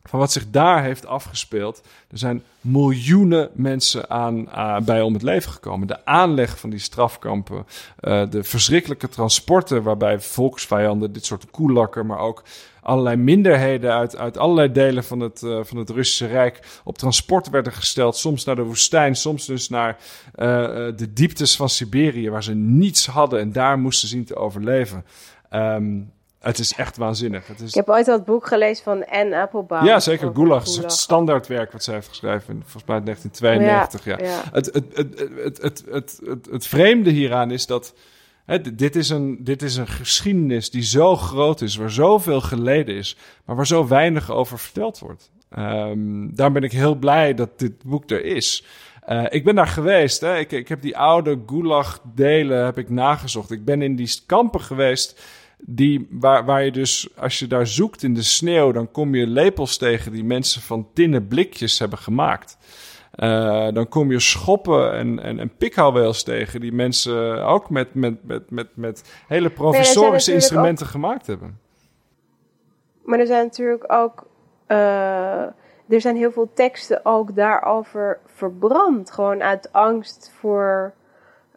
van 0.09 0.19
wat 0.19 0.33
zich 0.33 0.51
daar 0.51 0.83
heeft 0.83 1.07
afgespeeld. 1.07 1.83
Er 2.11 2.19
zijn 2.19 2.43
miljoenen 2.61 3.51
mensen 3.53 4.11
aan, 4.11 4.39
uh, 4.39 4.79
bij 4.81 5.01
om 5.01 5.13
het 5.13 5.23
leven 5.23 5.53
gekomen. 5.53 5.87
De 5.87 6.07
aanleg 6.07 6.59
van 6.59 6.71
die 6.71 6.79
strafkampen, 6.79 7.67
uh, 8.01 8.31
de 8.31 8.45
verschrikkelijke 8.45 9.09
transporten 9.09 9.83
waarbij 9.83 10.21
volksvijanden, 10.21 11.13
dit 11.13 11.25
soort 11.25 11.51
koelakken, 11.51 12.07
maar 12.07 12.19
ook 12.19 12.43
allerlei 12.83 13.17
minderheden 13.17 13.93
uit, 13.93 14.17
uit 14.17 14.39
allerlei 14.39 14.73
delen 14.73 15.05
van 15.05 15.21
het, 15.21 15.43
uh, 15.43 15.59
van 15.63 15.77
het 15.77 15.91
Russische 15.91 16.27
Rijk 16.27 16.81
op 16.85 16.99
transport 16.99 17.51
werden 17.51 17.73
gesteld. 17.73 18.17
Soms 18.17 18.45
naar 18.45 18.57
de 18.57 18.63
woestijn, 18.63 19.15
soms 19.17 19.47
dus 19.47 19.69
naar 19.69 19.97
de 20.97 21.13
dieptes 21.13 21.57
van 21.57 21.69
Siberië, 21.69 22.31
waar 22.31 22.43
ze 22.43 22.55
niets 22.55 23.07
hadden 23.07 23.41
en 23.41 23.53
daar 23.53 23.79
moesten 23.79 24.09
zien 24.09 24.25
te 24.25 24.37
overleven. 24.37 25.05
Um, 25.51 26.15
het 26.47 26.59
is 26.59 26.73
echt 26.73 26.97
waanzinnig. 26.97 27.47
Het 27.47 27.61
is... 27.61 27.69
Ik 27.69 27.75
heb 27.75 27.89
ooit 27.89 28.07
dat 28.07 28.25
boek 28.25 28.47
gelezen 28.47 28.85
van 28.85 29.07
Anne 29.07 29.41
Applebaum. 29.41 29.85
Ja, 29.85 30.01
zeker. 30.01 30.31
Gulag 30.35 30.63
is 30.63 30.77
het 30.77 30.93
standaardwerk 30.93 31.73
wat 31.73 31.85
zij 31.85 31.95
heeft 31.95 32.09
geschreven. 32.09 32.63
Volgens 32.63 32.85
mij 32.85 32.97
in 32.97 33.05
1992. 33.05 34.05
Ja, 34.05 34.19
ja. 34.19 34.43
Het, 34.53 34.67
het, 34.67 34.85
het, 34.95 35.19
het, 35.19 35.63
het, 35.63 35.85
het, 35.91 36.21
het, 36.27 36.49
het 36.51 36.67
vreemde 36.67 37.11
hieraan 37.11 37.51
is 37.51 37.67
dat... 37.67 37.95
Hè, 38.45 38.75
dit, 38.75 38.97
is 38.97 39.09
een, 39.09 39.45
dit 39.45 39.63
is 39.63 39.77
een 39.77 39.89
geschiedenis 39.89 40.71
die 40.71 40.83
zo 40.83 41.17
groot 41.17 41.61
is, 41.61 41.77
waar 41.77 41.91
zoveel 41.91 42.41
geleden 42.41 42.95
is, 42.95 43.17
maar 43.45 43.57
waar 43.57 43.67
zo 43.67 43.89
weinig 43.89 44.31
over 44.31 44.59
verteld 44.59 44.99
wordt. 44.99 45.31
Um, 45.59 46.35
daarom 46.35 46.55
ben 46.55 46.63
ik 46.63 46.73
heel 46.73 46.95
blij 46.95 47.35
dat 47.35 47.59
dit 47.59 47.83
boek 47.85 48.11
er 48.11 48.25
is. 48.25 48.65
Uh, 49.09 49.25
ik 49.29 49.45
ben 49.45 49.55
daar 49.55 49.67
geweest. 49.67 50.21
Hè. 50.21 50.39
Ik, 50.39 50.53
ik 50.53 50.69
heb 50.69 50.83
die 50.83 50.99
oude 50.99 51.39
gulag-delen 51.47 52.65
heb 52.65 52.79
ik 52.79 52.91
nagezocht. 52.91 53.51
Ik 53.51 53.65
ben 53.65 53.83
in 53.83 53.97
die 53.97 54.21
kampen 54.27 54.61
geweest 54.61 55.21
die, 55.69 56.09
waar, 56.11 56.45
waar 56.45 56.65
je 56.65 56.73
dus, 56.73 57.09
als 57.17 57.39
je 57.39 57.47
daar 57.47 57.67
zoekt 57.67 58.03
in 58.03 58.15
de 58.15 58.23
sneeuw, 58.23 58.73
dan 58.73 58.91
kom 58.91 59.15
je 59.15 59.27
lepels 59.27 59.77
tegen 59.77 60.13
die 60.13 60.25
mensen 60.25 60.63
van 60.63 60.89
tinnen 60.93 61.29
blikjes 61.29 61.79
hebben 61.79 61.99
gemaakt. 61.99 62.59
Uh, 63.17 63.73
dan 63.73 63.89
kom 63.89 64.11
je 64.11 64.21
schoppen 64.21 64.93
en, 64.93 65.23
en, 65.23 65.39
en 65.39 65.57
pikhouwels 65.57 66.23
tegen 66.23 66.61
die 66.61 66.73
mensen 66.73 67.45
ook 67.45 67.71
met, 67.71 67.95
met, 67.95 68.25
met, 68.25 68.51
met, 68.51 68.69
met 68.75 69.25
hele 69.27 69.51
professorische 69.51 70.33
instrumenten 70.33 70.87
gemaakt 70.87 71.27
hebben. 71.27 71.61
Maar 73.05 73.19
er 73.19 73.27
zijn 73.27 73.45
natuurlijk 73.45 73.93
ook. 73.93 74.27
Uh, 74.69 74.77
er 75.89 76.01
zijn 76.01 76.17
heel 76.17 76.33
veel 76.33 76.51
teksten 76.55 77.01
ook 77.05 77.35
daarover 77.35 78.21
verbrand. 78.27 79.11
Gewoon 79.11 79.43
uit 79.43 79.73
angst 79.73 80.33
voor 80.39 80.95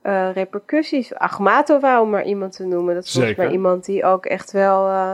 uh, 0.03 0.33
repercussies. 0.33 1.15
Achmatova, 1.15 2.01
om 2.01 2.09
maar 2.09 2.25
iemand 2.25 2.55
te 2.55 2.65
noemen. 2.65 2.95
Dat 2.95 3.03
is 3.03 3.11
volgens 3.11 3.35
mij 3.35 3.51
iemand 3.51 3.85
die 3.85 4.03
ook 4.03 4.25
echt 4.25 4.51
wel 4.51 4.87
uh, 4.87 5.13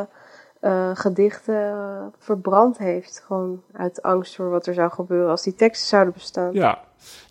uh, 0.61 0.89
gedichten 0.93 2.13
verbrand 2.19 2.77
heeft. 2.77 3.23
Gewoon 3.25 3.61
uit 3.73 4.01
angst 4.01 4.35
voor 4.35 4.49
wat 4.49 4.67
er 4.67 4.73
zou 4.73 4.91
gebeuren 4.91 5.29
als 5.29 5.43
die 5.43 5.55
teksten 5.55 5.87
zouden 5.87 6.13
bestaan. 6.13 6.53
Ja, 6.53 6.81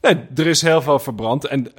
nee, 0.00 0.26
er 0.34 0.46
is 0.46 0.62
heel 0.62 0.82
veel 0.82 0.98
verbrand. 0.98 1.46
En 1.46 1.72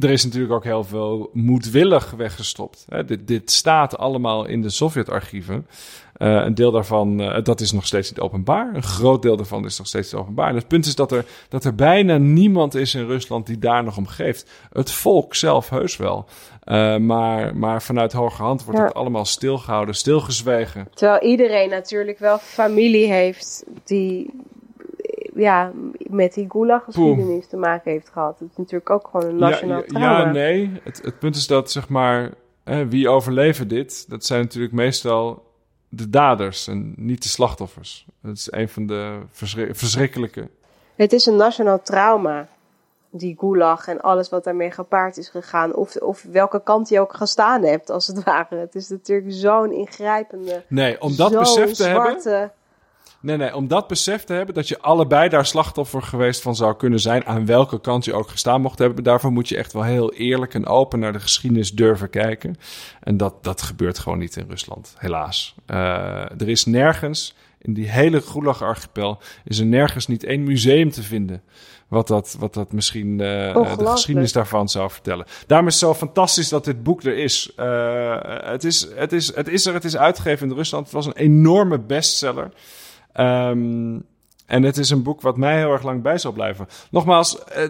er 0.00 0.10
is 0.10 0.24
natuurlijk 0.24 0.52
ook 0.52 0.64
heel 0.64 0.84
veel 0.84 1.30
moedwillig 1.32 2.10
weggestopt. 2.10 2.84
Hè, 2.88 3.04
dit, 3.04 3.26
dit 3.26 3.50
staat 3.50 3.98
allemaal 3.98 4.46
in 4.46 4.62
de 4.62 4.70
Sovjet-archieven. 4.70 5.66
Uh, 6.18 6.44
een 6.44 6.54
deel 6.54 6.70
daarvan, 6.70 7.20
uh, 7.20 7.42
dat 7.42 7.60
is 7.60 7.72
nog 7.72 7.86
steeds 7.86 8.10
niet 8.10 8.20
openbaar. 8.20 8.74
Een 8.74 8.82
groot 8.82 9.22
deel 9.22 9.36
daarvan 9.36 9.64
is 9.64 9.78
nog 9.78 9.86
steeds 9.86 10.12
niet 10.12 10.20
openbaar. 10.20 10.48
En 10.48 10.54
het 10.54 10.68
punt 10.68 10.86
is 10.86 10.94
dat 10.94 11.12
er, 11.12 11.24
dat 11.48 11.64
er 11.64 11.74
bijna 11.74 12.16
niemand 12.16 12.74
is 12.74 12.94
in 12.94 13.06
Rusland 13.06 13.46
die 13.46 13.58
daar 13.58 13.84
nog 13.84 13.96
om 13.96 14.06
geeft. 14.06 14.50
Het 14.72 14.90
volk 14.90 15.34
zelf 15.34 15.68
heus 15.68 15.96
wel. 15.96 16.26
Uh, 16.64 16.96
maar, 16.96 17.56
maar 17.56 17.82
vanuit 17.82 18.12
hoge 18.12 18.42
hand 18.42 18.64
wordt 18.64 18.78
ja. 18.78 18.86
het 18.86 18.94
allemaal 18.94 19.24
stilgehouden, 19.24 19.94
stilgezwegen. 19.94 20.88
Terwijl 20.94 21.20
iedereen 21.20 21.70
natuurlijk 21.70 22.18
wel 22.18 22.38
familie 22.38 23.12
heeft 23.12 23.64
die 23.84 24.30
ja, 25.34 25.72
met 25.96 26.34
die 26.34 26.46
gulag-geschiedenis 26.48 27.48
te 27.48 27.56
maken 27.56 27.92
heeft 27.92 28.08
gehad. 28.08 28.38
Het 28.38 28.50
is 28.50 28.56
natuurlijk 28.56 28.90
ook 28.90 29.08
gewoon 29.10 29.28
een 29.28 29.36
nationaal 29.36 29.80
ja, 29.80 29.86
trauma. 29.86 30.18
Ja, 30.18 30.30
nee. 30.30 30.70
Het, 30.82 31.00
het 31.04 31.18
punt 31.18 31.36
is 31.36 31.46
dat, 31.46 31.70
zeg 31.70 31.88
maar, 31.88 32.30
wie 32.88 33.08
overleven 33.08 33.68
dit? 33.68 34.10
Dat 34.10 34.24
zijn 34.24 34.40
natuurlijk 34.42 34.72
meestal 34.74 35.46
de 35.88 36.10
daders 36.10 36.66
en 36.66 36.94
niet 36.96 37.22
de 37.22 37.28
slachtoffers. 37.28 38.06
Dat 38.22 38.36
is 38.36 38.52
een 38.52 38.68
van 38.68 38.86
de 38.86 39.20
verschrikkelijke. 39.72 40.48
Het 40.94 41.12
is 41.12 41.26
een 41.26 41.36
nationaal 41.36 41.82
trauma, 41.82 42.48
die 43.10 43.36
gulag 43.38 43.88
en 43.88 44.00
alles 44.00 44.28
wat 44.28 44.44
daarmee 44.44 44.70
gepaard 44.70 45.16
is 45.16 45.28
gegaan. 45.28 45.74
Of, 45.74 45.96
of 45.96 46.22
welke 46.22 46.62
kant 46.62 46.88
je 46.88 47.00
ook 47.00 47.14
gestaan 47.14 47.62
hebt, 47.62 47.90
als 47.90 48.06
het 48.06 48.24
ware. 48.24 48.56
Het 48.56 48.74
is 48.74 48.88
natuurlijk 48.88 49.32
zo'n 49.32 49.72
ingrijpende. 49.72 50.64
Nee, 50.68 51.00
om 51.00 51.16
dat 51.16 51.38
besef 51.38 51.68
te 51.68 51.82
zwarte... 51.82 52.28
hebben. 52.28 52.52
Nee, 53.20 53.36
nee, 53.36 53.56
om 53.56 53.68
dat 53.68 53.88
besef 53.88 54.24
te 54.24 54.32
hebben 54.32 54.54
dat 54.54 54.68
je 54.68 54.80
allebei 54.80 55.28
daar 55.28 55.46
slachtoffer 55.46 56.02
geweest 56.02 56.42
van 56.42 56.56
zou 56.56 56.76
kunnen 56.76 57.00
zijn, 57.00 57.26
aan 57.26 57.46
welke 57.46 57.80
kant 57.80 58.04
je 58.04 58.14
ook 58.14 58.28
gestaan 58.28 58.60
mocht 58.60 58.78
hebben, 58.78 59.04
daarvoor 59.04 59.32
moet 59.32 59.48
je 59.48 59.56
echt 59.56 59.72
wel 59.72 59.82
heel 59.82 60.12
eerlijk 60.12 60.54
en 60.54 60.66
open 60.66 60.98
naar 60.98 61.12
de 61.12 61.20
geschiedenis 61.20 61.72
durven 61.72 62.10
kijken. 62.10 62.56
En 63.00 63.16
dat, 63.16 63.44
dat 63.44 63.62
gebeurt 63.62 63.98
gewoon 63.98 64.18
niet 64.18 64.36
in 64.36 64.46
Rusland, 64.48 64.94
helaas. 64.98 65.54
Uh, 65.66 65.76
er 66.40 66.48
is 66.48 66.64
nergens, 66.64 67.34
in 67.58 67.74
die 67.74 67.88
hele 67.88 68.20
Gulag-archipel, 68.20 69.18
is 69.44 69.58
er 69.58 69.66
nergens 69.66 70.06
niet 70.06 70.24
één 70.24 70.44
museum 70.44 70.90
te 70.90 71.02
vinden 71.02 71.42
wat 71.88 72.08
dat, 72.08 72.36
wat 72.38 72.54
dat 72.54 72.72
misschien 72.72 73.10
uh, 73.10 73.18
de 73.18 73.86
geschiedenis 73.86 74.32
daarvan 74.32 74.68
zou 74.68 74.90
vertellen. 74.90 75.26
Daarom 75.46 75.66
is 75.66 75.80
het 75.80 75.82
zo 75.82 75.94
fantastisch 75.94 76.48
dat 76.48 76.64
dit 76.64 76.82
boek 76.82 77.02
er 77.02 77.16
is. 77.16 77.52
Uh, 77.56 78.16
het, 78.22 78.64
is 78.64 78.88
het, 78.94 79.12
is, 79.12 79.34
het 79.34 79.48
is 79.48 79.66
er, 79.66 79.74
het 79.74 79.84
is 79.84 79.96
uitgegeven 79.96 80.48
in 80.48 80.56
Rusland. 80.56 80.84
Het 80.84 80.94
was 80.94 81.06
een 81.06 81.16
enorme 81.16 81.78
bestseller. 81.78 82.50
Um, 83.20 84.06
en 84.48 84.62
het 84.62 84.76
is 84.76 84.90
een 84.90 85.02
boek 85.02 85.20
wat 85.20 85.36
mij 85.36 85.56
heel 85.56 85.72
erg 85.72 85.82
lang 85.82 86.02
bij 86.02 86.18
zal 86.18 86.32
blijven. 86.32 86.68
Nogmaals, 86.90 87.44
eh, 87.44 87.64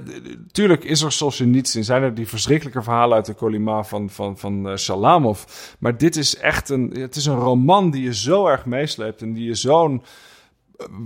tuurlijk 0.52 0.84
is 0.84 1.02
er 1.02 1.12
Solzhenitsyn. 1.12 1.84
Zijn 1.84 2.02
er 2.02 2.14
die 2.14 2.28
verschrikkelijke 2.28 2.82
verhalen 2.82 3.16
uit 3.16 3.26
de 3.26 3.34
Kolima 3.34 3.84
van, 3.84 4.11
van, 4.11 4.38
van 4.38 4.68
uh, 4.68 4.76
Shalamov. 4.76 5.44
Maar 5.78 5.98
dit 5.98 6.16
is 6.16 6.37
echt 6.37 6.68
een, 6.68 6.90
het 6.98 7.16
is 7.16 7.26
een 7.26 7.38
roman 7.38 7.90
die 7.90 8.02
je 8.02 8.14
zo 8.14 8.46
erg 8.46 8.66
meesleept. 8.66 9.22
En 9.22 9.32
die 9.32 9.44
je 9.44 9.54
zo'n 9.54 10.02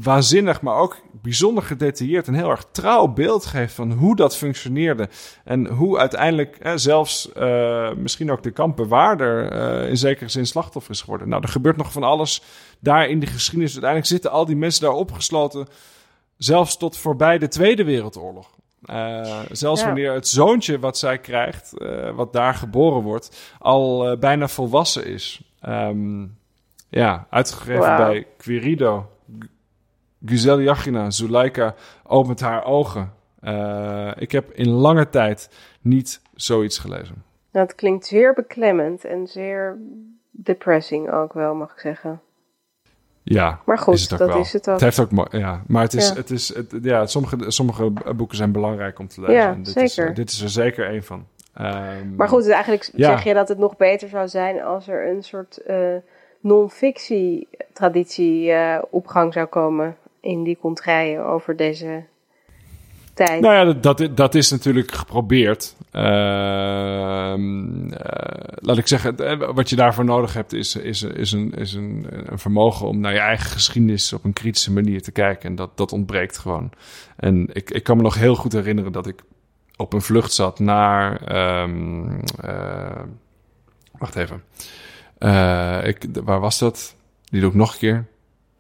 waanzinnig, 0.02 0.61
maar 0.61 0.76
ook 0.76 0.96
bijzonder 1.11 1.62
gedetailleerd 1.62 2.26
en 2.26 2.35
heel 2.35 2.50
erg 2.50 2.64
trouw 2.70 3.06
beeld 3.06 3.46
geeft 3.46 3.74
van 3.74 3.92
hoe 3.92 4.16
dat 4.16 4.37
functioneerde. 4.37 5.08
En 5.44 5.66
hoe 5.66 5.98
uiteindelijk 5.98 6.72
zelfs 6.74 7.30
uh, 7.37 7.92
misschien 7.92 8.30
ook 8.30 8.42
de 8.42 8.50
kampbewaarder 8.50 9.52
uh, 9.52 9.88
in 9.88 9.96
zekere 9.96 10.28
zin 10.28 10.46
slachtoffer 10.46 10.92
is 10.92 11.00
geworden. 11.00 11.28
Nou, 11.28 11.42
er 11.42 11.48
gebeurt 11.48 11.76
nog 11.76 11.92
van 11.92 12.02
alles 12.02 12.42
daar 12.78 13.08
in 13.08 13.20
de 13.20 13.26
geschiedenis. 13.26 13.72
Uiteindelijk 13.72 14.11
zitten 14.11 14.30
al 14.30 14.46
die 14.46 14.56
mensen 14.56 14.82
daar 14.82 14.92
opgesloten, 14.92 15.66
zelfs 16.37 16.76
tot 16.76 16.96
voorbij 16.96 17.38
de 17.38 17.48
Tweede 17.48 17.85
Wereldoorlog. 17.85 18.50
Uh, 18.85 19.40
zelfs 19.50 19.80
ja. 19.80 19.87
wanneer 19.87 20.12
het 20.12 20.28
zoontje 20.28 20.78
wat 20.78 20.98
zij 20.98 21.18
krijgt, 21.18 21.74
wat 22.14 22.32
daar 22.32 22.54
geboren 22.54 23.02
wordt, 23.02 23.54
al 23.58 24.16
bijna 24.18 24.48
volwassen 24.48 25.06
is. 25.06 25.40
Um, 25.68 26.37
ja, 26.88 27.26
uitgegeven 27.30 27.88
wow. 27.88 27.96
bij 27.96 28.26
Querido. 28.37 29.12
Guzel 30.24 30.61
Yachina, 30.61 31.11
Zuleika, 31.11 31.74
opent 32.04 32.40
haar 32.40 32.64
ogen. 32.64 33.12
Uh, 33.40 34.11
ik 34.16 34.32
heb 34.32 34.50
in 34.52 34.68
lange 34.68 35.08
tijd 35.08 35.50
niet 35.80 36.20
zoiets 36.35 36.78
gelezen. 36.78 37.24
Het 37.50 37.74
klinkt 37.74 38.06
zeer 38.06 38.35
beklemmend 38.35 39.04
en 39.04 39.26
zeer 39.26 39.78
depressing 40.30 41.11
ook 41.11 41.32
wel, 41.32 41.54
mag 41.54 41.72
ik 41.72 41.78
zeggen. 41.78 42.20
Ja, 43.22 43.61
maar 43.64 43.78
goed, 43.78 43.94
is 43.94 44.08
dat 44.08 44.18
wel. 44.18 44.38
is 44.38 44.52
het 44.52 44.68
ook. 44.68 44.80
Het 44.80 44.82
heeft 44.82 45.00
ook, 45.00 45.32
ja, 45.32 45.62
maar 45.66 45.82
het 45.82 45.94
is, 45.94 46.08
ja. 46.08 46.14
het 46.14 46.30
is, 46.30 46.54
het, 46.54 46.78
ja, 46.82 47.06
sommige, 47.06 47.50
sommige 47.50 47.90
boeken 48.16 48.37
zijn 48.37 48.52
belangrijk 48.52 48.98
om 48.98 49.08
te 49.08 49.20
lezen. 49.20 49.35
Ja, 49.35 49.50
en 49.50 49.62
dit 49.62 49.72
zeker. 49.72 50.08
Is, 50.08 50.14
dit 50.14 50.30
is 50.30 50.42
er 50.42 50.48
zeker 50.48 50.87
één 50.87 51.02
van. 51.02 51.26
Um, 51.61 52.14
maar 52.16 52.28
goed, 52.28 52.48
eigenlijk 52.48 52.90
ja. 52.94 53.08
zeg 53.08 53.24
je 53.24 53.35
dat 53.35 53.48
het 53.48 53.58
nog 53.58 53.76
beter 53.76 54.08
zou 54.08 54.28
zijn 54.28 54.62
als 54.62 54.88
er 54.88 55.08
een 55.08 55.22
soort 55.22 55.61
uh, 55.68 55.96
non-fictie 56.40 57.48
traditie 57.72 58.50
uh, 58.50 58.78
op 58.90 59.06
gang 59.06 59.32
zou 59.32 59.46
komen 59.46 59.96
in 60.22 60.42
die 60.42 60.58
contraien 60.61 61.24
over 61.26 61.56
deze 61.56 62.04
tijd. 63.14 63.40
Nou 63.40 63.54
ja, 63.54 63.72
dat, 63.72 64.08
dat, 64.16 64.35
is 64.35 64.50
natuurlijk 64.50 64.92
geprobeerd. 64.92 65.76
Uh, 65.92 66.02
uh, 66.02 67.35
laat 68.54 68.78
ik 68.78 68.87
zeggen, 68.87 69.54
wat 69.54 69.70
je 69.70 69.76
daarvoor 69.76 70.04
nodig 70.04 70.35
hebt 70.35 70.52
is, 70.52 70.76
is, 70.76 71.02
is, 71.02 71.32
een, 71.32 71.52
is 71.54 71.72
een, 71.72 72.06
vermogen 72.32 72.87
om 72.87 73.00
naar 73.00 73.12
je 73.12 73.18
eigen 73.18 73.50
geschiedenis 73.50 74.12
op 74.12 74.24
een 74.24 74.32
kritische 74.32 74.72
manier 74.72 75.02
te 75.02 75.12
kijken. 75.12 75.48
En 75.48 75.54
dat, 75.54 75.76
dat 75.76 75.92
ontbreekt 75.92 76.38
gewoon. 76.38 76.70
En 77.16 77.48
ik, 77.52 77.70
ik 77.70 77.82
kan 77.82 77.96
me 77.96 78.02
nog 78.02 78.14
heel 78.14 78.37
goed 78.37 78.52
herinneren 78.52 78.92
dat 78.92 79.06
ik 79.06 79.22
op 79.76 79.92
een 79.92 80.02
vlucht 80.02 80.32
zat 80.32 80.58
naar. 80.58 81.32
Um, 81.62 82.20
uh, 82.44 83.02
wacht 83.98 84.16
even. 84.16 84.42
ik, 85.87 86.06
waar 86.24 86.40
was 86.40 86.58
dat? 86.58 86.94
Die 87.24 87.40
doe 87.40 87.50
ik 87.50 87.56
nog 87.56 87.72
een 87.72 87.78
keer. 87.78 88.06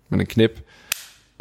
Met 0.06 0.20
een 0.20 0.26
knip. 0.26 0.58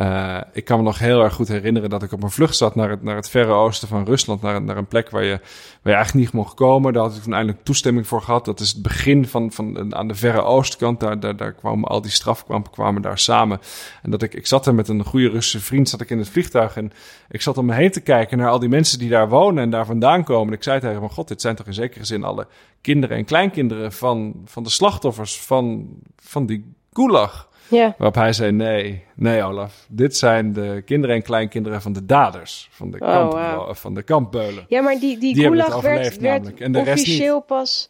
Uh, 0.01 0.41
ik 0.53 0.65
kan 0.65 0.77
me 0.77 0.83
nog 0.83 0.99
heel 0.99 1.23
erg 1.23 1.33
goed 1.33 1.47
herinneren 1.47 1.89
dat 1.89 2.03
ik 2.03 2.11
op 2.11 2.23
een 2.23 2.31
vlucht 2.31 2.55
zat 2.55 2.75
naar 2.75 2.89
het, 2.89 3.03
naar 3.03 3.15
het 3.15 3.29
verre 3.29 3.51
oosten 3.51 3.87
van 3.87 4.05
Rusland. 4.05 4.41
Naar, 4.41 4.61
naar 4.61 4.77
een 4.77 4.87
plek 4.87 5.09
waar 5.09 5.23
je, 5.23 5.39
waar 5.81 5.93
je 5.93 5.93
eigenlijk 5.93 6.25
niet 6.25 6.33
mocht 6.33 6.53
komen. 6.53 6.93
Daar 6.93 7.03
had 7.03 7.15
ik 7.15 7.21
toen 7.21 7.33
eindelijk 7.33 7.63
toestemming 7.63 8.07
voor 8.07 8.21
gehad. 8.21 8.45
Dat 8.45 8.59
is 8.59 8.71
het 8.71 8.81
begin 8.81 9.27
van, 9.27 9.51
van 9.51 9.95
aan 9.95 10.07
de 10.07 10.15
verre 10.15 10.41
oostkant. 10.41 10.99
Daar, 10.99 11.19
daar, 11.19 11.35
daar 11.35 11.53
kwamen 11.53 11.89
al 11.89 12.01
die 12.01 12.11
strafkampen 12.11 12.71
kwamen 12.71 13.01
daar 13.01 13.19
samen. 13.19 13.59
En 14.01 14.11
dat 14.11 14.21
ik, 14.21 14.33
ik 14.33 14.47
zat 14.47 14.67
er 14.67 14.75
met 14.75 14.87
een 14.87 15.03
goede 15.03 15.29
Russische 15.29 15.59
vriend 15.59 15.89
zat 15.89 16.01
ik 16.01 16.09
in 16.09 16.17
het 16.17 16.29
vliegtuig. 16.29 16.77
En 16.77 16.91
ik 17.29 17.41
zat 17.41 17.57
om 17.57 17.65
me 17.65 17.73
heen 17.73 17.91
te 17.91 18.01
kijken 18.01 18.37
naar 18.37 18.49
al 18.49 18.59
die 18.59 18.69
mensen 18.69 18.99
die 18.99 19.09
daar 19.09 19.29
wonen 19.29 19.63
en 19.63 19.69
daar 19.69 19.85
vandaan 19.85 20.23
komen. 20.23 20.47
En 20.47 20.57
ik 20.57 20.63
zei 20.63 20.79
tegen 20.79 20.99
hem, 20.99 21.09
god, 21.09 21.27
dit 21.27 21.41
zijn 21.41 21.55
toch 21.55 21.67
in 21.67 21.73
zekere 21.73 22.05
zin 22.05 22.23
alle 22.23 22.47
kinderen 22.81 23.17
en 23.17 23.25
kleinkinderen 23.25 23.91
van, 23.91 24.41
van 24.45 24.63
de 24.63 24.69
slachtoffers 24.69 25.41
van, 25.41 25.87
van 26.15 26.45
die 26.45 26.73
gulag. 26.93 27.49
Ja. 27.71 27.95
Waarop 27.97 28.15
hij 28.15 28.33
zei: 28.33 28.51
Nee, 28.51 29.03
nee, 29.15 29.43
Olaf. 29.43 29.85
Dit 29.89 30.17
zijn 30.17 30.53
de 30.53 30.81
kinderen 30.85 31.15
en 31.15 31.21
kleinkinderen 31.21 31.81
van 31.81 31.93
de 31.93 32.05
daders. 32.05 32.67
Van 32.71 32.91
de, 32.91 32.99
oh, 32.99 33.09
kamp, 33.09 33.31
wow. 33.31 33.75
van 33.75 33.93
de 33.93 34.03
kampbeulen. 34.03 34.65
Ja, 34.67 34.81
maar 34.81 34.99
die, 34.99 35.17
die, 35.17 35.33
die 35.33 35.43
gulag 35.43 35.81
werd, 35.81 36.01
werd 36.17 36.21
namelijk. 36.21 36.59
En 36.59 36.71
de 36.71 36.79
officieel 36.79 37.33
rest 37.33 37.45
pas. 37.45 37.89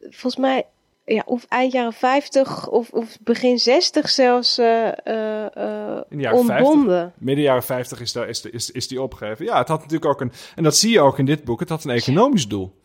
Volgens 0.00 0.36
mij 0.36 0.64
ja, 1.14 1.22
of 1.26 1.44
eind 1.48 1.72
jaren 1.72 1.92
50 1.92 2.68
of, 2.68 2.90
of 2.90 3.18
begin 3.20 3.58
60 3.58 4.08
zelfs 4.08 4.58
uh, 4.58 4.66
uh, 4.66 4.92
In 6.08 6.16
de 6.16 6.22
jaren 6.22 6.38
ontbonden. 6.38 7.00
50, 7.00 7.20
midden 7.20 7.44
jaren 7.44 7.62
50 7.62 8.00
is, 8.00 8.12
daar, 8.12 8.28
is, 8.28 8.40
is, 8.40 8.70
is 8.70 8.88
die 8.88 9.02
opgegeven. 9.02 9.44
Ja, 9.44 9.58
het 9.58 9.68
had 9.68 9.78
natuurlijk 9.78 10.10
ook 10.10 10.20
een, 10.20 10.32
en 10.54 10.62
dat 10.62 10.76
zie 10.76 10.90
je 10.90 11.00
ook 11.00 11.18
in 11.18 11.24
dit 11.24 11.44
boek, 11.44 11.60
het 11.60 11.68
had 11.68 11.84
een 11.84 11.90
economisch 11.90 12.48
doel. 12.48 12.78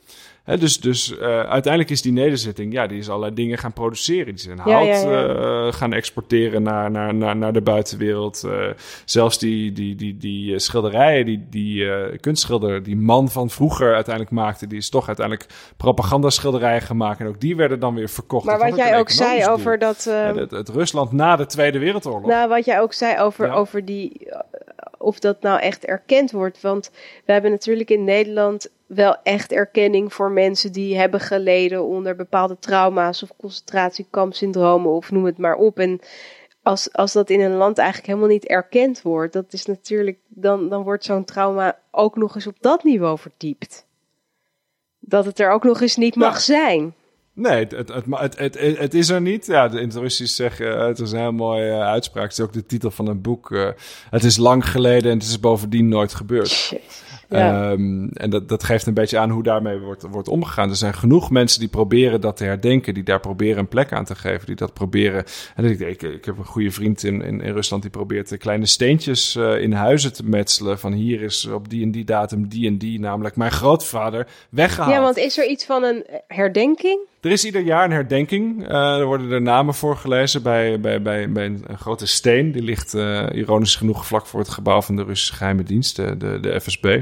Dus 0.46 0.80
dus 0.80 1.12
uh, 1.12 1.20
uiteindelijk 1.28 1.90
is 1.90 2.02
die 2.02 2.12
nederzetting, 2.12 2.74
ja, 2.74 2.88
die 2.88 2.98
is 2.98 3.10
allerlei 3.10 3.34
dingen 3.34 3.58
gaan 3.58 3.74
produceren. 3.74 4.26
Die 4.26 4.44
zijn 4.44 4.60
hout 4.60 4.86
ja, 4.86 5.10
ja. 5.10 5.66
Uh, 5.66 5.74
gaan 5.74 5.94
exporteren 5.94 6.64
naar, 6.64 6.92
naar, 6.92 7.16
naar, 7.16 7.36
naar 7.36 7.54
de 7.54 7.62
buitenwereld. 7.62 8.44
Uh, 8.46 8.68
zelfs 9.06 9.40
die, 9.40 9.72
die, 9.72 9.96
die, 9.96 10.18
die 10.18 10.60
schilderijen, 10.60 11.26
die, 11.26 11.46
die 11.50 12.20
kunstschilder, 12.20 12.84
die 12.84 12.96
man 12.96 13.30
van 13.30 13.50
vroeger 13.50 13.94
uiteindelijk 13.94 14.36
maakte, 14.36 14.68
die 14.68 14.78
is 14.78 14.90
toch 14.90 15.08
uiteindelijk 15.08 15.50
propagandaschilderijen 15.78 16.82
gemaakt. 16.82 17.20
En 17.20 17.28
ook 17.28 17.42
die 17.42 17.56
werden 17.56 17.80
dan 17.80 17.96
weer 17.96 18.10
verkocht. 18.10 18.46
Maar 18.46 18.60
wat 18.60 18.76
jij 18.76 18.98
ook 18.98 19.10
zei 19.10 19.48
over 19.48 19.80
dat... 19.80 20.04
Het, 20.04 20.52
het, 20.52 20.70
Rusland 20.70 21.12
na 21.12 21.36
de 21.36 21.46
Tweede 21.46 21.80
Wereldoorlog. 21.80 22.30
Nou, 22.30 22.50
wat 22.50 22.66
jij 22.66 22.82
ook 22.82 22.94
zei 22.94 23.20
over, 23.20 23.52
over 23.52 23.86
die 23.86 24.28
of 24.98 25.20
dat 25.20 25.42
nou 25.42 25.60
echt 25.60 25.86
erkend 25.86 26.32
wordt. 26.32 26.62
Want 26.62 26.92
we 27.26 27.32
hebben 27.32 27.52
natuurlijk 27.52 27.90
in 27.90 28.04
Nederland 28.04 28.70
wel 28.88 29.18
echt 29.24 29.52
erkenning 29.52 30.14
voor 30.14 30.32
mensen 30.32 30.72
die 30.72 30.98
hebben 30.98 31.20
geleden 31.20 31.84
onder 31.84 32.16
bepaalde 32.16 32.58
trauma's 32.60 33.24
of 33.24 33.30
concentratiekampsyndromen 33.38 34.92
of 34.92 35.12
noem 35.12 35.26
het 35.26 35.38
maar 35.38 35.56
op. 35.56 35.80
En 35.80 36.00
als, 36.64 36.94
als 36.94 37.14
dat 37.14 37.30
in 37.30 37.42
een 37.42 37.56
land 37.56 37.78
eigenlijk 37.78 38.08
helemaal 38.08 38.30
niet 38.30 38.46
erkend 38.46 39.02
wordt, 39.02 39.34
dat 39.34 39.54
is 39.54 39.66
natuurlijk, 39.66 40.18
dan, 40.28 40.70
dan 40.70 40.84
wordt 40.84 41.04
zo'n 41.04 41.26
trauma 41.26 41.80
ook 41.92 42.16
nog 42.16 42.36
eens 42.36 42.48
op 42.48 42.58
dat 42.60 42.84
niveau 42.84 43.18
verdiept. 43.18 43.86
Dat 45.00 45.26
het 45.26 45.40
er 45.40 45.52
ook 45.52 45.64
nog 45.64 45.82
eens 45.82 45.96
niet 45.96 46.16
mag 46.16 46.34
ja. 46.34 46.40
zijn. 46.40 46.94
Nee, 47.34 47.60
het, 47.60 47.72
het, 47.72 47.90
het, 48.10 48.38
het, 48.38 48.78
het, 48.78 48.94
is 48.94 49.10
er 49.10 49.22
niet. 49.22 49.46
Ja, 49.46 49.68
de 49.68 49.88
Russisch 49.94 50.36
zeggen, 50.36 50.86
het 50.86 51.00
is 51.00 51.12
een 51.12 51.20
heel 51.20 51.32
mooie 51.32 51.80
uitspraak. 51.80 52.24
Het 52.24 52.38
is 52.38 52.44
ook 52.44 52.54
de 52.54 52.66
titel 52.66 52.92
van 52.92 53.08
een 53.08 53.22
boek. 53.22 53.50
Uh, 53.50 53.70
het 54.10 54.24
is 54.24 54.38
lang 54.38 54.70
geleden 54.70 55.12
en 55.12 55.18
het 55.18 55.28
is 55.28 55.40
bovendien 55.40 55.88
nooit 55.88 56.14
gebeurd. 56.14 56.48
Shit. 56.48 57.04
Ja. 57.30 57.72
Um, 57.72 58.10
en 58.14 58.30
dat, 58.30 58.50
dat 58.50 58.64
geeft 58.64 58.86
een 58.86 58.94
beetje 58.94 59.18
aan 59.18 59.30
hoe 59.30 59.44
daarmee 59.44 59.80
wordt, 59.80 60.04
wordt 60.12 60.28
omgegaan. 60.28 60.70
Er 60.70 60.76
zijn 60.76 60.94
genoeg 60.94 61.32
mensen 61.32 61.60
die 61.60 61.70
proberen 61.70 62.22
dat 62.22 62.38
te 62.38 62.44
herdenken, 62.44 62.94
die 62.94 63.04
daar 63.04 63.20
proberen 63.20 63.58
een 63.58 63.68
plek 63.68 63.94
aan 63.94 64.06
te 64.06 64.16
geven, 64.16 64.46
die 64.46 64.56
dat 64.56 64.74
proberen. 64.74 65.24
En 65.56 65.66
ik, 65.66 65.80
ik, 65.80 66.02
ik 66.02 66.26
heb 66.26 66.38
een 66.38 66.46
goede 66.46 66.72
vriend 66.72 67.04
in, 67.04 67.22
in, 67.22 67.42
in 67.42 67.54
Rusland 67.54 67.82
die 67.82 67.92
probeert 67.92 68.38
kleine 68.38 68.66
steentjes 68.66 69.36
uh, 69.36 69.62
in 69.62 69.72
huizen 69.72 70.14
te 70.14 70.24
metselen. 70.26 70.80
Van 70.80 70.94
hier 70.94 71.22
is 71.22 71.46
op 71.46 71.70
die 71.70 71.84
en 71.84 71.92
die 71.92 72.06
datum 72.06 72.48
die 72.48 72.68
en 72.68 72.78
die, 72.78 73.00
namelijk 73.00 73.36
mijn 73.36 73.52
grootvader, 73.52 74.28
weggehaald. 74.50 74.94
Ja, 74.94 75.02
want 75.02 75.18
is 75.18 75.38
er 75.38 75.48
iets 75.48 75.66
van 75.66 75.84
een 75.84 76.06
herdenking? 76.28 77.00
Er 77.22 77.32
is 77.32 77.46
ieder 77.46 77.62
jaar 77.62 77.86
een 77.86 77.92
herdenking. 77.92 78.70
Uh, 78.70 78.98
er 78.98 79.06
worden 79.06 79.32
er 79.32 79.42
namen 79.42 79.74
voorgelezen 79.74 80.44
bij, 80.44 80.80
bij, 80.80 81.02
bij, 81.02 81.32
bij 81.32 81.46
een, 81.46 81.64
een 81.68 81.78
grote 81.78 82.08
steen. 82.08 82.52
Die 82.52 82.62
ligt 82.62 82.94
uh, 82.94 83.26
ironisch 83.32 83.76
genoeg 83.76 84.06
vlak 84.06 84.26
voor 84.26 84.40
het 84.40 84.50
gebouw 84.50 84.82
van 84.82 84.96
de 84.96 85.04
Russische 85.04 85.34
geheime 85.34 85.64
dienst, 85.64 85.96
de, 85.96 86.18
de, 86.18 86.40
de 86.40 86.62
FSB. 86.62 87.02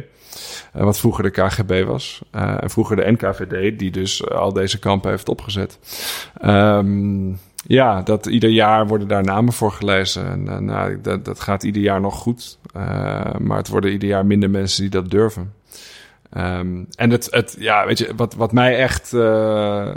Uh, 0.76 0.84
wat 0.84 1.00
vroeger 1.00 1.24
de 1.24 1.30
KGB 1.30 1.86
was. 1.86 2.22
en 2.32 2.70
vroeger 2.70 2.96
de 2.96 3.12
NKVD, 3.12 3.80
die 3.80 3.92
dus 3.92 4.30
al 4.30 4.54
deze 4.54 4.80
kampen 4.80 5.10
heeft 5.10 5.30
opgezet. 5.30 5.80
Um, 6.46 7.40
ja, 7.68 8.02
dat 8.02 8.26
ieder 8.26 8.50
jaar 8.50 8.88
worden 8.88 9.08
daar 9.08 9.24
namen 9.24 9.54
voor 9.54 9.72
gelezen. 9.72 10.48
En 10.48 10.66
nou, 10.66 11.02
dat, 11.02 11.26
dat 11.26 11.40
gaat 11.40 11.64
ieder 11.64 11.82
jaar 11.82 12.02
nog 12.02 12.16
goed. 12.16 12.58
maar 13.40 13.58
het 13.58 13.68
worden 13.68 13.92
ieder 13.92 14.10
jaar 14.10 14.26
minder 14.26 14.50
mensen 14.50 14.82
die 14.82 14.90
dat 14.92 15.10
durven. 15.10 15.54
Um, 16.38 16.88
en 16.96 17.10
het, 17.10 17.28
het, 17.32 17.56
ja, 17.60 17.86
weet 17.86 17.98
je, 17.98 18.16
wat, 18.16 18.34
wat 18.34 18.52
mij 18.52 18.78
echt, 18.78 19.14
uh, 19.14 19.94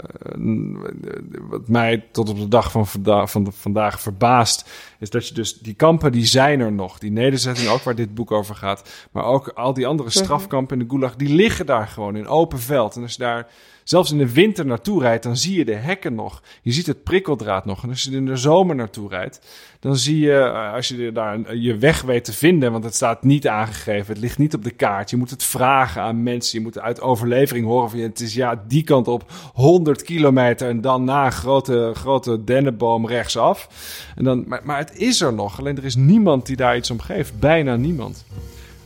wat 1.49 1.67
mij 1.67 2.05
tot 2.11 2.29
op 2.29 2.37
de 2.37 2.47
dag 2.47 2.71
van, 2.71 2.87
vanda 2.87 3.27
van 3.27 3.43
de, 3.43 3.51
vandaag 3.51 4.01
verbaast, 4.01 4.69
is 4.99 5.09
dat 5.09 5.27
je 5.27 5.33
dus, 5.33 5.59
die 5.59 5.73
kampen 5.73 6.11
die 6.11 6.25
zijn 6.25 6.59
er 6.59 6.71
nog. 6.71 6.99
Die 6.99 7.11
nederzetting 7.11 7.69
ook 7.69 7.81
waar 7.81 7.95
dit 7.95 8.13
boek 8.13 8.31
over 8.31 8.55
gaat. 8.55 9.07
Maar 9.11 9.23
ook 9.23 9.47
al 9.47 9.73
die 9.73 9.87
andere 9.87 10.09
strafkampen 10.09 10.79
in 10.79 10.83
de 10.83 10.89
Gulag, 10.89 11.15
die 11.15 11.35
liggen 11.35 11.65
daar 11.65 11.87
gewoon 11.87 12.15
in 12.15 12.27
open 12.27 12.59
veld. 12.59 12.95
En 12.95 13.01
als 13.01 13.11
je 13.11 13.19
daar 13.19 13.47
zelfs 13.89 14.11
in 14.11 14.17
de 14.17 14.33
winter 14.33 14.65
naartoe 14.65 15.01
rijdt, 15.01 15.23
dan 15.23 15.37
zie 15.37 15.57
je 15.57 15.65
de 15.65 15.75
hekken 15.75 16.15
nog. 16.15 16.41
Je 16.61 16.71
ziet 16.71 16.87
het 16.87 17.03
prikkeldraad 17.03 17.65
nog. 17.65 17.83
En 17.83 17.89
als 17.89 18.03
je 18.03 18.09
er 18.09 18.15
in 18.15 18.25
de 18.25 18.35
zomer 18.35 18.75
naartoe 18.75 19.09
rijdt, 19.09 19.39
dan 19.79 19.97
zie 19.97 20.19
je, 20.19 20.49
als 20.49 20.87
je 20.87 21.11
daar 21.11 21.55
je 21.55 21.77
weg 21.77 22.01
weet 22.01 22.25
te 22.25 22.33
vinden, 22.33 22.71
want 22.71 22.83
het 22.83 22.95
staat 22.95 23.23
niet 23.23 23.47
aangegeven, 23.47 24.13
het 24.13 24.21
ligt 24.21 24.37
niet 24.37 24.53
op 24.53 24.63
de 24.63 24.71
kaart. 24.71 25.09
Je 25.09 25.17
moet 25.17 25.29
het 25.29 25.43
vragen 25.43 26.01
aan 26.01 26.23
mensen. 26.23 26.57
Je 26.57 26.63
moet 26.63 26.79
uit 26.79 27.01
overlevering 27.01 27.65
horen 27.65 27.89
van 27.89 27.99
je, 27.99 28.05
het 28.05 28.19
is 28.19 28.33
ja 28.33 28.63
die 28.67 28.83
kant 28.83 29.07
op 29.07 29.31
100 29.53 30.01
kilometer 30.01 30.69
en 30.69 30.81
dan 30.81 31.03
na 31.03 31.25
een 31.25 31.31
grote, 31.31 31.91
grote 31.93 32.43
dennenboom 32.43 33.07
rechtsaf. 33.07 33.69
En 34.15 34.23
dan, 34.23 34.43
maar, 34.47 34.61
maar 34.63 34.77
het 34.77 34.97
is 34.97 35.21
er 35.21 35.33
nog, 35.33 35.59
alleen 35.59 35.77
er 35.77 35.85
is 35.85 35.95
niemand 35.95 36.45
die 36.45 36.55
daar 36.55 36.77
iets 36.77 36.91
om 36.91 36.99
geeft. 36.99 37.39
Bijna 37.39 37.75
niemand. 37.75 38.25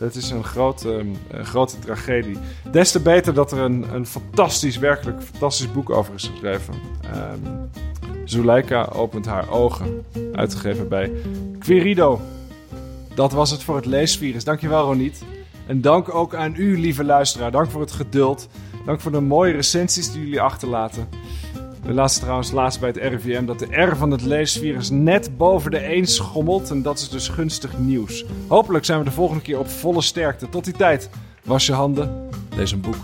Het 0.01 0.15
is 0.15 0.29
een 0.29 0.43
grote, 0.43 1.05
een 1.29 1.45
grote 1.45 1.79
tragedie. 1.79 2.37
Des 2.71 2.91
te 2.91 2.99
beter 2.99 3.33
dat 3.33 3.51
er 3.51 3.59
een, 3.59 3.85
een 3.93 4.05
fantastisch, 4.05 4.77
werkelijk 4.77 5.21
fantastisch 5.21 5.71
boek 5.71 5.89
over 5.89 6.13
is 6.13 6.27
geschreven. 6.27 6.73
Um, 7.15 7.69
Zuleika 8.23 8.89
opent 8.93 9.25
haar 9.25 9.49
ogen. 9.49 10.05
Uitgegeven 10.33 10.87
bij 10.87 11.11
Querido. 11.59 12.21
Dat 13.15 13.31
was 13.31 13.51
het 13.51 13.63
voor 13.63 13.75
het 13.75 13.85
leesvirus. 13.85 14.43
Dankjewel 14.43 14.83
Roniet. 14.83 15.23
En 15.67 15.81
dank 15.81 16.13
ook 16.13 16.35
aan 16.35 16.53
u, 16.57 16.79
lieve 16.79 17.03
luisteraar. 17.03 17.51
Dank 17.51 17.69
voor 17.69 17.81
het 17.81 17.91
geduld. 17.91 18.47
Dank 18.85 18.99
voor 18.99 19.11
de 19.11 19.19
mooie 19.19 19.53
recensies 19.53 20.11
die 20.11 20.21
jullie 20.21 20.41
achterlaten. 20.41 21.07
We 21.91 21.97
lazen 21.97 22.21
trouwens 22.21 22.51
laatst 22.51 22.79
bij 22.79 22.89
het 22.89 22.97
RIVM 22.97 23.45
dat 23.45 23.59
de 23.59 23.81
R 23.81 23.95
van 23.95 24.11
het 24.11 24.21
leesvirus 24.21 24.89
net 24.89 25.37
boven 25.37 25.71
de 25.71 25.77
1 25.77 26.07
schommelt. 26.07 26.69
En 26.69 26.81
dat 26.81 26.99
is 26.99 27.09
dus 27.09 27.27
gunstig 27.27 27.77
nieuws. 27.77 28.25
Hopelijk 28.47 28.85
zijn 28.85 28.99
we 28.99 29.05
de 29.05 29.11
volgende 29.11 29.43
keer 29.43 29.59
op 29.59 29.69
volle 29.69 30.01
sterkte. 30.01 30.49
Tot 30.49 30.63
die 30.63 30.73
tijd, 30.73 31.09
was 31.43 31.65
je 31.65 31.73
handen, 31.73 32.29
lees 32.55 32.71
een 32.71 32.81
boek. 32.81 32.95